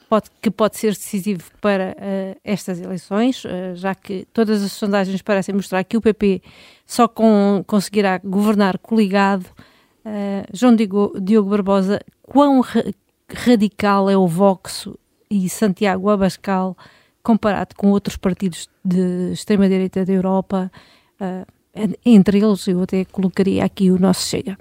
pode, 0.08 0.30
que 0.40 0.50
pode 0.50 0.76
ser 0.76 0.92
decisivo 0.92 1.44
para 1.60 1.96
uh, 1.98 2.40
estas 2.44 2.80
eleições, 2.80 3.44
uh, 3.44 3.74
já 3.74 3.94
que 3.94 4.26
todas 4.32 4.62
as 4.62 4.72
sondagens 4.72 5.20
parecem 5.22 5.54
mostrar 5.54 5.82
que 5.84 5.96
o 5.96 6.00
PP 6.00 6.42
só 6.86 7.08
com, 7.08 7.64
conseguirá 7.66 8.18
governar 8.18 8.78
coligado. 8.78 9.46
Uh, 10.04 10.46
João 10.52 10.76
Diogo, 10.76 11.50
Barbosa, 11.50 12.00
quão 12.22 12.60
ra 12.60 12.84
radical 13.28 14.08
é 14.08 14.16
o 14.16 14.28
Vox 14.28 14.88
e 15.28 15.48
Santiago 15.48 16.08
Abascal 16.08 16.76
comparado 17.20 17.74
com 17.74 17.90
outros 17.90 18.16
partidos 18.16 18.68
de 18.84 19.32
extrema-direita 19.32 20.04
da 20.04 20.12
Europa? 20.12 20.70
entre 22.04 22.38
eles, 22.38 22.68
eu 22.68 22.82
até 22.82 23.04
colocaria 23.04 23.64
aqui 23.64 23.90
o 23.90 23.98
nosso 23.98 24.28
Chega. 24.28 24.56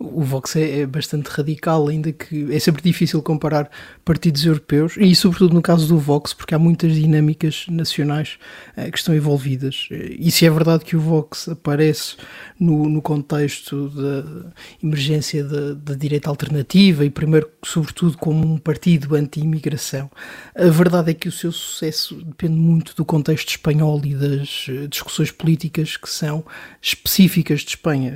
O 0.00 0.22
Vox 0.22 0.56
é, 0.56 0.80
é, 0.80 0.86
bastante 0.86 1.26
radical, 1.28 1.86
ainda 1.88 2.10
que 2.10 2.50
é 2.54 2.58
sempre 2.58 2.82
difícil 2.82 3.22
comparar 3.22 3.70
partidos 4.02 4.46
europeus, 4.46 4.94
e 4.96 5.14
sobretudo 5.14 5.52
no 5.52 5.60
caso 5.60 5.86
do 5.86 5.98
Vox, 5.98 6.32
porque 6.32 6.54
há 6.54 6.58
muitas 6.58 6.94
dinâmicas 6.94 7.66
nacionais 7.68 8.38
eh, 8.76 8.90
que 8.90 8.96
estão 8.96 9.14
envolvidas. 9.14 9.88
E 9.90 10.30
se 10.30 10.46
é 10.46 10.50
verdade 10.50 10.86
que 10.86 10.96
o 10.96 11.00
Vox 11.00 11.50
aparece 11.50 12.16
no, 12.58 12.88
no 12.88 13.02
contexto 13.02 13.90
da 13.90 14.50
emergência 14.82 15.44
da, 15.44 15.74
da 15.74 15.94
direita 15.94 16.30
alternativa 16.30 17.04
e, 17.04 17.10
primeiro, 17.10 17.50
sobretudo, 17.62 18.16
como 18.16 18.54
um 18.54 18.56
partido 18.56 19.14
anti-imigração, 19.14 20.10
a 20.56 20.70
verdade 20.70 21.10
é 21.10 21.14
que 21.14 21.28
o 21.28 21.32
seu 21.32 21.52
sucesso 21.52 22.14
depende 22.24 22.56
muito 22.56 22.96
do 22.96 23.04
contexto 23.04 23.50
espanhol 23.50 24.00
e 24.02 24.14
das 24.14 24.66
eh, 24.70 24.86
discussões 24.86 25.30
políticas 25.30 25.98
que 25.98 26.08
são 26.08 26.42
específicas 26.80 27.60
de 27.60 27.70
Espanha. 27.70 28.14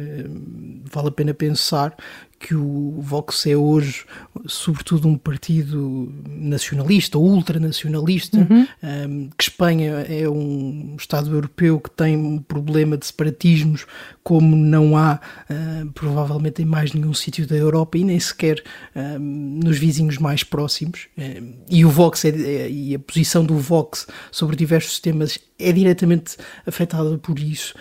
Vale 0.95 1.09
a 1.09 1.13
pena 1.13 1.35
pensar 1.35 1.97
que 2.39 2.55
o 2.55 3.01
Vox 3.01 3.47
é 3.47 3.57
hoje, 3.57 4.05
sobretudo, 4.47 5.09
um 5.09 5.17
partido 5.17 6.13
nacionalista, 6.29 7.19
ultranacionalista, 7.19 8.39
uhum. 8.39 8.67
um, 8.83 9.31
que 9.37 9.45
Espanha 9.45 10.07
é 10.09 10.29
um 10.29 10.97
Estado 10.99 11.33
europeu 11.33 11.81
que 11.81 11.91
tem 11.91 12.17
um 12.17 12.39
problema 12.39 12.97
de 12.97 13.07
separatismos 13.07 13.87
como 14.23 14.57
não 14.57 14.97
há 14.97 15.21
uh, 15.51 15.93
provavelmente 15.93 16.63
em 16.63 16.65
mais 16.65 16.93
nenhum 16.93 17.13
sítio 17.13 17.47
da 17.47 17.55
Europa 17.55 17.99
e 17.99 18.05
nem 18.05 18.19
sequer 18.19 18.63
um, 18.97 19.61
nos 19.63 19.79
vizinhos 19.79 20.17
mais 20.17 20.43
próximos. 20.43 21.09
Um, 21.17 21.55
e 21.69 21.85
o 21.85 21.91
Vox 21.91 22.25
é, 22.25 22.31
é, 22.31 22.71
e 22.71 22.95
a 22.95 22.99
posição 22.99 23.45
do 23.45 23.57
Vox 23.59 24.07
sobre 24.33 24.57
diversos 24.57 24.99
temas 24.99 25.39
é 25.59 25.71
diretamente 25.73 26.37
afetada 26.67 27.17
por 27.19 27.39
isso. 27.39 27.75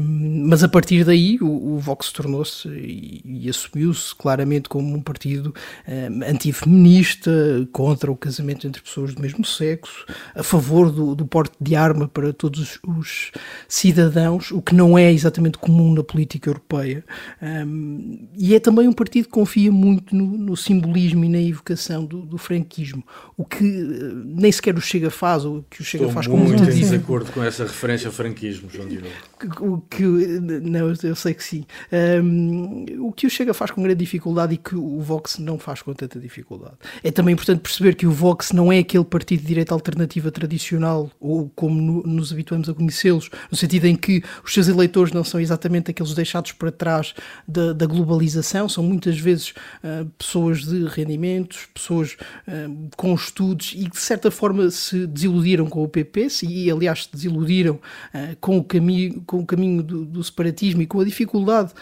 Mas 0.00 0.64
a 0.64 0.68
partir 0.68 1.04
daí 1.04 1.38
o, 1.40 1.74
o 1.74 1.78
Vox 1.78 2.10
tornou-se 2.12 2.66
e, 2.68 3.20
e 3.24 3.48
assumiu-se 3.90 4.14
claramente 4.14 4.68
como 4.68 4.94
um 4.94 5.00
partido 5.00 5.54
um, 5.86 6.24
antifeminista, 6.24 7.30
contra 7.72 8.10
o 8.10 8.16
casamento 8.16 8.66
entre 8.66 8.80
pessoas 8.80 9.14
do 9.14 9.20
mesmo 9.20 9.44
sexo, 9.44 10.06
a 10.34 10.42
favor 10.42 10.90
do, 10.90 11.14
do 11.14 11.26
porte 11.26 11.54
de 11.60 11.74
arma 11.74 12.08
para 12.08 12.32
todos 12.32 12.78
os 12.86 13.32
cidadãos, 13.68 14.50
o 14.50 14.62
que 14.62 14.74
não 14.74 14.96
é 14.96 15.12
exatamente 15.12 15.58
comum 15.58 15.92
na 15.94 16.02
política 16.02 16.48
europeia. 16.48 17.04
Um, 17.42 18.28
e 18.36 18.54
é 18.54 18.60
também 18.60 18.88
um 18.88 18.92
partido 18.92 19.24
que 19.24 19.30
confia 19.30 19.70
muito 19.70 20.14
no, 20.14 20.26
no 20.38 20.56
simbolismo 20.56 21.24
e 21.24 21.28
na 21.28 21.40
evocação 21.40 22.04
do, 22.04 22.22
do, 22.22 22.38
franquismo, 22.38 23.04
o 23.36 23.44
que 23.44 23.64
uh, 23.64 24.22
nem 24.24 24.50
sequer 24.50 24.76
o 24.76 24.80
Chega 24.80 25.10
faz, 25.10 25.44
ou 25.44 25.64
que 25.68 25.82
o 25.82 25.84
Chega 25.84 26.04
Estou 26.04 26.14
faz 26.14 26.26
como 26.26 26.44
muito 26.44 26.62
em 26.62 26.66
desacordo 26.66 27.30
com 27.32 27.42
essa 27.42 27.64
referência 27.64 28.06
ao 28.06 28.12
franquismo, 28.12 28.68
João 28.70 28.88
Diogo. 28.88 29.08
O 29.60 29.80
que, 29.80 30.04
não, 30.04 30.94
eu 31.02 31.14
sei 31.14 31.34
que 31.34 31.42
sim. 31.42 31.64
Um, 32.22 32.84
o 33.00 33.12
que 33.12 33.26
o 33.26 33.30
Chega 33.30 33.54
faz 33.54 33.70
com 33.70 33.79
grande 33.82 33.98
dificuldade 33.98 34.54
e 34.54 34.56
que 34.56 34.74
o 34.74 35.00
Vox 35.00 35.38
não 35.38 35.58
faz 35.58 35.82
com 35.82 35.92
tanta 35.92 36.18
dificuldade. 36.18 36.74
É 37.02 37.10
também 37.10 37.34
importante 37.34 37.60
perceber 37.60 37.94
que 37.94 38.06
o 38.06 38.10
Vox 38.10 38.52
não 38.52 38.72
é 38.72 38.78
aquele 38.78 39.04
partido 39.04 39.40
de 39.40 39.46
direita 39.46 39.74
alternativa 39.74 40.30
tradicional, 40.30 41.10
ou 41.20 41.50
como 41.54 41.80
no, 41.80 42.02
nos 42.02 42.32
habituamos 42.32 42.68
a 42.68 42.74
conhecê-los, 42.74 43.30
no 43.50 43.56
sentido 43.56 43.86
em 43.86 43.96
que 43.96 44.22
os 44.44 44.52
seus 44.52 44.68
eleitores 44.68 45.12
não 45.12 45.24
são 45.24 45.40
exatamente 45.40 45.90
aqueles 45.90 46.14
deixados 46.14 46.52
para 46.52 46.70
trás 46.70 47.14
da, 47.46 47.72
da 47.72 47.86
globalização, 47.86 48.68
são 48.68 48.82
muitas 48.84 49.18
vezes 49.18 49.50
uh, 49.50 50.06
pessoas 50.18 50.64
de 50.64 50.84
rendimentos, 50.86 51.68
pessoas 51.72 52.16
uh, 52.46 52.90
com 52.96 53.14
estudos 53.14 53.72
e 53.76 53.84
que 53.84 53.90
de 53.90 54.00
certa 54.00 54.30
forma 54.30 54.70
se 54.70 55.06
desiludiram 55.06 55.66
com 55.66 55.82
o 55.82 55.88
PP 55.88 56.28
e 56.42 56.70
aliás 56.70 57.04
se 57.04 57.12
desiludiram 57.12 57.74
uh, 57.74 58.36
com 58.40 58.58
o 58.58 58.64
caminho, 58.64 59.22
com 59.26 59.40
o 59.40 59.46
caminho 59.46 59.82
do, 59.82 60.04
do 60.04 60.22
separatismo 60.22 60.82
e 60.82 60.86
com 60.86 61.00
a 61.00 61.04
dificuldade 61.04 61.72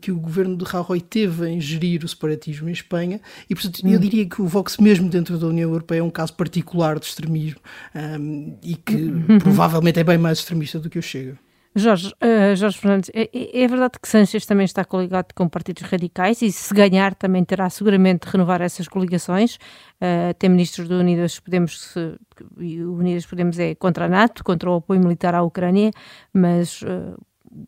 que 0.00 0.10
o 0.10 0.16
governo 0.16 0.56
de 0.56 0.64
Rajoy 0.64 1.00
teve 1.00 1.33
em 1.42 1.60
gerir 1.60 2.04
o 2.04 2.08
separatismo 2.08 2.68
em 2.68 2.72
Espanha 2.72 3.20
e 3.48 3.54
portanto 3.54 3.80
hum. 3.84 3.90
eu 3.90 3.98
diria 3.98 4.26
que 4.26 4.40
o 4.40 4.46
Vox 4.46 4.76
mesmo 4.78 5.08
dentro 5.08 5.38
da 5.38 5.46
União 5.46 5.70
Europeia 5.70 6.00
é 6.00 6.02
um 6.02 6.10
caso 6.10 6.34
particular 6.34 6.98
de 6.98 7.06
extremismo 7.06 7.60
um, 7.94 8.56
e 8.62 8.76
que 8.76 8.96
uhum. 8.96 9.38
provavelmente 9.38 9.98
é 9.98 10.04
bem 10.04 10.18
mais 10.18 10.38
extremista 10.38 10.78
do 10.78 10.90
que 10.90 10.98
o 10.98 11.02
Chega. 11.02 11.38
Jorge, 11.76 12.12
uh, 12.22 12.54
Jorge 12.54 12.78
Fernandes, 12.78 13.10
é, 13.12 13.28
é, 13.32 13.62
é, 13.64 13.66
verdade 13.66 13.98
que 14.00 14.08
Sanchez 14.08 14.46
também 14.46 14.64
está 14.64 14.84
coligado 14.84 15.34
com 15.34 15.48
partidos 15.48 15.82
radicais 15.82 16.40
e 16.40 16.52
se 16.52 16.72
ganhar 16.72 17.16
também 17.16 17.44
terá 17.44 17.68
seguramente 17.68 18.26
de 18.26 18.32
renovar 18.32 18.62
essas 18.62 18.86
coligações. 18.86 19.56
Uh, 19.96 20.32
tem 20.38 20.48
ministros 20.50 20.86
do 20.86 20.94
Unidas 20.94 21.40
Podemos, 21.40 21.92
e 22.58 22.80
o 22.80 22.94
Unidas 22.94 23.26
Podemos 23.26 23.58
é 23.58 23.74
contra 23.74 24.04
a 24.04 24.08
NATO, 24.08 24.44
contra 24.44 24.70
o 24.70 24.76
apoio 24.76 25.00
militar 25.00 25.34
à 25.34 25.42
Ucrânia, 25.42 25.90
mas 26.32 26.80
uh, 26.82 27.20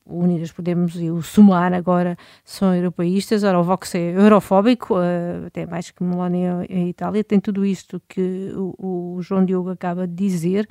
Unidas 0.05 0.53
Podemos 0.53 0.97
e 0.97 1.11
o 1.11 1.23
Sumar 1.23 1.73
agora 1.73 2.17
são 2.45 2.75
europeístas, 2.75 3.45
ora 3.45 3.59
o 3.59 3.63
Vox 3.63 3.95
é 3.95 4.17
eurofóbico, 4.17 4.95
uh, 4.95 5.47
até 5.47 5.67
mais 5.67 5.91
que 5.91 6.03
Meloni 6.03 6.45
em 6.69 6.89
Itália, 6.89 7.23
tem 7.23 7.41
tudo 7.41 7.65
isto 7.65 8.01
que 8.09 8.53
o, 8.55 9.17
o 9.17 9.23
João 9.23 9.45
Diogo 9.45 9.71
acaba 9.71 10.07
de 10.07 10.15
dizer, 10.15 10.69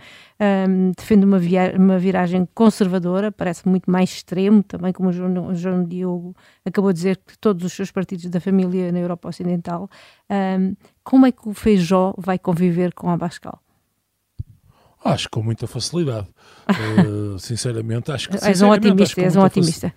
um, 0.69 0.91
defende 0.91 1.25
uma, 1.25 1.39
uma 1.77 1.97
viragem 1.97 2.47
conservadora, 2.53 3.31
parece 3.31 3.67
muito 3.67 3.89
mais 3.89 4.09
extremo, 4.09 4.63
também 4.63 4.91
como 4.93 5.09
o 5.09 5.11
João, 5.11 5.47
o 5.47 5.55
João 5.55 5.83
Diogo 5.83 6.35
acabou 6.65 6.91
de 6.91 6.97
dizer, 6.97 7.17
que 7.17 7.37
todos 7.37 7.65
os 7.65 7.73
seus 7.73 7.91
partidos 7.91 8.25
da 8.25 8.39
família 8.39 8.91
na 8.91 8.99
Europa 8.99 9.29
Ocidental. 9.29 9.89
Um, 10.29 10.75
como 11.03 11.25
é 11.25 11.31
que 11.31 11.47
o 11.47 11.53
Feijó 11.53 12.13
vai 12.17 12.39
conviver 12.39 12.93
com 12.93 13.09
a 13.09 13.17
Bascal? 13.17 13.64
Acho 15.05 15.25
que 15.25 15.29
com 15.29 15.43
muita 15.43 15.67
facilidade. 15.67 16.27
Uh, 16.67 17.37
sinceramente, 17.39 18.11
acho 18.11 18.27
que. 18.27 18.43
És 18.43 18.61
um 18.63 18.71
otimista, 18.71 19.21
és 19.21 19.35
um 19.35 19.43
otimista. 19.43 19.93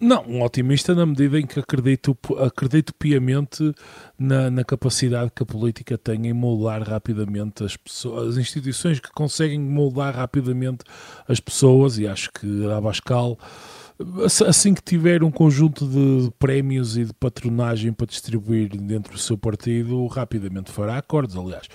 Não, 0.00 0.24
um 0.26 0.42
otimista 0.42 0.94
na 0.94 1.06
medida 1.06 1.38
em 1.38 1.46
que 1.46 1.60
acredito, 1.60 2.18
acredito 2.38 2.92
piamente 2.98 3.72
na, 4.18 4.50
na, 4.50 4.64
capacidade 4.64 5.30
que 5.34 5.44
a 5.44 5.46
política 5.46 5.96
tem 5.96 6.26
em 6.26 6.32
moldar 6.32 6.82
rapidamente 6.82 7.62
as 7.62 7.76
pessoas, 7.76 8.30
as 8.30 8.36
instituições 8.36 8.98
que 8.98 9.10
conseguem 9.12 9.60
moldar 9.60 10.14
rapidamente 10.14 10.84
as 11.28 11.38
pessoas, 11.38 11.96
e 11.96 12.08
acho 12.08 12.30
que 12.32 12.66
a 12.66 12.76
Abascal 12.76 13.38
assim 14.46 14.74
que 14.74 14.82
tiver 14.82 15.22
um 15.22 15.30
conjunto 15.30 15.86
de 15.86 16.30
prémios 16.38 16.96
e 16.96 17.04
de 17.04 17.14
patronagem 17.14 17.92
para 17.92 18.06
distribuir 18.06 18.68
dentro 18.76 19.12
do 19.12 19.18
seu 19.18 19.38
partido, 19.38 20.06
rapidamente 20.08 20.72
fará 20.72 20.98
acordos. 20.98 21.36
Aliás, 21.36 21.68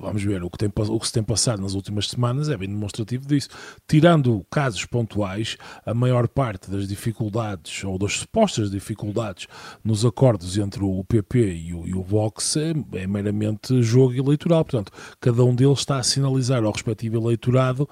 vamos 0.00 0.22
ver, 0.22 0.42
o 0.42 0.50
que, 0.50 0.58
tem, 0.58 0.70
o 0.74 1.00
que 1.00 1.06
se 1.06 1.12
tem 1.12 1.22
passado 1.22 1.60
nas 1.60 1.74
últimas 1.74 2.08
semanas 2.08 2.48
é 2.48 2.56
bem 2.56 2.68
demonstrativo 2.68 3.26
disso. 3.26 3.48
Tirando 3.86 4.44
casos 4.50 4.84
pontuais, 4.84 5.56
a 5.84 5.92
maior 5.92 6.28
parte 6.28 6.70
das 6.70 6.88
dificuldades, 6.88 7.84
ou 7.84 7.98
das 7.98 8.14
supostas 8.14 8.70
dificuldades, 8.70 9.46
nos 9.84 10.04
acordos 10.04 10.56
entre 10.56 10.82
o 10.82 11.04
PP 11.04 11.54
e 11.54 11.74
o, 11.74 11.86
e 11.86 11.94
o 11.94 12.02
Vox 12.02 12.56
é, 12.56 12.72
é, 12.94 13.06
meramente 13.06 13.82
jogo 13.82 14.14
eleitoral. 14.14 14.64
Portanto, 14.64 14.92
cada 15.20 15.44
um 15.44 15.54
deles 15.54 15.80
está 15.80 15.98
a 15.98 16.02
sinalizar 16.02 16.64
ao 16.64 16.72
respectivo 16.72 17.16
eleitorado 17.16 17.88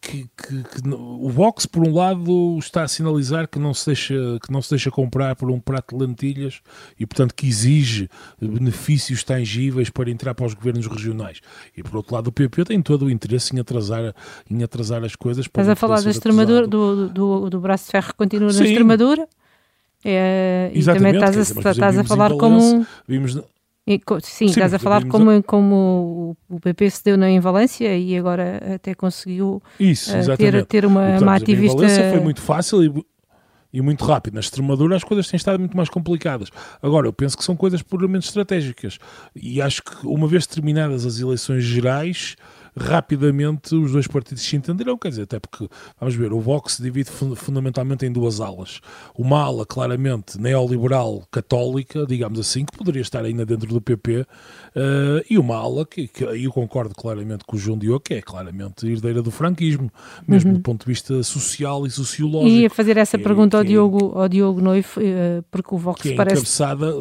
que, 0.00 0.28
que, 0.36 0.62
que 0.62 0.88
o 0.88 1.28
Vox, 1.28 1.66
por 1.66 1.86
um 1.86 1.94
lado, 1.94 2.58
está 2.58 2.82
a 2.82 2.88
sinalizar 2.88 3.48
que 3.48 3.58
não, 3.58 3.72
se 3.74 3.86
deixa, 3.86 4.14
que 4.44 4.52
não 4.52 4.62
se 4.62 4.70
deixa 4.70 4.90
comprar 4.90 5.36
por 5.36 5.50
um 5.50 5.60
prato 5.60 5.96
de 5.96 6.04
lentilhas 6.04 6.60
e, 6.98 7.06
portanto, 7.06 7.34
que 7.34 7.46
exige 7.46 8.08
benefícios 8.40 9.22
tangíveis 9.22 9.90
para 9.90 10.10
entrar 10.10 10.34
para 10.34 10.46
os 10.46 10.54
governos 10.54 10.86
regionais 10.86 11.19
e 11.76 11.82
por 11.82 11.96
outro 11.96 12.14
lado, 12.14 12.28
o 12.28 12.32
PP 12.32 12.64
tem 12.64 12.82
todo 12.82 13.06
o 13.06 13.10
interesse 13.10 13.54
em 13.54 13.60
atrasar, 13.60 14.14
em 14.50 14.62
atrasar 14.62 15.04
as 15.04 15.16
coisas. 15.16 15.46
Estás 15.46 15.68
a 15.68 15.76
falar 15.76 16.02
da 16.02 16.10
Extremadura, 16.10 16.66
do, 16.66 17.08
do, 17.08 17.50
do 17.50 17.60
braço 17.60 17.86
de 17.86 17.90
ferro 17.92 18.08
que 18.08 18.14
continua 18.14 18.52
Sim. 18.52 18.60
na 18.60 18.66
Extremadura? 18.66 19.28
É, 20.04 20.70
e 20.74 20.82
também 20.82 21.14
estás 21.14 21.36
a, 21.36 21.40
dizer, 21.40 21.68
estás 21.68 21.98
a 21.98 22.04
falar 22.04 22.30
como. 22.32 22.86
Vimos, 23.06 23.38
e, 23.86 23.98
sim, 23.98 24.20
sim, 24.22 24.44
estás 24.46 24.72
a 24.72 24.78
falar 24.78 25.04
como, 25.06 25.30
a... 25.30 25.42
como 25.42 26.36
o 26.48 26.60
PP 26.60 26.90
se 26.90 27.04
deu 27.04 27.16
na 27.16 27.26
Valência 27.40 27.96
e 27.96 28.16
agora 28.16 28.74
até 28.74 28.94
conseguiu 28.94 29.62
Isso, 29.78 30.16
uh, 30.16 30.36
ter, 30.36 30.64
ter 30.66 30.86
uma, 30.86 31.18
uma 31.18 31.34
ativista. 31.34 31.88
foi 32.10 32.20
muito 32.20 32.40
fácil 32.40 32.84
e 32.84 33.04
e 33.72 33.80
muito 33.80 34.04
rápido. 34.04 34.34
Na 34.34 34.40
Extremadura 34.40 34.96
as 34.96 35.04
coisas 35.04 35.28
têm 35.28 35.36
estado 35.36 35.58
muito 35.58 35.76
mais 35.76 35.88
complicadas. 35.88 36.50
Agora, 36.82 37.06
eu 37.06 37.12
penso 37.12 37.36
que 37.36 37.44
são 37.44 37.56
coisas 37.56 37.82
puramente 37.82 38.26
estratégicas. 38.26 38.98
E 39.34 39.60
acho 39.60 39.82
que 39.82 40.06
uma 40.06 40.26
vez 40.26 40.46
terminadas 40.46 41.06
as 41.06 41.18
eleições 41.18 41.64
gerais, 41.64 42.36
rapidamente 42.76 43.74
os 43.74 43.92
dois 43.92 44.06
partidos 44.06 44.42
se 44.42 44.56
entenderão, 44.56 44.96
quer 44.96 45.08
dizer, 45.08 45.22
até 45.22 45.38
porque, 45.38 45.68
vamos 45.98 46.14
ver, 46.14 46.32
o 46.32 46.40
Vox 46.40 46.74
se 46.74 46.82
divide 46.82 47.10
fundamentalmente 47.10 48.06
em 48.06 48.12
duas 48.12 48.40
alas. 48.40 48.80
Uma 49.16 49.42
ala 49.42 49.66
claramente 49.66 50.40
neoliberal 50.40 51.26
católica, 51.30 52.06
digamos 52.06 52.38
assim, 52.38 52.64
que 52.64 52.76
poderia 52.76 53.02
estar 53.02 53.24
ainda 53.24 53.44
dentro 53.44 53.68
do 53.68 53.80
PP, 53.80 54.20
uh, 54.20 54.26
eh, 54.74 55.24
e 55.30 55.38
uma 55.38 55.56
ala 55.56 55.84
que, 55.84 56.08
que 56.08 56.24
eu 56.24 56.52
concordo 56.52 56.94
claramente 56.94 57.44
com 57.44 57.56
o 57.56 57.58
João 57.58 57.78
Diogo, 57.78 58.00
que 58.00 58.14
é 58.14 58.22
claramente 58.22 58.86
herdeira 58.86 59.22
do 59.22 59.30
franquismo, 59.30 59.90
mesmo 60.26 60.50
uhum. 60.50 60.56
do 60.56 60.62
ponto 60.62 60.84
de 60.84 60.86
vista 60.86 61.22
social 61.22 61.86
e 61.86 61.90
sociológico. 61.90 62.50
E 62.50 62.62
ia 62.62 62.70
fazer 62.70 62.96
essa 62.96 63.18
pergunta 63.18 63.56
ao, 63.56 63.62
é 63.62 63.66
Diogo, 63.66 64.18
ao 64.18 64.28
Diogo 64.28 64.60
Noivo, 64.60 65.00
uh, 65.00 65.44
porque 65.50 65.74
o 65.74 65.78
Vox 65.78 66.02
que 66.02 66.12
é 66.12 66.14
parece... 66.14 66.42
Encabeçada, 66.42 66.98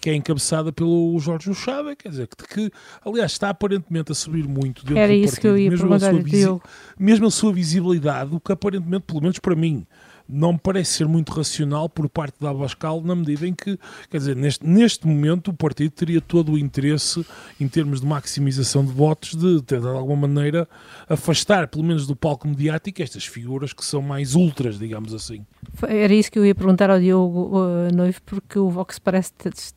que 0.00 0.10
é 0.10 0.14
encabeçada 0.14 0.72
pelo 0.72 1.18
Jorge 1.18 1.50
Ochava, 1.50 1.94
quer 1.96 2.08
dizer, 2.08 2.28
que, 2.28 2.54
que 2.54 2.70
aliás 3.04 3.32
está 3.32 3.50
aparentemente 3.50 4.12
a 4.12 4.14
subir 4.14 4.46
muito 4.46 4.84
Era 5.04 5.14
isso 5.14 5.40
que 5.40 5.46
eu 5.46 5.56
ia 5.56 5.70
mesmo 5.70 5.88
perguntar, 5.88 6.10
a 6.10 6.40
sua 6.40 6.60
mesmo 6.98 7.26
a 7.26 7.30
sua 7.30 7.52
visibilidade, 7.52 8.34
o 8.34 8.40
que 8.40 8.52
aparentemente, 8.52 9.04
pelo 9.06 9.20
menos 9.20 9.38
para 9.38 9.54
mim, 9.54 9.86
não 10.28 10.54
me 10.54 10.58
parece 10.58 10.92
ser 10.92 11.08
muito 11.08 11.32
racional 11.32 11.88
por 11.88 12.08
parte 12.08 12.36
da 12.40 12.50
Abascal, 12.50 13.02
na 13.02 13.14
medida 13.14 13.46
em 13.46 13.54
que, 13.54 13.78
quer 14.10 14.18
dizer, 14.18 14.36
neste, 14.36 14.66
neste 14.66 15.06
momento 15.06 15.50
o 15.50 15.54
partido 15.54 15.90
teria 15.90 16.20
todo 16.20 16.52
o 16.52 16.58
interesse, 16.58 17.24
em 17.60 17.68
termos 17.68 18.00
de 18.00 18.06
maximização 18.06 18.84
de 18.84 18.92
votos, 18.92 19.34
de, 19.34 19.60
de, 19.60 19.80
de 19.80 19.86
alguma 19.86 20.26
maneira 20.26 20.68
afastar, 21.08 21.68
pelo 21.68 21.84
menos 21.84 22.06
do 22.06 22.16
palco 22.16 22.48
mediático, 22.48 23.02
estas 23.02 23.26
figuras 23.26 23.72
que 23.72 23.84
são 23.84 24.00
mais 24.00 24.34
ultras, 24.34 24.78
digamos 24.78 25.12
assim. 25.12 25.44
Era 25.86 26.14
isso 26.14 26.30
que 26.30 26.38
eu 26.38 26.46
ia 26.46 26.54
perguntar 26.54 26.90
ao 26.90 26.98
Diogo 26.98 27.58
uh, 27.58 27.94
Noivo, 27.94 28.20
porque 28.24 28.58
o 28.58 28.70
Vox 28.70 28.98
parece 28.98 29.32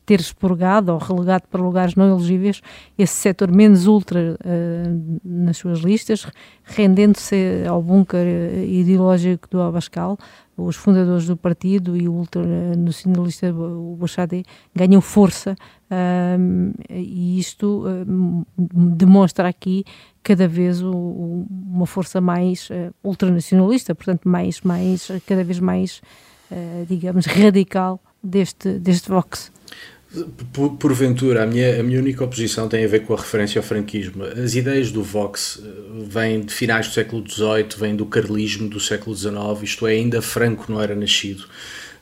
ter 0.06 0.20
expurgado 0.20 0.92
ou 0.92 0.98
relegado 0.98 1.42
para 1.50 1.62
lugares 1.62 1.94
não 1.94 2.08
elegíveis 2.10 2.60
esse 2.96 3.14
setor 3.14 3.50
menos 3.50 3.86
ultra 3.86 4.36
uh, 4.40 5.20
nas 5.24 5.56
suas 5.58 5.80
listas, 5.80 6.26
rendendo-se 6.64 7.64
ao 7.68 7.82
bunker 7.82 8.26
uh, 8.26 8.64
ideológico 8.64 9.48
do 9.50 9.60
Abascal 9.60 10.18
os 10.58 10.74
fundadores 10.74 11.26
do 11.26 11.36
partido 11.36 11.96
e 11.96 12.08
o 12.08 12.12
ultranacionalista 12.12 13.52
o 13.52 13.96
Bouchardé 13.96 14.42
ganham 14.74 15.00
força 15.00 15.54
um, 15.88 16.72
e 16.90 17.38
isto 17.38 17.86
um, 17.86 18.44
demonstra 18.58 19.48
aqui 19.48 19.84
cada 20.22 20.48
vez 20.48 20.82
o, 20.82 21.46
uma 21.48 21.86
força 21.86 22.20
mais 22.20 22.68
uh, 22.70 22.92
ultranacionalista, 23.02 23.94
portanto 23.94 24.28
mais, 24.28 24.60
mais 24.62 25.08
cada 25.24 25.44
vez 25.44 25.60
mais, 25.60 26.02
uh, 26.50 26.84
digamos, 26.86 27.24
radical 27.26 28.00
deste, 28.22 28.78
deste 28.80 29.08
Vox. 29.08 29.52
Porventura, 30.78 31.42
a 31.42 31.46
minha, 31.46 31.80
a 31.80 31.82
minha 31.82 31.98
única 31.98 32.24
oposição 32.24 32.66
tem 32.66 32.82
a 32.82 32.88
ver 32.88 33.00
com 33.00 33.12
a 33.12 33.16
referência 33.16 33.58
ao 33.58 33.62
franquismo. 33.62 34.24
As 34.24 34.54
ideias 34.54 34.90
do 34.90 35.02
Vox 35.02 35.60
eh, 35.62 35.68
vêm 36.08 36.40
de 36.40 36.52
finais 36.52 36.88
do 36.88 36.94
século 36.94 37.22
XVIII, 37.28 37.68
vêm 37.78 37.94
do 37.94 38.06
carlismo 38.06 38.70
do 38.70 38.80
século 38.80 39.14
XIX, 39.14 39.34
isto 39.62 39.86
é, 39.86 39.92
ainda 39.92 40.22
Franco 40.22 40.72
não 40.72 40.80
era 40.80 40.94
nascido. 40.94 41.44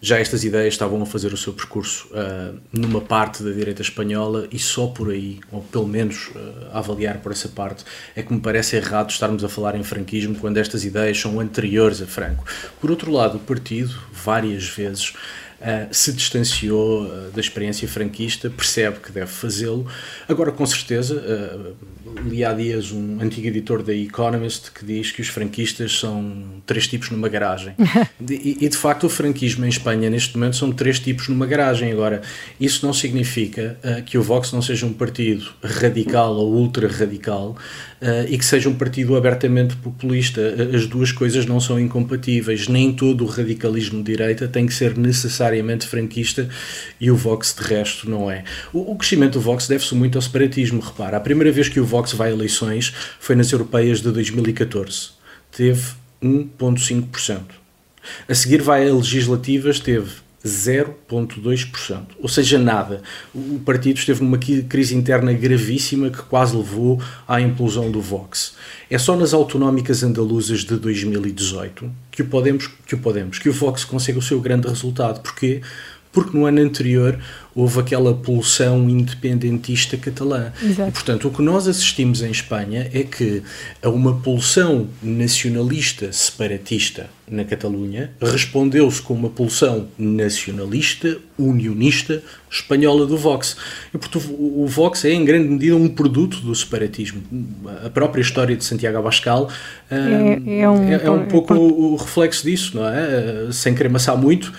Já 0.01 0.19
estas 0.19 0.45
ideias 0.45 0.75
estavam 0.75 1.03
a 1.03 1.07
fazer 1.07 1.33
o 1.33 1.37
seu 1.37 1.53
percurso 1.53 2.07
uh, 2.13 2.57
numa 2.71 3.01
parte 3.01 3.43
da 3.43 3.51
direita 3.51 3.81
espanhola 3.81 4.47
e 4.53 4.59
só 4.59 4.89
por 4.89 5.11
aí, 5.11 5.41
ou 5.51 5.63
pelo 5.63 5.89
menos 5.89 6.29
uh, 6.29 6.67
a 6.71 6.79
avaliar 6.79 7.19
por 7.19 7.33
essa 7.33 7.49
parte, 7.49 7.83
é 8.15 8.23
que 8.23 8.33
me 8.33 8.39
parece 8.39 8.77
errado 8.77 9.11
estarmos 9.11 9.43
a 9.43 9.49
falar 9.49 9.75
em 9.75 9.83
franquismo 9.83 10.37
quando 10.37 10.59
estas 10.59 10.85
ideias 10.85 11.19
são 11.19 11.41
anteriores 11.41 12.03
a 12.03 12.07
Franco. 12.07 12.45
Por 12.79 12.91
outro 12.91 13.11
lado, 13.11 13.39
o 13.39 13.41
partido, 13.41 13.95
várias 14.13 14.69
vezes, 14.69 15.15
uh, 15.61 15.95
se 15.95 16.13
distanciou 16.13 17.05
uh, 17.05 17.31
da 17.33 17.41
experiência 17.41 17.87
franquista, 17.89 18.51
percebe 18.51 18.99
que 19.01 19.13
deve 19.13 19.31
fazê-lo. 19.31 19.87
Agora, 20.29 20.53
com 20.53 20.65
certeza, 20.67 21.15
uh, 21.15 21.77
li 22.29 22.45
há 22.45 22.53
dias 22.53 22.93
um 22.93 23.21
antigo 23.21 23.47
editor 23.49 23.83
da 23.83 23.95
Economist 23.95 24.71
que 24.73 24.85
diz 24.85 25.11
que 25.11 25.21
os 25.21 25.29
franquistas 25.29 25.99
são 25.99 26.63
três 26.65 26.87
tipos 26.87 27.11
numa 27.11 27.29
garagem. 27.29 27.75
e, 28.29 28.59
e, 28.61 28.69
de 28.69 28.77
facto, 28.77 29.05
o 29.05 29.09
franquismo 29.09 29.65
em 29.65 29.69
Espanha, 29.69 30.09
neste 30.11 30.37
momento, 30.37 30.57
são 30.57 30.73
três 30.73 30.99
tipos 30.99 31.29
numa 31.29 31.47
garagem. 31.47 31.93
Agora, 31.93 32.23
isso 32.61 32.87
não 32.87 32.93
significa 32.93 33.79
que 34.07 34.17
o 34.17 34.23
Vox 34.23 34.53
não 34.53 34.63
seja 34.63 34.87
um 34.87 34.93
partido 34.93 35.47
radical 35.63 36.35
ou 36.35 36.53
ultra-radical 36.55 37.57
e 38.29 38.37
que 38.37 38.45
seja 38.45 38.69
um 38.69 38.75
partido 38.75 39.17
abertamente 39.17 39.77
populista. 39.77 40.41
As 40.75 40.87
duas 40.87 41.13
coisas 41.13 41.47
não 41.47 41.61
são 41.61 41.79
incompatíveis. 41.79 42.69
Nem 42.69 42.93
todo 42.93 43.25
o 43.25 43.27
radicalismo 43.27 44.03
de 44.03 44.13
direita 44.13 44.47
tem 44.49 44.67
que 44.67 44.75
ser 44.75 44.97
necessariamente 44.97 45.87
franquista 45.87 46.49
e 47.01 47.11
o 47.11 47.17
Vox 47.17 47.55
de 47.55 47.63
resto 47.67 48.09
não 48.09 48.31
é. 48.31 48.45
O, 48.73 48.93
o 48.93 48.97
crescimento 48.97 49.35
do 49.35 49.41
Vox 49.41 49.67
deve-se 49.67 49.95
muito 49.95 50.17
ao 50.17 50.23
separatismo, 50.23 50.81
repara. 50.81 51.17
A 51.17 51.21
primeira 51.21 51.53
vez 51.53 51.69
que 51.69 51.81
o 51.81 51.85
Vox 51.85 52.13
vai 52.13 52.31
a 52.31 52.33
eleições 52.33 52.93
foi 53.19 53.35
nas 53.37 53.51
europeias 53.53 54.01
de 54.01 54.11
2014. 54.11 55.11
Teve 55.51 55.83
1,5%. 56.23 57.41
A 58.29 58.35
seguir 58.35 58.63
vai 58.63 58.89
a 58.89 58.95
legislativas, 58.95 59.81
teve 59.81 60.26
0,2%, 60.47 62.01
ou 62.19 62.29
seja, 62.29 62.59
nada. 62.59 63.03
O 63.35 63.59
partido 63.65 63.99
esteve 63.99 64.23
numa 64.23 64.39
crise 64.39 64.95
interna 64.95 65.33
gravíssima 65.33 66.11
que 66.11 66.23
quase 66.23 66.57
levou 66.57 67.01
à 67.27 67.41
implosão 67.41 67.91
do 67.91 68.01
Vox. 68.01 68.55
É 68.91 68.99
só 68.99 69.17
nas 69.17 69.35
autonómicas 69.35 70.03
andaluzas 70.03 70.61
de 70.61 70.77
2018 70.77 71.91
que 72.11 72.23
o 72.23 72.27
Podemos, 72.27 72.69
que 72.87 72.95
o 72.95 72.99
Podemos, 72.99 73.39
que 73.39 73.49
o 73.49 73.53
Vox 73.53 73.85
consegue 73.85 74.19
o 74.19 74.23
seu 74.23 74.41
grande 74.41 74.69
resultado. 74.69 75.21
Porquê? 75.21 75.61
Porque 76.17 76.35
no 76.35 76.47
ano 76.47 76.63
anterior 76.63 77.19
houve 77.55 77.79
aquela 77.79 78.15
pulsão 78.15 78.89
independentista 78.89 79.99
catalã. 79.99 80.51
Exato. 80.63 80.89
E, 80.89 80.93
portanto, 80.93 81.29
o 81.29 81.31
que 81.31 81.43
nós 81.43 81.69
assistimos 81.69 82.23
em 82.23 82.31
Espanha 82.31 82.91
é 82.91 83.03
que 83.03 83.43
a 83.83 83.91
uma 83.91 84.15
pulsão 84.15 84.89
nacionalista 85.03 86.11
separatista 86.11 87.11
na 87.29 87.45
Catalunha 87.45 88.13
respondeu-se 88.23 89.03
com 89.03 89.13
uma 89.13 89.29
pulsão 89.29 89.89
nacionalista, 89.99 91.19
unionista, 91.39 92.23
espanhola 92.51 93.05
do 93.05 93.19
Vox. 93.19 93.57
E, 93.93 93.99
portanto, 93.99 94.35
o 94.39 94.67
Vox 94.67 95.05
é, 95.05 95.13
em 95.13 95.23
grande 95.23 95.49
medida, 95.49 95.77
um 95.77 95.89
produto 95.89 96.41
do 96.41 96.55
separatismo. 96.55 97.23
A 97.85 97.91
própria 97.91 98.23
história 98.23 98.57
de 98.57 98.65
Santiago 98.65 98.97
Abascal 98.97 99.51
é, 99.91 100.61
é, 100.61 100.71
um, 100.71 100.89
é, 100.89 101.05
é 101.05 101.11
um 101.11 101.27
pouco 101.27 101.53
o 101.53 101.97
reflexo 101.97 102.43
disso, 102.43 102.77
não 102.77 102.89
é? 102.89 103.53
Sem 103.53 103.75
querer 103.75 103.89
amassar 103.89 104.17
muito, 104.17 104.51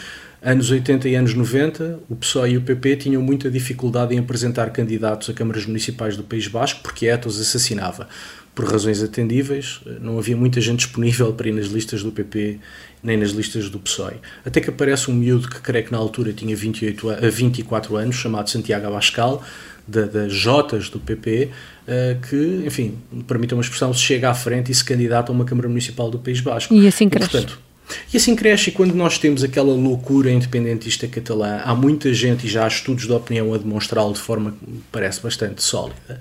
anos 0.41 0.69
80 0.69 1.09
e 1.09 1.15
anos 1.15 1.33
90, 1.33 1.99
o 2.09 2.15
PSOE 2.15 2.51
e 2.51 2.57
o 2.57 2.61
PP 2.61 2.97
tinham 2.97 3.21
muita 3.21 3.49
dificuldade 3.49 4.15
em 4.15 4.19
apresentar 4.19 4.69
candidatos 4.71 5.29
a 5.29 5.33
câmaras 5.33 5.65
municipais 5.65 6.15
do 6.15 6.23
País 6.23 6.47
Basco 6.47 6.81
porque 6.83 7.07
Etos 7.07 7.39
assassinava. 7.39 8.07
Por 8.53 8.65
razões 8.65 9.03
atendíveis, 9.03 9.81
não 10.01 10.17
havia 10.17 10.35
muita 10.35 10.59
gente 10.59 10.79
disponível 10.79 11.31
para 11.31 11.47
ir 11.47 11.51
nas 11.51 11.67
listas 11.67 12.01
do 12.01 12.11
PP 12.11 12.59
nem 13.03 13.15
nas 13.15 13.29
listas 13.29 13.69
do 13.69 13.79
PSOE. 13.79 14.15
Até 14.45 14.59
que 14.59 14.69
aparece 14.69 15.11
um 15.11 15.13
miúdo 15.13 15.47
que 15.47 15.61
creio 15.61 15.85
que 15.85 15.91
na 15.91 15.97
altura 15.97 16.33
tinha 16.33 16.55
28 16.55 17.09
a 17.09 17.29
24 17.29 17.95
anos, 17.95 18.15
chamado 18.15 18.49
Santiago 18.49 18.87
Abascal, 18.87 19.43
das 19.87 20.33
Jotas 20.33 20.89
do 20.89 20.99
PP, 20.99 21.49
eh, 21.87 22.17
que, 22.27 22.63
enfim, 22.65 22.97
permita 23.25 23.55
uma 23.55 23.61
expressão, 23.61 23.93
se 23.93 24.01
chega 24.01 24.29
à 24.29 24.33
frente 24.33 24.71
e 24.71 24.75
se 24.75 24.83
candidata 24.83 25.31
a 25.31 25.33
uma 25.33 25.45
Câmara 25.45 25.69
Municipal 25.69 26.09
do 26.09 26.19
País 26.19 26.41
Basco. 26.41 26.73
E 26.73 26.85
assim 26.87 27.07
cresce. 27.07 27.29
E, 27.29 27.31
portanto, 27.31 27.59
e 28.13 28.17
assim 28.17 28.35
cresce, 28.35 28.69
e 28.69 28.73
quando 28.73 28.93
nós 28.93 29.17
temos 29.17 29.43
aquela 29.43 29.73
loucura 29.73 30.31
independentista 30.31 31.07
catalã, 31.07 31.61
há 31.63 31.73
muita 31.75 32.13
gente, 32.13 32.45
e 32.45 32.49
já 32.49 32.65
há 32.65 32.67
estudos 32.67 33.05
de 33.05 33.11
opinião 33.11 33.53
a 33.53 33.57
demonstrá-lo 33.57 34.13
de 34.13 34.19
forma 34.19 34.51
que 34.51 34.71
me 34.71 34.81
parece 34.91 35.21
bastante 35.21 35.63
sólida, 35.63 36.19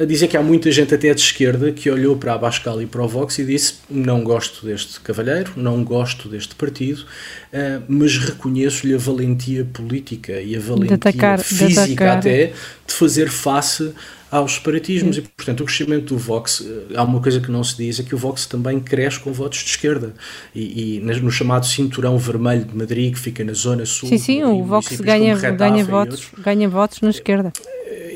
a 0.00 0.04
dizer 0.04 0.28
que 0.28 0.36
há 0.36 0.42
muita 0.42 0.70
gente 0.72 0.94
até 0.94 1.12
de 1.12 1.20
esquerda 1.20 1.70
que 1.70 1.90
olhou 1.90 2.16
para 2.16 2.34
a 2.34 2.38
Bascal 2.38 2.80
e 2.80 2.86
para 2.86 3.02
o 3.02 3.08
Vox 3.08 3.38
e 3.38 3.44
disse 3.44 3.74
não 3.90 4.22
gosto 4.24 4.64
deste 4.64 5.00
cavalheiro, 5.00 5.52
não 5.56 5.84
gosto 5.84 6.28
deste 6.28 6.54
partido, 6.54 7.04
eh, 7.52 7.80
mas 7.88 8.16
reconheço-lhe 8.16 8.94
a 8.94 8.98
valentia 8.98 9.64
política 9.64 10.40
e 10.40 10.56
a 10.56 10.60
valentia 10.60 10.96
atacar, 10.96 11.38
física 11.38 12.14
até 12.14 12.52
de 12.86 12.94
fazer 12.94 13.28
face 13.28 13.92
aos 14.38 14.54
separatismos. 14.54 15.16
Sim. 15.16 15.22
E, 15.22 15.28
portanto, 15.36 15.60
o 15.60 15.64
crescimento 15.64 16.14
do 16.14 16.18
Vox, 16.18 16.64
eh, 16.66 16.94
há 16.96 17.02
uma 17.02 17.20
coisa 17.20 17.40
que 17.40 17.50
não 17.50 17.62
se 17.62 17.76
diz, 17.76 18.00
é 18.00 18.02
que 18.02 18.14
o 18.14 18.18
Vox 18.18 18.46
também 18.46 18.80
cresce 18.80 19.20
com 19.20 19.32
votos 19.32 19.60
de 19.60 19.70
esquerda. 19.70 20.14
E, 20.54 20.96
e 20.96 21.00
no 21.00 21.30
chamado 21.30 21.66
cinturão 21.66 22.18
vermelho 22.18 22.64
de 22.64 22.76
Madrid, 22.76 23.12
que 23.12 23.18
fica 23.18 23.44
na 23.44 23.52
zona 23.52 23.84
sul. 23.86 24.08
Sim, 24.08 24.18
sim, 24.18 24.44
o 24.44 24.64
Vox 24.64 25.00
ganha, 25.00 25.36
ganha, 25.36 25.84
votos, 25.84 26.28
ganha 26.38 26.68
votos 26.68 27.00
na 27.00 27.10
esquerda. 27.10 27.52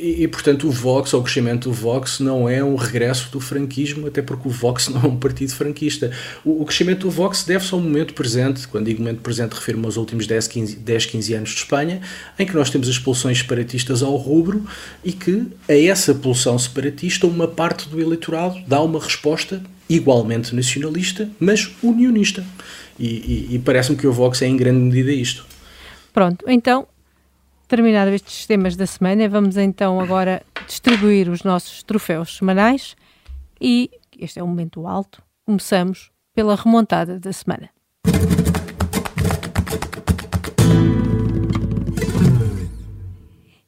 E, 0.00 0.22
e, 0.24 0.28
portanto, 0.28 0.66
o 0.66 0.70
Vox, 0.70 1.12
ou 1.14 1.20
o 1.20 1.22
crescimento 1.22 1.68
do 1.68 1.74
Vox, 1.74 2.20
não 2.20 2.48
é 2.48 2.62
um 2.62 2.74
regresso 2.74 3.30
do 3.30 3.40
franquismo, 3.40 4.06
até 4.06 4.22
porque 4.22 4.48
o 4.48 4.50
Vox 4.50 4.88
não 4.90 5.02
é 5.02 5.06
um 5.06 5.16
partido 5.16 5.52
franquista. 5.52 6.10
O, 6.44 6.62
o 6.62 6.64
crescimento 6.64 7.00
do 7.00 7.10
Vox 7.10 7.44
deve-se 7.44 7.72
ao 7.74 7.80
momento 7.80 8.14
presente, 8.14 8.66
quando 8.68 8.86
digo 8.86 9.00
momento 9.00 9.20
presente, 9.20 9.52
refiro-me 9.52 9.86
aos 9.86 9.96
últimos 9.96 10.26
10 10.26 10.48
15, 10.48 10.76
10, 10.76 11.06
15 11.06 11.34
anos 11.34 11.50
de 11.50 11.56
Espanha, 11.56 12.00
em 12.38 12.46
que 12.46 12.54
nós 12.54 12.70
temos 12.70 12.88
as 12.88 12.98
pulsões 12.98 13.38
separatistas 13.38 14.02
ao 14.02 14.16
rubro 14.16 14.64
e 15.04 15.12
que 15.12 15.46
a 15.68 15.76
essa 15.76 16.14
pulsão 16.14 16.58
separatista, 16.58 17.26
uma 17.26 17.48
parte 17.48 17.88
do 17.88 18.00
eleitorado 18.00 18.58
dá 18.66 18.80
uma 18.80 19.00
resposta 19.00 19.62
igualmente 19.88 20.54
nacionalista, 20.54 21.28
mas 21.38 21.70
unionista. 21.82 22.44
E, 22.98 23.06
e, 23.06 23.54
e 23.54 23.58
parece-me 23.58 23.96
que 23.96 24.06
o 24.06 24.12
Vox 24.12 24.40
é 24.42 24.46
em 24.46 24.56
grande 24.56 24.78
medida 24.78 25.10
isto. 25.10 25.44
Pronto, 26.12 26.44
então 26.48 26.86
terminados 27.70 28.12
estes 28.12 28.46
temas 28.46 28.74
da 28.74 28.84
semana, 28.84 29.28
vamos 29.28 29.56
então 29.56 30.00
agora 30.00 30.42
distribuir 30.66 31.30
os 31.30 31.44
nossos 31.44 31.84
troféus 31.84 32.36
semanais 32.36 32.96
e 33.60 33.88
este 34.18 34.40
é 34.40 34.42
o 34.42 34.46
momento 34.48 34.88
alto. 34.88 35.22
Começamos 35.46 36.10
pela 36.34 36.56
remontada 36.56 37.20
da 37.20 37.32
semana. 37.32 37.70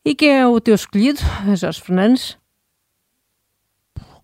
E 0.04 0.16
quem 0.16 0.36
é 0.36 0.46
o 0.48 0.60
teu 0.60 0.74
escolhido, 0.74 1.20
Jorge 1.54 1.80
Fernandes? 1.80 2.36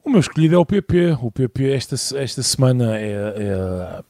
O 0.04 0.10
meu 0.10 0.18
escolhido 0.18 0.56
é 0.56 0.58
o 0.58 0.66
PP. 0.66 1.18
O 1.22 1.30
PP 1.30 1.70
esta, 1.70 1.94
esta 2.18 2.42
semana 2.42 2.98
é, 2.98 3.12
é 3.12 4.02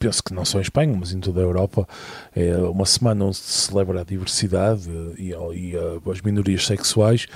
penso 0.00 0.24
que 0.24 0.32
não 0.32 0.46
só 0.46 0.58
em 0.58 0.62
Espanha, 0.62 0.96
mas 0.98 1.12
em 1.12 1.20
toda 1.20 1.40
a 1.40 1.44
Europa, 1.44 1.86
é 2.34 2.56
uma 2.56 2.86
semana 2.86 3.26
onde 3.26 3.36
se 3.36 3.68
celebra 3.68 4.00
a 4.00 4.04
diversidade 4.04 4.90
e, 5.18 5.28
e 5.28 5.74
as 6.10 6.22
minorias 6.22 6.66
sexuais. 6.66 7.26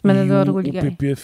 Semana 0.00 0.24
do 0.24 0.34
Orgulho 0.34 0.70
o, 0.70 0.72
PP, 0.72 1.16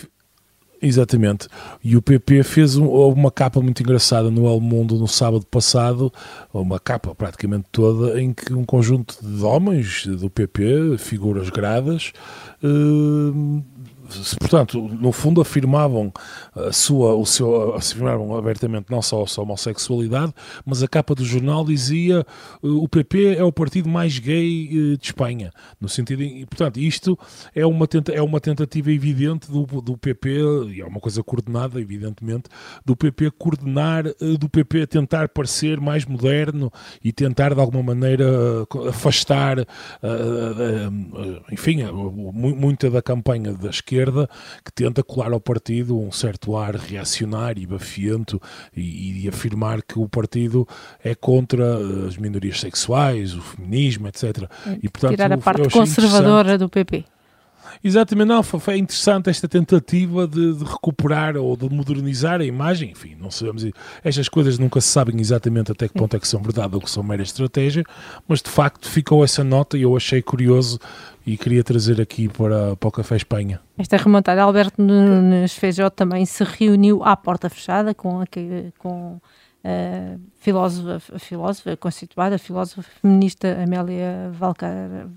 Exatamente. 0.81 1.49
E 1.83 1.97
o 1.97 2.03
PP 2.03 2.43
fez 2.43 2.77
um, 2.77 2.87
uma 2.87 3.31
capa 3.31 3.61
muito 3.61 3.83
engraçada 3.83 4.31
no 4.31 4.47
El 4.47 4.61
Mundo 4.61 4.97
no 4.97 5.09
sábado 5.09 5.45
passado, 5.47 6.13
uma 6.53 6.79
capa 6.79 7.15
praticamente 7.15 7.67
toda, 7.71 8.21
em 8.21 8.33
que 8.33 8.53
um 8.53 8.65
conjunto 8.65 9.19
de 9.21 9.43
homens 9.43 10.07
do 10.07 10.31
PP, 10.31 10.97
figuras 10.99 11.51
gradas, 11.51 12.13
eh, 12.63 13.63
portanto, 14.38 14.81
no 14.81 15.12
fundo 15.12 15.40
afirmavam 15.40 16.12
a 16.55 16.73
sua, 16.73 17.14
o 17.14 17.27
seu, 17.27 17.75
afirmavam 17.75 18.37
abertamente 18.37 18.90
não 18.90 19.03
só 19.03 19.23
a 19.23 19.27
sua 19.27 19.44
homossexualidade, 19.44 20.33
mas 20.64 20.83
a 20.83 20.88
capa 20.88 21.14
do 21.14 21.25
jornal 21.25 21.64
dizia 21.64 22.25
uh, 22.62 22.83
o 22.83 22.88
PP 22.88 23.37
é 23.37 23.44
o 23.44 23.53
partido 23.53 23.88
mais 23.88 24.18
gay 24.18 24.68
uh, 24.68 24.97
de 24.97 25.05
Espanha, 25.05 25.53
no 25.81 25.88
sentido, 25.88 26.23
e 26.23 26.47
portanto, 26.47 26.79
isto 26.79 27.18
é 27.55 27.66
uma, 27.66 27.87
tenta, 27.87 28.12
é 28.12 28.23
uma 28.23 28.40
tentativa 28.40 28.90
evidente 28.90 29.51
do, 29.51 29.66
do 29.81 29.97
PP, 29.97 30.29
e 30.75 30.81
é 30.81 30.87
uma 30.87 31.01
coisa 31.01 31.23
coordenada, 31.23 31.81
evidentemente, 31.81 32.44
do 32.85 32.97
PP 32.97 33.33
coordenar, 33.33 34.05
do 34.38 34.49
PP 34.49 34.87
tentar 34.87 35.29
parecer 35.29 35.81
mais 35.81 36.05
moderno 36.05 36.73
e 37.03 37.12
tentar 37.12 37.55
de 37.55 37.61
alguma 37.61 37.83
maneira 37.83 38.27
afastar, 38.88 39.59
enfim, 41.51 41.83
muita 42.33 42.90
da 42.90 43.03
campanha 43.03 43.53
da 43.53 43.71
esquerda 43.71 43.98
esquerda 43.99 44.29
que 44.65 44.73
tenta 44.73 45.03
colar 45.03 45.33
ao 45.33 45.41
partido 45.41 45.99
um 45.99 46.13
certo 46.13 46.57
ar 46.57 46.75
reacionário 46.75 47.63
e 47.63 47.67
bafiento 47.67 48.41
e, 48.77 49.25
e 49.25 49.29
afirmar 49.29 49.83
que 49.83 49.99
o 49.99 50.09
partido 50.09 50.67
é 51.03 51.15
contra 51.15 51.77
as 52.07 52.17
minorias 52.17 52.61
sexuais, 52.61 53.35
o 53.35 53.41
feminismo, 53.41 54.09
etc. 54.09 54.45
E, 54.83 54.89
portanto, 54.89 55.11
Tirar 55.11 55.33
a 55.33 55.39
parte 55.39 55.69
conservadora 55.71 56.57
do 56.57 56.69
PP. 56.69 57.05
Exatamente, 57.83 58.29
não, 58.29 58.43
foi 58.43 58.79
interessante 58.79 59.31
esta 59.31 59.47
tentativa 59.47 60.27
de, 60.27 60.55
de, 60.55 60.65
recuperar 60.65 61.37
ou 61.37 61.57
de 61.57 61.69
modernizar 61.69 62.41
a 62.41 62.45
imagem, 62.45 62.91
enfim, 62.91 63.15
não 63.21 63.31
sabemos, 63.31 63.65
estas 64.03 64.29
coisas 64.29 64.59
nunca 64.59 64.81
se 64.81 64.89
sabem 64.89 65.21
exatamente 65.21 65.71
até 65.71 65.87
que 65.87 65.95
ponto 65.95 66.17
é 66.17 66.19
que 66.19 66.27
são 66.27 66.43
verdade 66.43 66.75
ou 66.75 66.81
que 66.81 66.91
são 66.91 67.03
mera 67.03 67.23
estratégia, 67.23 67.85
mas 68.27 68.43
de 68.43 68.51
facto 68.51 68.89
ficou 68.89 69.23
essa 69.23 69.45
nota 69.45 69.79
e 69.79 69.83
eu 69.83 69.97
achei 69.97 70.23
curioso 70.23 70.79
e 71.29 71.37
queria 71.37 71.62
trazer 71.62 72.01
aqui 72.01 72.27
para, 72.27 72.75
para 72.75 72.88
o 72.88 72.91
Café 72.91 73.17
Espanha. 73.17 73.61
Esta 73.77 73.99
remontada, 73.99 74.41
Alberto 74.41 74.81
Nunes 74.81 75.53
Feijó 75.53 75.91
também 75.91 76.25
se 76.25 76.43
reuniu 76.43 77.05
à 77.05 77.14
porta 77.14 77.51
fechada 77.51 77.93
com, 77.93 78.23
a, 78.23 78.25
com 78.79 79.21
a 79.62 80.17
filósofa, 80.38 81.17
a 81.17 81.19
filósofa 81.19 81.77
constituída, 81.77 82.37
a 82.37 82.38
filósofa 82.38 82.83
feminista 83.03 83.62
Amélia 83.62 84.31
Valcar, 84.33 84.73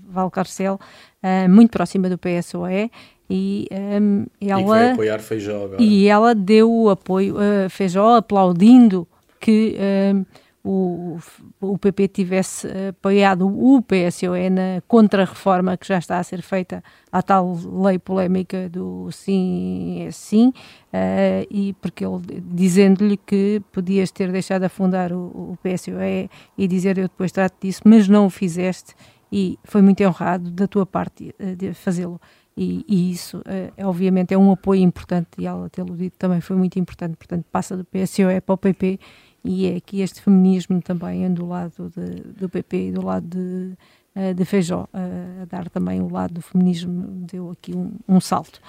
Valcarcel, 0.06 0.74
uh, 0.74 1.48
muito 1.48 1.70
próxima 1.70 2.10
do 2.10 2.18
PSOE, 2.18 2.90
e 3.30 3.66
um, 3.72 4.26
ela 4.38 4.60
e, 4.60 4.64
vai 4.64 4.90
apoiar 4.90 5.18
Feijó 5.20 5.64
agora. 5.64 5.82
e 5.82 6.08
ela 6.08 6.34
deu 6.34 6.70
o 6.70 6.90
apoio 6.90 7.36
a 7.38 7.70
Feijó 7.70 8.16
aplaudindo 8.16 9.08
que 9.40 9.78
um, 10.14 10.26
o, 10.64 11.18
o 11.60 11.76
PP 11.76 12.08
tivesse 12.08 12.68
apoiado 12.90 13.46
o 13.48 13.82
PSOE 13.82 14.48
na 14.48 14.80
contra-reforma 14.86 15.76
que 15.76 15.86
já 15.86 15.98
está 15.98 16.18
a 16.18 16.22
ser 16.22 16.40
feita 16.40 16.84
à 17.10 17.20
tal 17.20 17.58
lei 17.84 17.98
polémica 17.98 18.68
do 18.68 19.10
sim 19.10 20.02
é 20.02 20.10
sim, 20.12 20.48
uh, 20.48 21.46
e 21.50 21.74
porque 21.80 22.04
ele 22.04 22.20
dizendo-lhe 22.54 23.16
que 23.16 23.60
podias 23.72 24.12
ter 24.12 24.30
deixado 24.30 24.62
afundar 24.62 25.12
o, 25.12 25.52
o 25.52 25.58
PSOE 25.62 26.30
e 26.56 26.68
dizer 26.68 26.96
eu 26.96 27.04
depois 27.04 27.32
trato 27.32 27.56
disso, 27.60 27.82
mas 27.84 28.06
não 28.06 28.26
o 28.26 28.30
fizeste 28.30 28.94
e 29.32 29.58
foi 29.64 29.82
muito 29.82 30.02
honrado 30.04 30.50
da 30.50 30.68
tua 30.68 30.86
parte 30.86 31.34
uh, 31.40 31.74
fazê-lo. 31.74 32.20
E, 32.54 32.84
e, 32.86 33.10
isso, 33.10 33.38
uh, 33.38 33.72
é, 33.76 33.86
obviamente, 33.86 34.34
é 34.34 34.38
um 34.38 34.52
apoio 34.52 34.82
importante 34.82 35.28
e 35.38 35.46
ela 35.46 35.70
tê-lo 35.70 35.96
dito 35.96 36.16
também 36.18 36.40
foi 36.40 36.54
muito 36.54 36.78
importante. 36.78 37.16
Portanto, 37.16 37.46
passa 37.50 37.76
do 37.76 37.84
PSOE 37.84 38.40
para 38.42 38.54
o 38.54 38.58
PP 38.58 39.00
e 39.44 39.66
é 39.66 39.80
que 39.80 40.00
este 40.00 40.20
feminismo 40.20 40.80
também 40.80 41.24
anda 41.24 41.40
do 41.40 41.46
lado 41.46 41.92
de, 41.96 42.22
do 42.32 42.48
PP 42.48 42.88
e 42.88 42.92
do 42.92 43.04
lado 43.04 43.26
de, 43.26 43.74
uh, 44.16 44.34
de 44.34 44.44
Feijó, 44.44 44.82
uh, 44.92 45.42
a 45.42 45.44
dar 45.44 45.68
também 45.68 46.00
o 46.00 46.10
lado 46.10 46.34
do 46.34 46.42
feminismo, 46.42 47.06
deu 47.26 47.50
aqui 47.50 47.74
um, 47.74 47.92
um 48.08 48.20
salto. 48.20 48.60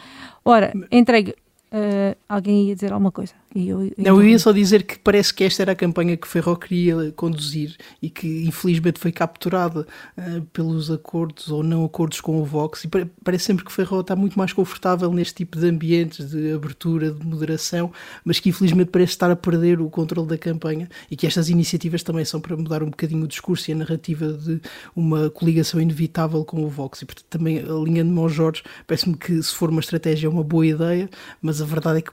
Ora, 0.44 0.74
entregue 0.92 1.36
Uh, 1.74 2.16
alguém 2.30 2.68
ia 2.68 2.76
dizer 2.76 2.94
alguma 2.94 3.12
coisa. 3.12 3.34
E 3.56 3.70
eu, 3.70 3.84
eu 3.84 3.94
não, 3.98 4.22
eu 4.22 4.30
ia 4.30 4.40
só 4.40 4.52
dizer 4.52 4.84
que 4.84 4.98
parece 4.98 5.32
que 5.34 5.44
esta 5.44 5.62
era 5.62 5.74
a 5.74 5.76
campanha 5.76 6.18
que 6.18 6.28
Ferro 6.28 6.56
queria 6.56 7.12
conduzir 7.12 7.76
e 8.02 8.10
que 8.10 8.46
infelizmente 8.46 9.00
foi 9.00 9.12
capturada 9.12 9.86
uh, 10.18 10.42
pelos 10.52 10.90
acordos 10.90 11.50
ou 11.50 11.62
não 11.62 11.86
acordos 11.86 12.20
com 12.20 12.42
o 12.42 12.46
Vox. 12.46 12.84
E 12.84 12.90
parece 13.24 13.46
sempre 13.46 13.64
que 13.64 13.72
Ferro 13.72 14.00
está 14.00 14.16
muito 14.16 14.38
mais 14.40 14.52
confortável 14.52 15.14
neste 15.14 15.36
tipo 15.36 15.60
de 15.60 15.68
ambientes 15.68 16.32
de 16.32 16.52
abertura, 16.52 17.12
de 17.12 17.26
moderação, 17.26 17.92
mas 18.26 18.40
que 18.40 18.50
infelizmente 18.50 18.90
parece 18.90 19.12
estar 19.12 19.30
a 19.30 19.36
perder 19.36 19.80
o 19.80 19.90
controle 19.90 20.28
da 20.28 20.38
campanha 20.38 20.90
e 21.12 21.16
que 21.16 21.28
estas 21.28 21.48
iniciativas 21.48 22.02
também 22.02 22.26
são 22.26 22.42
para 22.42 22.58
mudar 22.58 22.82
um 22.82 22.90
bocadinho 22.90 23.24
o 23.24 23.28
discurso 23.28 23.70
e 23.70 23.74
a 23.74 23.78
narrativa 23.78 24.34
de 24.34 24.60
uma 24.96 25.30
coligação 25.30 25.80
inevitável 25.80 26.44
com 26.44 26.64
o 26.64 26.70
Vox. 26.70 27.04
E 27.04 27.06
portanto, 27.06 27.28
também 27.30 27.60
alinhando-me 27.60 28.18
ao 28.20 28.30
Jorge, 28.30 28.64
parece-me 28.88 29.16
que 29.16 29.44
se 29.44 29.54
for 29.54 29.70
uma 29.70 29.80
estratégia 29.80 30.26
é 30.26 30.30
uma 30.30 30.44
boa 30.44 30.66
ideia, 30.66 31.08
mas 31.40 31.62
a 31.62 31.66
verdade 31.66 32.00
é 32.00 32.02
que 32.02 32.12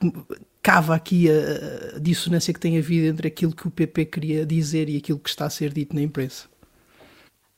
cava 0.61 0.95
aqui 0.95 1.27
a, 1.29 1.99
dissonância 1.99 2.53
que 2.53 2.59
tem 2.59 2.77
havido 2.77 3.07
entre 3.07 3.27
aquilo 3.27 3.55
que 3.55 3.67
o 3.67 3.71
PP 3.71 4.05
queria 4.05 4.45
dizer 4.45 4.89
e 4.89 4.97
aquilo 4.97 5.19
que 5.19 5.29
está 5.29 5.45
a 5.45 5.49
ser 5.49 5.71
dito 5.73 5.95
na 5.95 6.01
imprensa. 6.01 6.45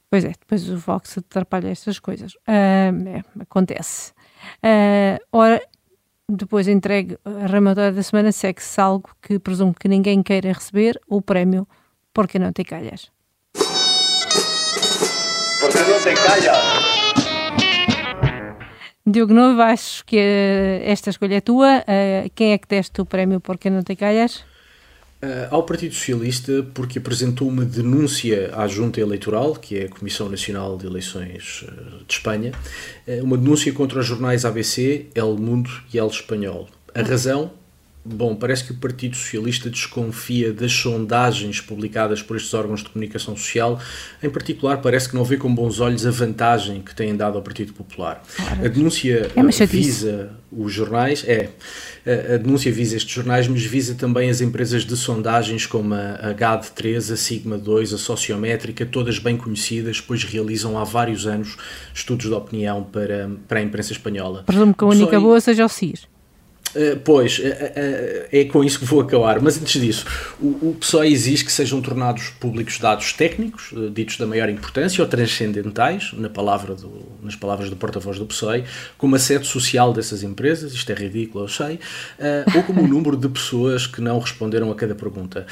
Pois 0.10 0.24
é, 0.24 0.30
depois 0.30 0.70
o 0.70 0.78
Vox 0.78 1.18
atrapalha 1.18 1.70
estas 1.70 2.00
coisas. 2.00 2.34
Uh, 2.36 3.08
é, 3.08 3.24
acontece. 3.39 4.12
Uh, 4.63 5.20
ora, 5.32 5.62
depois 6.30 6.68
entregue 6.68 7.18
a 7.26 7.48
ramatória 7.48 7.92
da 7.92 8.04
semana, 8.04 8.32
segue-se 8.32 8.80
algo 8.80 9.10
que 9.22 9.39
presumo 9.39 9.74
que 9.74 9.88
ninguém 9.88 10.22
queira 10.22 10.54
receber, 10.54 11.00
o 11.08 11.22
prémio 11.22 11.68
Porque 12.13 12.38
Não 12.38 12.52
Te 12.52 12.63
Calhas. 12.63 13.12
Porque 15.60 15.80
não 15.80 16.00
te 16.04 16.13
calhas? 16.13 16.93
Diogo 19.06 19.34
Novo, 19.34 19.62
acho 19.62 20.06
que 20.06 20.16
uh, 20.16 20.89
esta 20.89 21.10
escolha 21.10 21.36
é 21.36 21.42
tua. 21.42 21.80
Uh, 21.80 22.32
quem 22.34 22.54
é 22.54 22.58
que 22.58 22.68
deste 22.68 23.02
o 23.02 23.06
prémio 23.06 23.42
Porque 23.42 23.70
Não 23.70 23.84
Te 23.84 23.98
Calhas? 23.98 24.38
Uh, 25.22 25.52
ao 25.52 25.63
Partido 25.63 25.94
Socialista, 25.94 26.66
porque 26.74 27.00
apresentou 27.00 27.50
uma 27.50 27.66
denúncia 27.66 28.54
à 28.56 28.66
Junta 28.66 29.02
Eleitoral, 29.02 29.56
que 29.56 29.78
é 29.78 29.86
a 29.86 29.89
Comissão 29.89 30.30
Nacional 30.30 30.78
de 30.78 30.86
Eleições 30.86 31.66
de 32.08 32.13
Espanha, 32.13 32.54
uma 33.22 33.38
denúncia 33.38 33.72
contra 33.74 34.00
os 34.00 34.06
jornais 34.06 34.46
ABC, 34.46 35.08
El 35.13 35.36
Mundo 35.36 35.70
e 35.94 35.98
El 35.98 36.08
Espanhol. 36.08 36.70
A 36.96 37.02
razão 37.02 37.52
Bom, 38.06 38.36
parece 38.36 38.66
que 38.66 38.74
o 38.74 38.76
Partido 38.76 39.16
Socialista 39.16 39.70
desconfia 39.70 40.52
das 40.52 40.74
sondagens 40.74 41.62
publicadas 41.62 42.22
por 42.22 42.36
estes 42.36 42.54
órgãos 42.54 42.84
de 42.84 42.89
comunicação 42.89 43.36
social. 43.38 43.80
Em 44.22 44.30
particular, 44.30 44.82
parece 44.82 45.08
que 45.08 45.16
não 45.16 45.24
vê 45.24 45.38
com 45.38 45.54
bons 45.54 45.80
olhos 45.80 46.06
a 46.06 46.12
vantagem 46.12 46.82
que 46.82 46.94
têm 46.94 47.16
dado 47.16 47.38
ao 47.38 47.42
Partido 47.42 47.72
Popular. 47.72 48.22
A 48.62 48.68
denúncia 48.68 49.32
é 49.34 49.66
visa 49.66 50.32
os 50.52 50.74
jornais, 50.74 51.24
é. 51.26 51.50
A 52.34 52.38
denúncia 52.38 52.70
visa 52.74 52.98
estes 52.98 53.13
jornais, 53.13 53.48
mas 53.48 53.63
visa 53.63 53.96
também 53.96 54.30
as 54.30 54.42
empresas 54.42 54.84
de 54.84 54.98
sondagens 54.98 55.66
como 55.66 55.94
a 55.94 56.34
GAD3, 56.34 57.13
a 57.13 57.16
Sigma 57.16 57.58
2, 57.58 57.94
a 57.94 57.98
Sociométrica, 57.98 58.86
todas 58.86 59.18
bem 59.18 59.38
conhecidas, 59.38 60.02
pois 60.02 60.26
realizam 60.26 60.78
há 60.78 60.84
vários 60.84 61.26
anos 61.26 61.56
estudos 61.94 62.26
de 62.26 62.34
opinião 62.34 62.84
para, 62.84 63.32
para 63.48 63.60
a 63.60 63.63
imprensa 63.63 63.94
espanhola. 63.94 64.44
Presumo 64.44 64.74
que 64.74 64.84
a 64.84 64.88
única 64.88 65.18
boa 65.22 65.39
seja 65.39 65.63
o 65.63 65.70
CIS. 65.70 66.12
Uh, 66.76 67.00
pois, 67.04 67.38
uh, 67.38 67.44
uh, 67.44 68.28
é 68.32 68.46
com 68.46 68.64
isso 68.64 68.80
que 68.80 68.86
vou 68.86 69.02
acabar. 69.02 69.40
Mas 69.40 69.62
antes 69.62 69.80
disso, 69.80 70.06
o, 70.40 70.70
o 70.70 70.78
PSOE 70.80 71.12
exige 71.12 71.46
que 71.46 71.52
sejam 71.52 71.82
tornados 71.82 72.30
públicos 72.40 72.80
dados 72.80 73.14
técnicos, 73.14 73.74
ditos 73.94 74.18
da 74.18 74.26
maior 74.26 74.50
importância 74.50 75.04
ou 75.04 75.10
transcendentais, 75.10 76.12
na 76.14 76.30
palavra 76.30 76.74
do, 76.74 77.06
nas 77.22 77.36
palavras 77.36 77.70
do 77.70 77.76
porta-voz 77.76 78.18
do 78.18 78.26
PSOE, 78.26 78.64
como 78.98 79.16
a 79.16 79.20
sede 79.20 79.46
social 79.46 79.94
dessas 79.94 80.24
empresas, 80.24 80.74
isto 80.74 80.92
é 80.92 80.96
ridículo, 80.96 81.44
eu 81.44 81.48
sei, 81.48 81.80
ou 82.56 82.64
como 82.64 82.82
o 82.82 82.88
número 82.88 83.16
de 83.16 83.30
pessoas 83.30 83.86
que 83.86 84.02
não 84.02 84.20
responderam 84.20 84.72
a 84.72 84.76
cada 84.76 84.96
pergunta. 84.96 85.46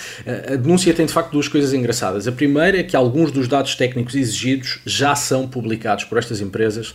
a 0.52 0.56
denúncia 0.56 0.94
tem 0.94 1.06
de 1.06 1.14
facto 1.14 1.32
duas 1.32 1.48
coisas 1.48 1.74
engraçadas. 1.74 2.28
A 2.28 2.32
primeira 2.32 2.80
é 2.80 2.84
que 2.84 2.96
alguns 2.96 3.32
dos 3.32 3.48
dados 3.48 3.76
técnicos 3.76 4.16
exigidos 4.16 4.80
já 4.86 5.16
são 5.16 5.48
publicados 5.48 6.06
por 6.06 6.18
estas 6.18 6.42
empresas 6.42 6.94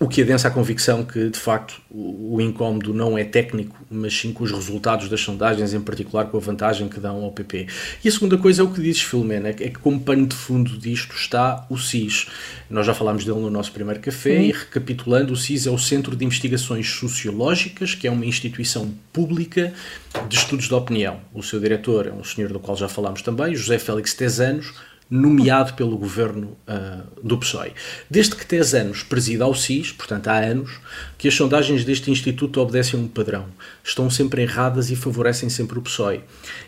o 0.00 0.06
que 0.06 0.22
adensa 0.22 0.46
a 0.46 0.50
convicção 0.50 1.04
que, 1.04 1.28
de 1.28 1.38
facto, 1.38 1.80
o, 1.90 2.36
o 2.36 2.40
incómodo 2.40 2.94
não 2.94 3.18
é 3.18 3.24
técnico, 3.24 3.76
mas 3.90 4.16
sim 4.16 4.32
com 4.32 4.44
os 4.44 4.52
resultados 4.52 5.08
das 5.08 5.20
sondagens, 5.20 5.74
em 5.74 5.80
particular 5.80 6.26
com 6.26 6.36
a 6.36 6.40
vantagem 6.40 6.88
que 6.88 7.00
dão 7.00 7.24
ao 7.24 7.32
PP. 7.32 7.66
E 8.04 8.08
a 8.08 8.12
segunda 8.12 8.38
coisa 8.38 8.62
é 8.62 8.64
o 8.64 8.70
que 8.70 8.80
dizes, 8.80 9.02
Filomena, 9.02 9.48
é 9.48 9.52
que 9.54 9.78
como 9.78 9.98
pano 9.98 10.26
de 10.26 10.36
fundo 10.36 10.78
disto 10.78 11.16
está 11.16 11.66
o 11.68 11.76
CIS. 11.76 12.28
Nós 12.70 12.86
já 12.86 12.94
falámos 12.94 13.24
dele 13.24 13.40
no 13.40 13.50
nosso 13.50 13.72
primeiro 13.72 13.98
café 13.98 14.36
sim. 14.36 14.48
e, 14.48 14.52
recapitulando, 14.52 15.32
o 15.32 15.36
CIS 15.36 15.66
é 15.66 15.70
o 15.70 15.78
Centro 15.78 16.14
de 16.14 16.24
Investigações 16.24 16.88
Sociológicas, 16.90 17.94
que 17.96 18.06
é 18.06 18.10
uma 18.10 18.24
instituição 18.24 18.94
pública 19.12 19.72
de 20.28 20.36
estudos 20.36 20.68
de 20.68 20.74
opinião. 20.74 21.18
O 21.34 21.42
seu 21.42 21.58
diretor 21.58 22.06
é 22.06 22.12
um 22.12 22.22
senhor 22.22 22.52
do 22.52 22.60
qual 22.60 22.76
já 22.76 22.88
falámos 22.88 23.22
também, 23.22 23.56
José 23.56 23.80
Félix 23.80 24.14
Tezanos, 24.14 24.72
nomeado 25.10 25.72
pelo 25.74 25.96
governo 25.96 26.56
uh, 26.68 27.26
do 27.26 27.38
PSOE. 27.38 27.72
Desde 28.10 28.36
que 28.36 28.44
Tesanos 28.44 29.02
presida 29.02 29.44
ao 29.44 29.54
SIS, 29.54 29.90
portanto 29.92 30.28
há 30.28 30.38
anos, 30.38 30.70
que 31.16 31.26
as 31.26 31.34
sondagens 31.34 31.84
deste 31.84 32.10
instituto 32.10 32.60
obedecem 32.60 33.00
um 33.00 33.08
padrão. 33.08 33.46
Estão 33.82 34.10
sempre 34.10 34.42
erradas 34.42 34.90
e 34.90 34.96
favorecem 34.96 35.48
sempre 35.48 35.78
o 35.78 35.82
PSOE. 35.82 36.20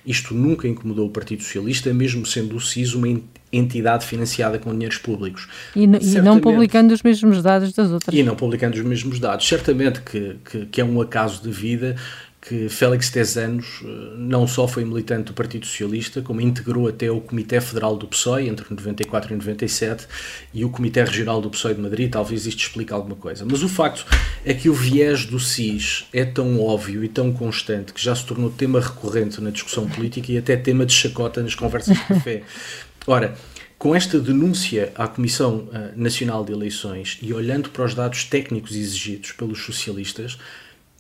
Isto 0.06 0.34
nunca 0.34 0.66
incomodou 0.66 1.06
o 1.06 1.10
Partido 1.10 1.42
Socialista, 1.42 1.92
mesmo 1.92 2.24
sendo 2.24 2.56
o 2.56 2.60
SIS 2.60 2.94
uma 2.94 3.20
entidade 3.52 4.06
financiada 4.06 4.58
com 4.58 4.72
dinheiros 4.72 4.98
públicos. 4.98 5.48
E, 5.74 5.82
e 5.82 6.22
não 6.22 6.40
publicando 6.40 6.94
os 6.94 7.02
mesmos 7.02 7.42
dados 7.42 7.72
das 7.72 7.90
outras. 7.90 8.16
E 8.16 8.22
não 8.22 8.36
publicando 8.36 8.76
os 8.76 8.84
mesmos 8.84 9.18
dados. 9.18 9.46
Certamente 9.46 10.00
que, 10.00 10.36
que, 10.44 10.66
que 10.66 10.80
é 10.80 10.84
um 10.84 11.00
acaso 11.00 11.42
de 11.42 11.50
vida 11.50 11.96
que 12.40 12.70
Félix 12.70 13.10
Tezanos 13.10 13.82
eh, 13.84 13.86
não 14.16 14.46
só 14.46 14.66
foi 14.66 14.82
militante 14.84 15.24
do 15.24 15.34
Partido 15.34 15.66
Socialista, 15.66 16.22
como 16.22 16.40
integrou 16.40 16.88
até 16.88 17.10
o 17.10 17.20
Comitê 17.20 17.60
Federal 17.60 17.96
do 17.96 18.06
PSOE 18.06 18.48
entre 18.48 18.64
94 18.70 19.34
e 19.34 19.36
97 19.36 20.06
e 20.54 20.64
o 20.64 20.70
Comitê 20.70 21.04
Regional 21.04 21.42
do 21.42 21.50
PSOE 21.50 21.74
de 21.74 21.82
Madrid, 21.82 22.10
talvez 22.10 22.46
isto 22.46 22.60
explique 22.60 22.92
alguma 22.92 23.14
coisa. 23.14 23.44
Mas 23.44 23.62
o 23.62 23.68
facto 23.68 24.06
é 24.44 24.54
que 24.54 24.70
o 24.70 24.74
viés 24.74 25.26
do 25.26 25.38
SIS 25.38 26.06
é 26.12 26.24
tão 26.24 26.58
óbvio 26.60 27.04
e 27.04 27.08
tão 27.08 27.30
constante 27.30 27.92
que 27.92 28.02
já 28.02 28.14
se 28.14 28.24
tornou 28.24 28.48
tema 28.50 28.80
recorrente 28.80 29.38
na 29.40 29.50
discussão 29.50 29.86
política 29.86 30.32
e 30.32 30.38
até 30.38 30.56
tema 30.56 30.86
de 30.86 30.94
chacota 30.94 31.42
nas 31.42 31.54
conversas 31.54 31.96
de 31.96 32.04
café. 32.04 32.42
Ora, 33.06 33.34
com 33.78 33.94
esta 33.94 34.18
denúncia 34.18 34.92
à 34.94 35.06
Comissão 35.06 35.68
eh, 35.72 35.92
Nacional 35.94 36.42
de 36.44 36.52
Eleições 36.52 37.18
e 37.20 37.34
olhando 37.34 37.68
para 37.68 37.84
os 37.84 37.94
dados 37.94 38.24
técnicos 38.24 38.74
exigidos 38.74 39.32
pelos 39.32 39.62
socialistas, 39.62 40.38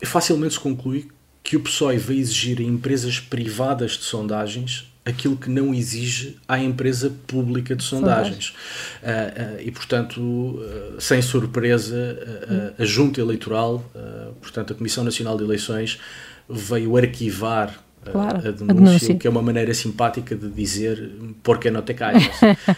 facilmente 0.02 0.54
se 0.54 0.60
conclui 0.60 1.08
que 1.50 1.56
o 1.56 1.60
PSOE 1.60 1.98
vai 1.98 2.16
exigir 2.16 2.60
a 2.60 2.62
empresas 2.62 3.18
privadas 3.18 3.98
de 3.98 4.04
sondagens 4.04 4.88
aquilo 5.04 5.36
que 5.36 5.50
não 5.50 5.74
exige 5.74 6.36
à 6.46 6.60
empresa 6.60 7.12
pública 7.26 7.74
de 7.74 7.82
sondagens. 7.82 8.50
Uh, 9.02 9.56
uh, 9.56 9.60
e, 9.60 9.68
portanto, 9.72 10.20
uh, 10.20 11.00
sem 11.00 11.20
surpresa, 11.20 12.72
a 12.78 12.84
Junta 12.84 13.20
Eleitoral, 13.20 13.84
portanto, 14.40 14.74
a 14.74 14.76
Comissão 14.76 15.02
Nacional 15.02 15.36
de 15.36 15.42
Eleições, 15.42 15.98
veio 16.48 16.96
arquivar 16.96 17.82
Claro, 18.04 18.38
a, 18.38 18.40
denúncia, 18.40 18.64
a, 18.64 18.72
denúncia, 18.72 19.14
que 19.16 19.26
é 19.26 19.30
uma 19.30 19.42
maneira 19.42 19.74
simpática 19.74 20.34
de 20.34 20.48
dizer 20.48 21.10
porque 21.42 21.70
não 21.70 21.82
te 21.82 21.94
calhas. 21.94 22.30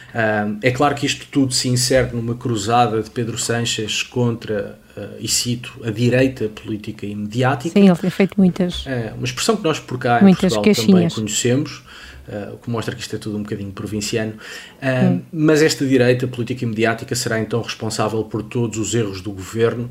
é 0.60 0.70
claro 0.72 0.94
que 0.94 1.06
isto 1.06 1.26
tudo 1.30 1.52
se 1.52 1.68
insere 1.68 2.10
numa 2.12 2.34
cruzada 2.34 3.02
de 3.02 3.10
Pedro 3.10 3.38
Sanches 3.38 4.02
contra 4.02 4.78
uh, 4.78 4.81
e 5.18 5.28
cito, 5.28 5.80
a 5.84 5.90
direita 5.90 6.48
política 6.48 7.06
e 7.06 7.14
mediática. 7.14 7.78
Sim, 7.78 7.88
ele 7.88 7.98
tem 7.98 8.10
feito 8.10 8.34
muitas. 8.36 8.84
É, 8.86 9.12
uma 9.16 9.24
expressão 9.24 9.56
que 9.56 9.64
nós 9.64 9.78
por 9.80 9.98
cá 9.98 10.18
em 10.18 10.34
Portugal 10.34 10.62
caixinhas. 10.62 10.86
também 10.86 11.08
conhecemos. 11.10 11.82
Uh, 12.22 12.54
o 12.54 12.58
que 12.58 12.70
mostra 12.70 12.94
que 12.94 13.00
isto 13.00 13.16
é 13.16 13.18
tudo 13.18 13.36
um 13.36 13.42
bocadinho 13.42 13.72
provinciano. 13.72 14.34
Hum. 14.80 15.20
Mas 15.32 15.60
esta 15.60 15.84
direita 15.84 16.28
política 16.28 16.64
e 16.64 16.68
mediática 16.68 17.16
será 17.16 17.40
então 17.40 17.60
responsável 17.60 18.22
por 18.22 18.44
todos 18.44 18.78
os 18.78 18.94
erros 18.94 19.20
do 19.20 19.32
governo. 19.32 19.90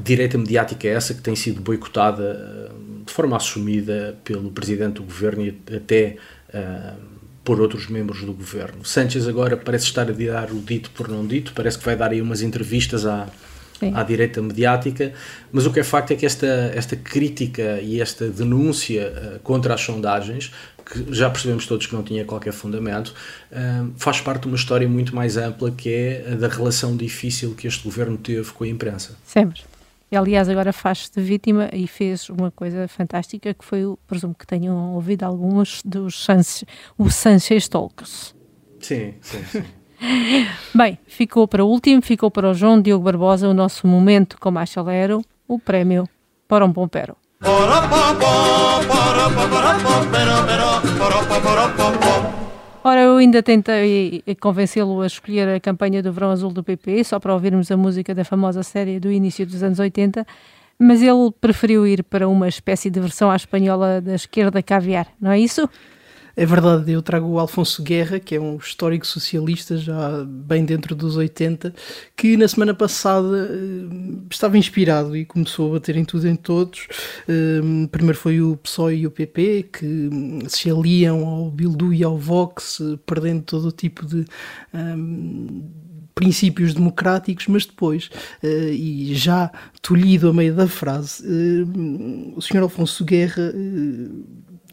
Direita 0.00 0.38
mediática 0.38 0.86
é 0.86 0.92
essa 0.92 1.12
que 1.12 1.20
tem 1.20 1.34
sido 1.34 1.60
boicotada 1.60 2.70
de 3.04 3.12
forma 3.12 3.36
assumida 3.36 4.16
pelo 4.22 4.52
presidente 4.52 4.94
do 4.94 5.02
governo 5.02 5.44
e 5.44 5.58
até 5.74 6.16
por 7.46 7.60
outros 7.60 7.88
membros 7.88 8.22
do 8.22 8.32
governo. 8.32 8.84
Sánchez 8.84 9.26
agora 9.28 9.56
parece 9.56 9.86
estar 9.86 10.08
a 10.08 10.12
dar 10.12 10.50
o 10.50 10.60
dito 10.60 10.90
por 10.90 11.08
não 11.08 11.24
dito, 11.24 11.52
parece 11.54 11.78
que 11.78 11.84
vai 11.84 11.94
dar 11.94 12.10
aí 12.10 12.20
umas 12.20 12.42
entrevistas 12.42 13.06
à, 13.06 13.28
Sim. 13.78 13.92
à 13.94 14.02
direita 14.02 14.40
mediática, 14.40 15.12
mas 15.52 15.66
o 15.66 15.72
que 15.72 15.80
é 15.80 15.84
facto 15.84 16.12
é 16.12 16.16
que 16.16 16.24
esta, 16.24 16.46
esta 16.74 16.96
crítica 16.96 17.80
e 17.80 18.00
esta 18.00 18.28
denúncia 18.28 19.12
uh, 19.36 19.40
contra 19.40 19.74
as 19.74 19.80
sondagens, 19.80 20.52
que 20.84 21.12
já 21.12 21.28
percebemos 21.28 21.66
todos 21.66 21.86
que 21.86 21.94
não 21.94 22.02
tinha 22.02 22.24
qualquer 22.24 22.52
fundamento, 22.52 23.08
uh, 23.52 23.92
faz 23.96 24.20
parte 24.20 24.42
de 24.42 24.48
uma 24.48 24.56
história 24.56 24.88
muito 24.88 25.14
mais 25.14 25.36
ampla 25.36 25.70
que 25.70 25.90
é 25.90 26.32
a 26.32 26.34
da 26.36 26.48
relação 26.48 26.96
difícil 26.96 27.54
que 27.54 27.66
este 27.66 27.84
governo 27.84 28.16
teve 28.16 28.50
com 28.52 28.64
a 28.64 28.68
imprensa. 28.68 29.16
Sempre. 29.24 29.62
E, 30.10 30.16
aliás, 30.16 30.48
agora 30.48 30.72
faz-se 30.72 31.10
de 31.12 31.20
vítima 31.20 31.68
e 31.72 31.88
fez 31.88 32.30
uma 32.30 32.50
coisa 32.50 32.86
fantástica 32.86 33.52
que 33.52 33.64
foi, 33.64 33.82
presumo 34.06 34.34
que 34.34 34.46
tenham 34.46 34.94
ouvido 34.94 35.24
alguns 35.24 35.82
dos 35.84 36.24
Sanchez, 36.24 36.64
o 36.96 37.10
Sanchez 37.10 37.68
Talks. 37.68 38.34
Sim, 38.80 39.14
sim, 39.20 39.44
sim. 39.50 39.64
Bem, 40.74 40.98
ficou 41.06 41.46
para 41.48 41.64
o 41.64 41.68
último, 41.68 42.02
ficou 42.02 42.30
para 42.30 42.50
o 42.50 42.54
João 42.54 42.80
Diogo 42.80 43.04
Barbosa 43.04 43.48
o 43.48 43.54
nosso 43.54 43.86
momento 43.86 44.38
com 44.38 44.50
mais 44.50 44.70
chalero, 44.70 45.22
o 45.48 45.58
prémio 45.58 46.08
para 46.48 46.64
um 46.64 46.72
pompero. 46.72 47.16
Ora, 52.84 53.00
eu 53.00 53.16
ainda 53.16 53.42
tentei 53.42 54.22
convencê-lo 54.40 55.00
a 55.00 55.06
escolher 55.06 55.48
a 55.48 55.60
campanha 55.60 56.02
do 56.02 56.12
Verão 56.12 56.30
Azul 56.30 56.52
do 56.52 56.62
PP, 56.62 57.02
só 57.02 57.18
para 57.18 57.34
ouvirmos 57.34 57.70
a 57.70 57.76
música 57.76 58.14
da 58.14 58.24
famosa 58.24 58.62
série 58.62 59.00
do 59.00 59.10
início 59.10 59.44
dos 59.44 59.62
anos 59.62 59.80
80, 59.80 60.24
mas 60.78 61.02
ele 61.02 61.32
preferiu 61.40 61.86
ir 61.86 62.04
para 62.04 62.28
uma 62.28 62.46
espécie 62.46 62.88
de 62.88 63.00
versão 63.00 63.30
à 63.30 63.36
espanhola 63.36 64.00
da 64.00 64.14
esquerda 64.14 64.62
caviar, 64.62 65.08
não 65.20 65.32
é 65.32 65.40
isso? 65.40 65.68
É 66.38 66.44
verdade, 66.44 66.92
eu 66.92 67.00
trago 67.00 67.26
o 67.26 67.38
Alfonso 67.38 67.82
Guerra, 67.82 68.20
que 68.20 68.34
é 68.34 68.40
um 68.40 68.58
histórico 68.58 69.06
socialista 69.06 69.78
já 69.78 70.22
bem 70.22 70.66
dentro 70.66 70.94
dos 70.94 71.16
80, 71.16 71.74
que 72.14 72.36
na 72.36 72.46
semana 72.46 72.74
passada 72.74 73.48
uh, 73.50 74.26
estava 74.30 74.58
inspirado 74.58 75.16
e 75.16 75.24
começou 75.24 75.70
a 75.70 75.78
bater 75.78 75.96
em 75.96 76.04
tudo 76.04 76.28
em 76.28 76.36
todos. 76.36 76.88
Uh, 77.26 77.88
primeiro 77.88 78.18
foi 78.18 78.42
o 78.42 78.54
PSOE 78.58 78.96
e 78.96 79.06
o 79.06 79.10
PP, 79.10 79.70
que 79.72 79.86
um, 79.86 80.40
se 80.46 80.70
aliam 80.70 81.26
ao 81.26 81.50
Bildu 81.50 81.94
e 81.94 82.04
ao 82.04 82.18
Vox, 82.18 82.80
uh, 82.80 82.98
perdendo 82.98 83.40
todo 83.40 83.68
o 83.68 83.72
tipo 83.72 84.04
de. 84.04 84.26
Um, 84.74 85.86
princípios 86.14 86.72
democráticos, 86.72 87.46
mas 87.46 87.66
depois, 87.66 88.10
uh, 88.42 88.46
e 88.46 89.14
já 89.14 89.52
tolhido 89.82 90.30
a 90.30 90.32
meio 90.32 90.54
da 90.54 90.66
frase, 90.66 91.22
uh, 91.22 92.34
o 92.34 92.40
Sr. 92.40 92.62
Alfonso 92.62 93.04
Guerra 93.04 93.52
uh, 93.54 94.24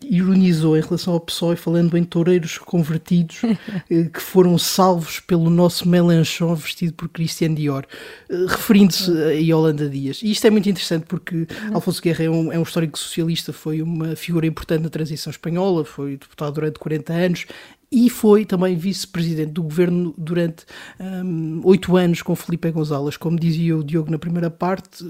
ironizou 0.10 0.78
em 0.78 0.82
relação 0.82 1.14
ao 1.14 1.20
PSOE, 1.20 1.56
falando 1.56 1.98
em 1.98 2.04
toureiros 2.04 2.58
convertidos 2.58 3.42
eh, 3.90 4.04
que 4.06 4.22
foram 4.22 4.58
salvos 4.58 5.20
pelo 5.20 5.50
nosso 5.50 5.88
Melanchon 5.88 6.56
vestido 6.56 6.94
por 6.94 7.10
Christian 7.10 7.54
Dior, 7.54 7.86
eh, 8.30 8.46
referindo-se 8.48 9.12
a 9.12 9.32
Yolanda 9.32 9.90
Dias. 9.90 10.22
E 10.22 10.32
isto 10.32 10.46
é 10.46 10.50
muito 10.50 10.70
interessante 10.70 11.06
porque 11.08 11.48
Alfonso 11.74 12.02
Guerra 12.02 12.26
é 12.26 12.30
um, 12.30 12.52
é 12.52 12.60
um 12.60 12.64
histórico 12.64 12.98
socialista, 12.98 13.54
foi 13.54 13.82
uma 13.82 14.16
figura 14.16 14.46
importante 14.46 14.84
na 14.84 14.90
transição 14.90 15.32
espanhola, 15.32 15.84
foi 15.86 16.12
deputado 16.18 16.54
durante 16.54 16.80
40 16.80 17.14
anos 17.14 17.46
e 17.94 18.10
foi 18.10 18.44
também 18.44 18.76
vice-presidente 18.76 19.52
do 19.52 19.62
governo 19.62 20.16
durante 20.18 20.66
hum, 21.00 21.62
oito 21.64 21.94
um, 21.94 21.96
anos 21.96 22.24
com 22.24 22.36
Felipe 22.36 22.72
Gonzalez. 22.72 23.18
Como 23.18 23.40
dizia 23.40 23.78
o 23.78 23.84
Diogo 23.84 24.10
na 24.10 24.18
primeira 24.18 24.50
parte, 24.50 25.06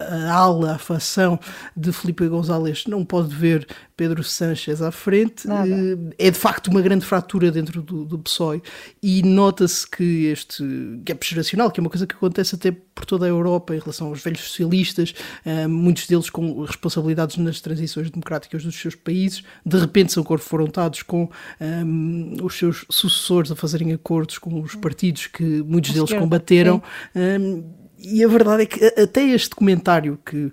a 0.00 0.32
ala, 0.32 0.74
a 0.74 0.78
facção 0.78 1.38
de 1.76 1.92
Felipe 1.92 2.26
González 2.26 2.84
não 2.86 3.04
pode 3.04 3.34
ver 3.34 3.66
Pedro 3.96 4.24
Sánchez 4.24 4.80
à 4.80 4.90
frente. 4.90 5.46
Nada. 5.46 5.68
Eh, 5.68 5.96
é 6.18 6.30
de 6.30 6.38
facto 6.38 6.68
uma 6.68 6.80
grande 6.80 7.04
fratura 7.04 7.50
dentro 7.50 7.82
do, 7.82 8.04
do 8.06 8.18
PSOE 8.18 8.62
e 9.02 9.22
nota-se 9.22 9.88
que 9.88 10.24
este 10.26 10.64
gap 11.04 11.26
geracional, 11.26 11.70
que 11.70 11.80
é 11.80 11.82
uma 11.82 11.90
coisa 11.90 12.06
que 12.06 12.14
acontece 12.14 12.54
até 12.54 12.72
por 12.72 13.04
toda 13.04 13.26
a 13.26 13.28
Europa 13.28 13.74
em 13.74 13.78
relação 13.78 14.08
aos 14.08 14.22
velhos 14.22 14.40
socialistas, 14.40 15.14
eh, 15.44 15.66
muitos 15.66 16.06
deles 16.06 16.30
com 16.30 16.62
responsabilidades 16.62 17.36
nas 17.36 17.60
transições 17.60 18.10
democráticas 18.10 18.64
dos 18.64 18.74
seus 18.80 18.94
países, 18.94 19.44
de 19.66 19.78
repente 19.78 20.12
são 20.14 20.24
confrontados 20.24 21.02
com 21.02 21.28
um, 21.60 22.36
eh, 22.38 22.42
os 22.42 22.56
seus 22.56 22.86
sucessores 22.90 23.50
a 23.50 23.56
fazerem 23.56 23.92
acordos 23.92 24.38
com 24.38 24.62
os 24.62 24.74
partidos 24.74 25.26
que 25.26 25.62
muitos 25.62 25.92
deles 25.92 26.12
combateram. 26.12 26.82
Um, 27.14 27.79
e 28.02 28.24
a 28.24 28.28
verdade 28.28 28.62
é 28.62 28.66
que 28.66 28.84
até 29.00 29.22
este 29.22 29.54
comentário 29.54 30.18
que, 30.24 30.50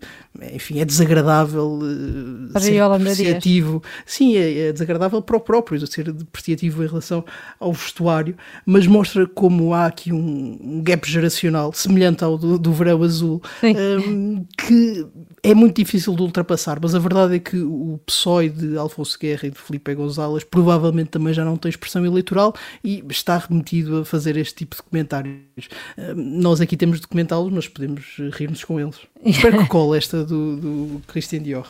enfim, 0.53 0.79
é 0.79 0.85
desagradável 0.85 1.79
uh, 1.79 2.59
ser 2.59 2.81
depreciativo, 2.97 3.81
sim, 4.05 4.35
é, 4.35 4.67
é, 4.67 4.73
desagradável 4.73 5.21
para 5.21 5.37
o 5.37 5.39
próprio 5.39 5.85
ser 5.87 6.11
depreciativo 6.11 6.83
em 6.83 6.87
relação 6.87 7.23
ao 7.59 7.71
vestuário, 7.71 8.35
mas 8.65 8.85
mostra 8.85 9.25
como 9.25 9.73
há 9.73 9.85
aqui 9.85 10.11
um, 10.11 10.57
um 10.61 10.83
gap 10.83 11.09
geracional 11.09 11.71
semelhante 11.73 12.23
ao 12.23 12.37
do, 12.37 12.59
do 12.59 12.73
verão 12.73 13.01
azul, 13.03 13.41
um, 13.63 13.67
ehm, 13.67 14.45
que 14.57 15.07
é 15.41 15.53
muito 15.53 15.75
difícil 15.75 16.15
de 16.15 16.21
ultrapassar, 16.21 16.79
mas 16.81 16.93
a 16.93 16.99
verdade 16.99 17.35
é 17.35 17.39
que 17.39 17.57
o 17.57 17.99
PSOE 18.05 18.49
de 18.49 18.77
Alfonso 18.77 19.17
Guerra 19.19 19.47
e 19.47 19.51
de 19.51 19.57
Felipe 19.57 19.95
González 19.95 20.43
provavelmente 20.43 21.09
também 21.09 21.33
já 21.33 21.45
não 21.45 21.55
tem 21.55 21.69
expressão 21.69 22.05
eleitoral 22.05 22.53
e 22.83 23.03
está 23.09 23.37
remetido 23.37 23.99
a 23.99 24.05
fazer 24.05 24.35
este 24.35 24.55
tipo 24.55 24.75
de 24.75 24.83
comentários. 24.83 25.46
Um, 25.97 26.01
ehm, 26.01 26.15
nós 26.41 26.61
aqui 26.61 26.77
temos 26.77 26.99
documentado 26.99 27.49
mas 27.51 27.67
podemos 27.67 28.17
rir-nos 28.33 28.63
com 28.63 28.79
eles. 28.79 28.97
Espero 29.23 29.57
que 29.59 29.67
cole 29.67 29.97
esta 29.97 30.23
do, 30.23 30.57
do 30.57 31.01
Christian 31.07 31.41
Dior. 31.41 31.67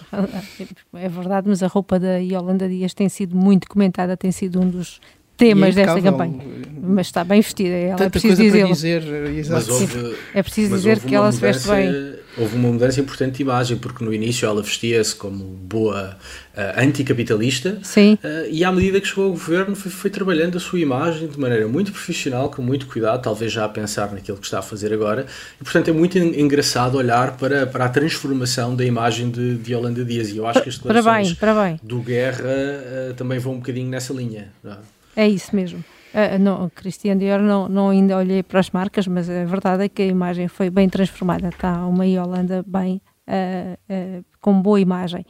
É 0.94 1.10
verdade, 1.10 1.48
mas 1.48 1.64
a 1.64 1.68
roupa 1.68 2.00
da 2.00 2.18
Yolanda 2.18 2.68
Dias 2.68 2.94
tem 2.94 3.10
sido 3.10 3.36
muito 3.36 3.68
comentada, 3.68 4.18
tem 4.18 4.32
sido 4.32 4.62
um 4.62 4.70
dos 4.70 5.00
temas 5.38 5.76
desta 5.76 6.02
campanha. 6.02 6.57
Mas 6.88 7.08
está 7.08 7.24
bem 7.24 7.42
vestida. 7.42 7.70
Ela 7.70 7.94
é 7.94 7.96
Tanta 7.96 8.10
preciso 8.12 8.38
coisa 8.42 8.58
para 8.58 8.68
dizer. 8.74 9.04
exato. 9.38 9.74
Houve, 9.74 10.16
É 10.34 10.42
preciso 10.44 10.76
dizer 10.76 11.00
que 11.00 11.14
ela 11.16 11.32
se 11.32 11.40
veste 11.40 11.68
bem. 11.68 12.16
Houve 12.40 12.56
uma 12.56 12.70
mudança 12.72 13.02
importante 13.02 13.38
de 13.38 13.42
imagem, 13.42 13.78
porque 13.78 14.06
no 14.06 14.14
início 14.14 14.46
ela 14.46 14.62
vestia-se 14.62 15.16
como 15.16 15.44
boa 15.44 16.16
ah, 16.56 16.84
anticapitalista 16.84 17.80
Sim, 17.82 18.16
ah, 18.24 18.46
e 18.50 18.64
à 18.64 18.72
medida 18.72 19.02
que 19.02 19.08
chegou 19.08 19.26
ao 19.26 19.32
governo 19.32 19.76
foi, 19.76 19.90
foi 19.92 20.10
trabalhando 20.12 20.56
a 20.56 20.60
sua 20.60 20.80
imagem 20.80 21.28
de 21.28 21.40
maneira 21.40 21.68
muito 21.68 21.92
profissional, 21.92 22.52
com 22.52 22.62
muito 22.62 22.86
cuidado, 22.86 23.24
talvez 23.24 23.52
já 23.52 23.66
a 23.66 23.70
pensar 23.70 24.12
naquilo 24.12 24.38
que 24.38 24.46
está 24.46 24.60
a 24.60 24.62
fazer 24.62 24.94
agora. 24.94 25.26
E, 25.60 25.64
portanto, 25.64 25.88
é 25.88 25.92
muito 25.92 26.16
en- 26.20 26.40
engraçado 26.40 26.96
olhar 26.96 27.38
para, 27.38 27.66
para 27.66 27.86
a 27.86 27.90
transformação 27.90 28.76
da 28.76 28.86
imagem 28.86 29.32
de, 29.32 29.56
de 29.58 29.74
Yolanda 29.74 30.06
Dias. 30.06 30.30
E 30.30 30.38
eu 30.38 30.46
acho 30.46 30.62
que 30.62 30.70
as 30.70 30.78
para 30.78 30.94
bem, 30.94 31.02
declarações 31.04 31.34
para 31.40 31.64
bem. 31.64 31.80
do 31.82 31.98
Guerra 32.02 32.44
ah, 32.46 33.14
também 33.16 33.40
vão 33.40 33.54
um 33.54 33.58
bocadinho 33.58 33.90
nessa 33.90 34.14
linha. 34.14 34.50
é? 34.64 35.24
É 35.24 35.28
isso 35.28 35.56
mesmo. 35.56 35.84
Uh, 36.14 36.40
não, 36.40 36.70
Christian 36.70 37.18
Dior 37.18 37.40
não, 37.40 37.68
não 37.68 37.90
ainda 37.90 38.18
olhei 38.18 38.42
para 38.42 38.60
as 38.60 38.70
marcas, 38.70 39.08
mas 39.08 39.30
a 39.30 39.46
verdade 39.46 39.84
é 39.84 39.90
que 39.90 40.02
a 40.02 40.06
imagem 40.06 40.48
foi 40.48 40.70
bem 40.70 40.88
transformada. 40.90 41.50
Está 41.50 41.86
uma 41.86 42.06
Yolanda 42.06 42.64
bem, 42.66 43.02
uh, 43.28 43.74
uh, 43.94 44.26
com 44.40 44.62
boa 44.62 44.80
imagem. 44.80 45.26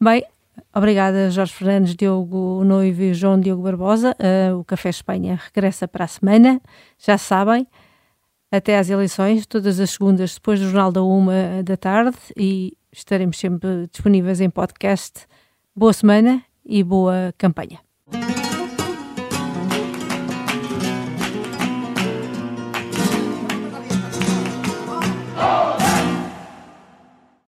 Bem, 0.00 0.24
obrigada 0.74 1.30
Jorge 1.30 1.52
Fernandes, 1.52 1.94
Diogo 1.94 2.64
Noivo 2.64 3.02
e 3.02 3.14
João 3.14 3.38
Diogo 3.38 3.62
Barbosa. 3.62 4.16
Uh, 4.18 4.58
o 4.58 4.64
Café 4.64 4.90
Espanha 4.90 5.38
regressa 5.42 5.86
para 5.86 6.04
a 6.04 6.08
semana, 6.08 6.60
já 6.98 7.18
sabem, 7.18 7.66
até 8.50 8.78
às 8.78 8.88
eleições, 8.88 9.46
todas 9.46 9.78
as 9.78 9.90
segundas 9.90 10.34
depois 10.34 10.58
do 10.58 10.66
Jornal 10.66 10.90
da 10.90 11.02
Uma 11.02 11.62
da 11.62 11.76
tarde 11.76 12.16
e 12.36 12.76
estaremos 12.90 13.38
sempre 13.38 13.86
disponíveis 13.92 14.40
em 14.40 14.48
podcast. 14.48 15.26
Boa 15.76 15.92
semana 15.92 16.42
e 16.64 16.82
boa 16.82 17.32
campanha. 17.36 17.87